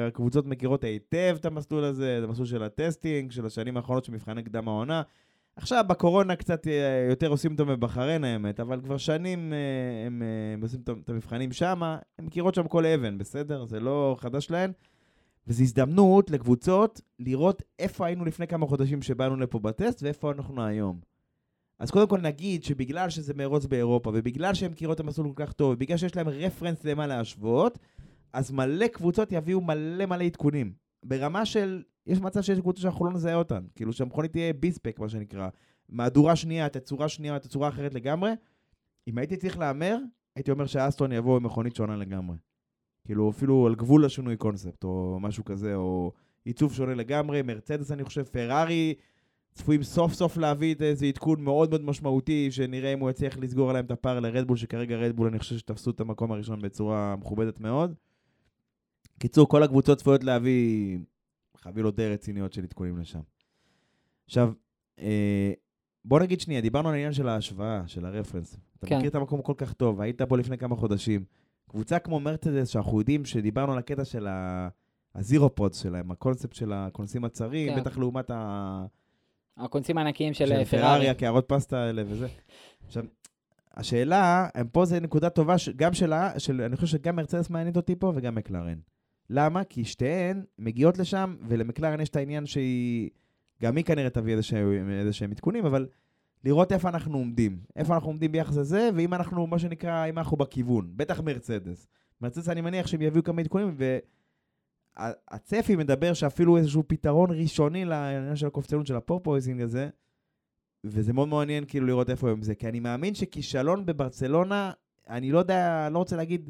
הקבוצות 0.08 0.46
מכירות 0.46 0.84
היטב 0.84 1.36
את 1.40 1.46
המסלול 1.46 1.84
הזה, 1.84 2.22
זה 2.22 2.28
מסלול 2.28 2.48
של 2.48 2.64
הטסטינג, 2.64 3.32
של 3.32 3.46
השנים 3.46 3.78
האחרונות 3.78 4.06
של 4.06 4.12
מבחני 4.12 4.44
קדם 4.44 4.68
העונה. 4.68 5.02
עכשיו, 5.56 5.86
בקורונה 5.88 6.36
קצת 6.36 6.68
אה, 6.68 7.08
יותר 7.10 7.28
עושים 7.28 7.52
אותו 7.52 7.66
מבחריין 7.66 8.24
האמת, 8.24 8.60
אבל 8.60 8.82
כבר 8.82 8.98
שנים 8.98 9.54
אה, 9.54 9.58
הם, 10.08 10.22
אה, 10.22 10.54
הם 10.54 10.62
עושים 10.62 10.80
את- 10.84 11.10
המבחנים 11.10 11.52
שם, 11.52 11.82
הן 11.84 12.26
מכירות 12.26 12.56
שם 12.56 12.68
כל 12.68 12.86
אבן, 12.86 13.18
בסדר? 13.18 13.66
זה 13.66 13.80
לא 13.80 14.16
חדש 14.20 14.52
להן. 14.52 14.72
וזו 15.48 15.62
הזדמנות 15.64 16.32
לקבוצות 16.32 17.02
לראות 17.20 17.62
איפה 17.80 18.06
היינו 18.06 18.26
לפני 18.26 18.48
כמה 18.48 18.68
חודשים 18.68 19.02
שבאנו 19.02 19.36
לפה 19.36 19.60
בטסט 19.60 20.04
ואיפה 20.04 20.32
אנחנו 20.32 20.64
היום. 20.66 21.00
אז 21.80 21.92
קודם 21.92 22.08
כל 22.08 22.20
נגיד 22.22 22.64
שבגלל 22.64 23.10
שזה 23.10 23.34
מרוץ 23.34 23.66
באירופה, 23.66 24.10
ובגלל 24.14 24.54
שהן 24.54 24.72
מכירות 24.72 24.96
את 24.96 25.06
המסלול 25.06 25.28
כל 25.34 25.46
כך 25.46 25.54
טוב, 25.54 25.74
ובגלל 25.74 25.98
שיש 25.98 26.16
להם 26.16 26.30
רפרנס 26.30 26.84
למה 26.84 27.08
להשוות, 27.08 27.80
אז 28.34 28.52
מלא 28.52 28.88
קבוצות 28.88 29.32
יביאו 29.32 29.62
מלא 29.62 30.06
מלא 30.06 30.24
עדכונים. 30.24 30.74
ברמה 31.04 31.46
של, 31.46 31.84
יש 32.08 32.20
מצב 32.20 32.42
שיש 32.42 32.60
קבוצות 32.60 32.82
שאנחנו 32.82 33.06
לא 33.06 33.12
נזהה 33.12 33.36
אותן. 33.36 33.64
כאילו 33.76 33.94
שהמכונית 33.94 34.32
תהיה 34.32 34.54
ביספק, 34.54 35.00
מה 35.00 35.10
שנקרא. 35.10 35.50
מהדורה 35.90 36.36
שנייה, 36.36 36.70
תצורה 36.70 37.10
שנייה, 37.10 37.40
תצורה 37.40 37.70
אחרת 37.70 37.94
לגמרי. 37.94 38.32
אם 39.08 39.18
הייתי 39.18 39.38
צריך 39.38 39.58
להמר, 39.58 39.98
הייתי 40.36 40.52
אומר 40.52 40.66
שאסטון 40.66 41.12
יבוא 41.12 41.38
עם 41.38 41.44
מכונית 41.44 41.76
שונה 41.76 41.96
לגמרי. 41.96 42.38
כאילו, 43.06 43.30
אפילו 43.30 43.68
על 43.68 43.76
גבול 43.76 44.06
השינוי 44.06 44.38
קונספט, 44.38 44.84
או 44.84 45.18
משהו 45.22 45.46
כזה, 45.46 45.76
או 45.76 46.12
עיצוב 46.46 46.74
שונה 46.74 46.96
לגמרי. 46.96 47.42
מרצדס, 47.42 47.92
אני 47.92 48.04
חושב, 48.04 48.24
פרארי, 48.24 48.94
צפויים 49.54 49.84
סוף 49.84 50.14
סוף 50.14 50.38
להביא 50.38 50.74
את 50.74 50.82
איזה 50.82 51.06
עדכון 51.06 51.44
מאוד 51.44 51.70
מאוד 51.70 51.82
משמעותי, 51.86 52.52
שנראה 52.52 52.94
אם 52.94 53.00
הוא 53.00 53.10
יצליח 53.10 53.38
לסגור 53.38 53.70
עליהם 53.70 53.86
את 53.86 53.92
הפער 53.92 54.20
לרדבול, 54.20 54.58
שכרגע 54.58 54.96
רדבול, 54.96 55.28
אני 55.28 55.40
חושב 55.40 55.58
שתפסו 55.58 55.92
את 55.92 56.00
המקום 56.00 56.32
הראשון 56.32 56.62
בצורה 56.62 57.16
מכובדת 57.16 57.60
מאוד. 57.60 57.94
קיצור, 59.20 59.48
כל 59.48 59.64
הקבוצות 59.64 59.98
צפויות 59.98 60.24
להביא 60.24 60.98
חבילות 61.58 61.96
די 61.96 62.10
רציניות 62.10 62.54
של 62.54 62.64
עדכונים 62.64 62.98
לשם. 62.98 63.20
עכשיו, 64.26 64.54
אה, 65.00 65.54
בוא 66.06 66.20
נגיד 66.20 66.40
שנייה, 66.42 66.62
דיברנו 66.62 66.88
על 66.90 66.94
העניין 66.94 67.14
של 67.14 67.28
ההשוואה, 67.28 67.84
של 67.88 68.06
הרפרנס. 68.06 68.58
אתה 68.80 68.88
כן. 68.88 68.98
מכיר 68.98 69.10
את 69.10 69.16
המקום 69.16 69.42
כל 69.42 69.54
כך 69.58 69.74
טוב, 69.74 70.02
היית 70.02 70.22
פה 70.22 70.38
לפני 70.38 70.58
כמה 70.58 70.76
חודשים. 70.76 71.26
קבוצה 71.70 72.00
כמו 72.00 72.20
מרצדס, 72.20 72.68
שאנחנו 72.68 73.00
יודעים 73.00 73.26
שדיברנו 73.26 73.72
על 73.72 73.78
הקטע 73.78 74.06
של 74.06 74.28
ה- 74.28 74.70
ה 75.16 75.24
zero 75.24 75.56
pods 75.56 75.82
שלהם, 75.82 76.12
הקונספט 76.12 76.54
של 76.54 76.74
הכונסים 76.74 77.26
הצרים, 77.26 77.74
כן. 77.74 77.80
בטח 77.80 77.98
לעומת 77.98 78.32
ה... 78.32 78.86
הכונסים 79.58 79.98
הענקיים 79.98 80.34
של 80.34 80.46
של 80.46 80.52
פרארי, 80.52 80.66
פרארי. 80.66 81.10
הקערות 81.10 81.46
פסטה 81.48 81.78
האלה 81.78 82.04
וזה. 82.08 82.28
עכשיו, 82.86 83.04
השאלה, 83.74 84.48
פה 84.72 84.86
זה 84.86 85.00
נקודה 85.00 85.30
טובה, 85.30 85.56
גם 85.76 85.94
שלה, 85.94 86.40
של, 86.40 86.62
אני 86.62 86.76
חושב 86.76 86.88
שגם 86.88 87.16
מרצדס 87.16 87.50
מעניינת 87.50 87.78
אותי 87.78 87.96
פה 87.96 88.12
וגם 88.16 88.36
מקלרן. 88.36 88.78
למה? 89.36 89.64
כי 89.64 89.86
שתיהן 89.86 90.44
מגיעות 90.60 90.98
לשם, 90.98 91.36
ולמקלרן 91.48 92.02
יש 92.02 92.10
את 92.10 92.16
העניין 92.16 92.46
שהיא, 92.46 93.10
גם 93.62 93.76
היא 93.78 93.86
כנראה 93.86 94.10
תביא 94.10 94.32
איזה 94.32 94.44
שהם- 94.44 94.90
איזה 94.90 95.14
שהם 95.14 95.32
עדכונים, 95.32 95.66
אבל 95.66 95.88
לראות 96.44 96.72
איפה 96.72 96.90
אנחנו 96.90 97.18
עומדים. 97.18 97.60
איפה 97.76 97.96
אנחנו 97.96 98.10
עומדים 98.10 98.32
ביחס 98.32 98.58
לזה, 98.58 98.90
ואם 98.96 99.14
אנחנו, 99.14 99.48
מה 99.48 99.60
שנקרא, 99.60 100.06
אם 100.06 100.18
אנחנו 100.18 100.38
בכיוון. 100.38 100.92
בטח 100.96 101.22
מרצדס. 101.22 101.88
מרצדס, 102.22 102.50
אני 102.50 102.62
מניח 102.62 102.88
שהם 102.88 103.02
יביאו 103.02 103.24
כמה 103.24 103.42
עדכונים, 103.42 103.76
והצפי 104.98 105.76
מדבר 105.76 106.14
שאפילו 106.14 106.58
איזשהו 106.58 106.84
פתרון 106.88 107.32
ראשוני 107.32 107.86
לעניין 107.86 108.36
של 108.36 108.48
הקופצנות 108.48 108.88
של 108.88 108.96
ה 108.96 109.02
porpoising 109.02 109.62
הזה, 109.62 109.90
וזה 110.84 111.14
מאוד 111.14 111.28
מעניין 111.28 111.66
כאילו 111.68 111.88
לראות 111.88 112.10
איפה 112.10 112.30
הם 112.30 112.42
זה, 112.42 112.56
כי 112.56 112.68
אני 112.68 112.80
מאמין 112.80 113.14
שכישלון 113.14 113.86
בברצלונה, 113.86 114.72
אני 115.10 115.32
לא 115.32 115.40
יודע, 115.40 115.90
לא 115.92 115.98
רוצה 115.98 116.16
להגיד, 116.16 116.50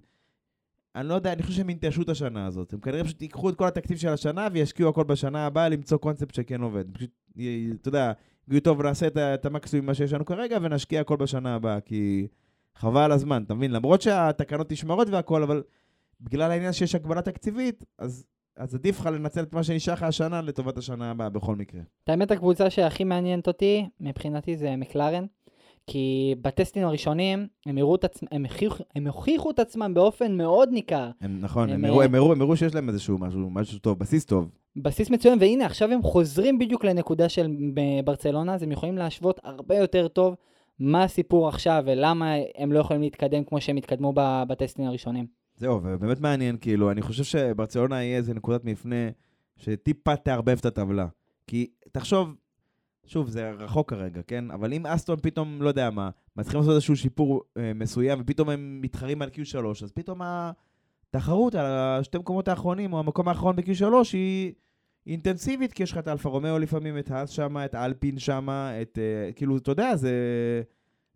אני 0.95 1.07
לא 1.07 1.13
יודע, 1.13 1.33
אני 1.33 1.43
חושב 1.43 1.55
שהם 1.57 1.69
ינטשו 1.69 2.01
את 2.01 2.09
השנה 2.09 2.45
הזאת. 2.45 2.73
הם 2.73 2.79
כנראה 2.79 3.03
פשוט 3.03 3.21
ייקחו 3.21 3.49
את 3.49 3.55
כל 3.55 3.67
התקציב 3.67 3.97
של 3.97 4.07
השנה 4.07 4.47
וישקיעו 4.53 4.89
הכל 4.89 5.03
בשנה 5.03 5.45
הבאה 5.45 5.69
למצוא 5.69 5.97
קונספט 5.97 6.33
שכן 6.33 6.61
עובד. 6.61 6.85
פשוט, 6.93 7.09
י- 7.35 7.69
אתה 7.81 7.87
יודע, 7.87 8.11
יגידו 8.47 8.63
טוב, 8.63 8.81
נעשה 8.81 9.07
את, 9.07 9.17
את 9.17 9.45
המקסימום 9.45 9.85
ממה 9.85 9.93
שיש 9.93 10.13
לנו 10.13 10.25
כרגע 10.25 10.57
ונשקיע 10.61 11.01
הכל 11.01 11.15
בשנה 11.15 11.55
הבאה, 11.55 11.79
כי 11.81 12.27
חבל 12.75 13.11
הזמן, 13.11 13.43
אתה 13.43 13.53
מבין? 13.53 13.71
למרות 13.71 14.01
שהתקנות 14.01 14.71
נשמרות 14.71 15.07
והכל, 15.09 15.43
אבל 15.43 15.63
בגלל 16.21 16.51
העניין 16.51 16.73
שיש 16.73 16.95
הגבלה 16.95 17.21
תקציבית, 17.21 17.85
אז, 17.97 18.25
אז 18.57 18.75
עדיף 18.75 18.99
לך 18.99 19.05
לנצל 19.05 19.43
את 19.43 19.53
מה 19.53 19.63
שנשאר 19.63 19.93
לך 19.93 20.03
השנה 20.03 20.41
לטובת 20.41 20.77
השנה 20.77 21.11
הבאה 21.11 21.29
בכל 21.29 21.55
מקרה. 21.55 21.81
האמת, 22.07 22.31
הקבוצה 22.31 22.69
שהכי 22.69 23.03
מעניינת 23.03 23.47
אותי, 23.47 23.89
מבחינתי 23.99 24.57
זה 24.57 24.75
מקלרן. 24.75 25.25
כי 25.87 26.35
בטסטים 26.41 26.85
הראשונים, 26.85 27.47
הם, 27.65 27.77
את 27.95 28.03
עצמם, 28.03 28.27
הם, 28.31 28.45
הוכיחו, 28.45 28.83
הם 28.95 29.07
הוכיחו 29.07 29.51
את 29.51 29.59
עצמם 29.59 29.93
באופן 29.93 30.37
מאוד 30.37 30.69
ניכר. 30.71 31.09
הם, 31.21 31.39
נכון, 31.41 31.69
הם 31.69 31.75
הם, 31.75 31.85
הראו, 31.85 31.99
אה, 31.99 32.05
הם, 32.05 32.15
הראו, 32.15 32.31
הם 32.31 32.41
הראו 32.41 32.57
שיש 32.57 32.75
להם 32.75 32.89
איזשהו 32.89 33.17
משהו, 33.17 33.49
משהו 33.49 33.79
טוב, 33.79 33.99
בסיס 33.99 34.25
טוב. 34.25 34.49
בסיס 34.75 35.09
מצוין, 35.09 35.39
והנה, 35.41 35.65
עכשיו 35.65 35.91
הם 35.91 36.01
חוזרים 36.01 36.59
בדיוק 36.59 36.85
לנקודה 36.85 37.29
של 37.29 37.47
ברצלונה, 38.03 38.53
אז 38.53 38.63
הם 38.63 38.71
יכולים 38.71 38.97
להשוות 38.97 39.39
הרבה 39.43 39.75
יותר 39.75 40.07
טוב 40.07 40.35
מה 40.79 41.03
הסיפור 41.03 41.47
עכשיו 41.47 41.83
ולמה 41.85 42.33
הם 42.57 42.71
לא 42.71 42.79
יכולים 42.79 43.01
להתקדם 43.01 43.43
כמו 43.43 43.61
שהם 43.61 43.77
התקדמו 43.77 44.13
בטסטים 44.47 44.85
הראשונים. 44.85 45.25
זהו, 45.57 45.79
ובאמת 45.83 46.19
מעניין, 46.19 46.57
כאילו, 46.61 46.91
אני 46.91 47.01
חושב 47.01 47.23
שברצלונה 47.23 48.03
יהיה 48.03 48.17
איזה 48.17 48.33
נקודת 48.33 48.65
מפנה 48.65 49.09
שטיפה 49.57 50.15
תערבב 50.15 50.57
את 50.59 50.65
הטבלה. 50.65 51.07
כי 51.47 51.67
תחשוב, 51.91 52.35
שוב, 53.05 53.29
זה 53.29 53.51
רחוק 53.51 53.89
כרגע, 53.89 54.21
כן? 54.27 54.51
אבל 54.51 54.73
אם 54.73 54.85
אסטון 54.85 55.19
פתאום, 55.21 55.61
לא 55.61 55.67
יודע 55.67 55.89
מה, 55.89 56.09
מצליחים 56.37 56.59
לעשות 56.59 56.73
איזשהו 56.73 56.95
שיפור 56.95 57.41
אה, 57.57 57.71
מסוים, 57.75 58.19
ופתאום 58.21 58.49
הם 58.49 58.79
מתחרים 58.81 59.21
על 59.21 59.29
Q3, 59.29 59.57
אז 59.83 59.91
פתאום 59.91 60.21
התחרות 61.09 61.55
על 61.55 61.65
השתי 61.65 62.17
מקומות 62.17 62.47
האחרונים, 62.47 62.93
או 62.93 62.99
המקום 62.99 63.27
האחרון 63.27 63.55
ב-Q3, 63.55 63.83
היא 64.13 64.53
אינטנסיבית, 65.07 65.73
כי 65.73 65.83
יש 65.83 65.91
לך 65.91 65.97
את 65.97 66.07
אלפה 66.07 66.29
רומאו 66.29 66.59
לפעמים, 66.59 66.97
את 66.97 67.11
האס 67.11 67.29
שמה, 67.29 67.65
את 67.65 67.75
אלפין 67.75 68.19
שמה, 68.19 68.81
את... 68.81 68.99
אה, 69.01 69.31
כאילו, 69.33 69.57
אתה 69.57 69.71
יודע, 69.71 69.95
זה... 69.95 70.11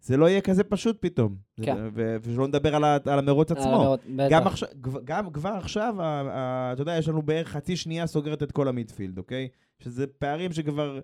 זה 0.01 0.17
לא 0.17 0.29
יהיה 0.29 0.41
כזה 0.41 0.63
פשוט 0.63 0.97
פתאום. 0.99 1.35
כן. 1.61 1.75
ו- 1.93 2.15
ושלא 2.21 2.47
נדבר 2.47 2.75
על, 2.75 2.83
ה- 2.83 2.97
על 3.05 3.19
המרוץ 3.19 3.51
עצמו. 3.51 3.75
המרוץ. 3.81 4.01
גם, 4.29 4.47
עכשיו, 4.47 4.69
גם 5.03 5.31
כבר 5.31 5.49
עכשיו, 5.49 5.95
ה- 5.99 6.05
ה- 6.31 6.73
אתה 6.73 6.81
יודע, 6.81 6.97
יש 6.97 7.07
לנו 7.07 7.21
בערך 7.21 7.47
חצי 7.47 7.75
שנייה 7.75 8.07
סוגרת 8.07 8.43
את 8.43 8.51
כל 8.51 8.67
המידפילד, 8.67 9.17
אוקיי? 9.17 9.47
שזה 9.79 10.07
פערים 10.07 10.51
שכבר, 10.53 10.99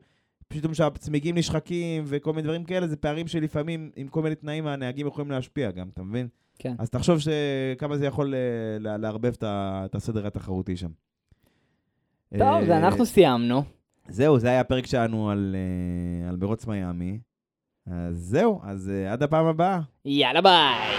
פתאום 0.53 0.73
שהצמיגים 0.73 1.37
נשחקים 1.37 2.03
וכל 2.07 2.33
מיני 2.33 2.43
דברים 2.43 2.63
כאלה, 2.63 2.87
זה 2.87 2.95
פערים 2.95 3.27
שלפעמים, 3.27 3.91
עם 3.95 4.07
כל 4.07 4.21
מיני 4.21 4.35
תנאים, 4.35 4.67
הנהגים 4.67 5.07
יכולים 5.07 5.31
להשפיע 5.31 5.71
גם, 5.71 5.89
אתה 5.93 6.03
מבין? 6.03 6.27
כן. 6.59 6.73
אז 6.79 6.89
תחשוב 6.89 7.19
כמה 7.77 7.97
זה 7.97 8.05
יכול 8.05 8.33
אה, 8.35 8.97
לערבב 8.97 9.33
את 9.43 9.95
הסדר 9.95 10.27
התחרותי 10.27 10.77
שם. 10.77 10.89
טוב, 12.37 12.41
אה, 12.41 12.59
ואנחנו 12.67 13.05
סיימנו. 13.05 13.63
זהו, 14.07 14.39
זה 14.39 14.47
היה 14.47 14.59
הפרק 14.59 14.85
שלנו 14.85 15.29
על, 15.29 15.55
אה, 15.55 16.29
על 16.29 16.35
מרוץ 16.35 16.67
מיאמי. 16.67 17.19
אז 17.87 18.17
זהו, 18.17 18.61
אז 18.63 18.91
עד 19.09 19.23
הפעם 19.23 19.45
הבאה. 19.45 19.79
יאללה 20.05 20.41
ביי. 20.41 20.93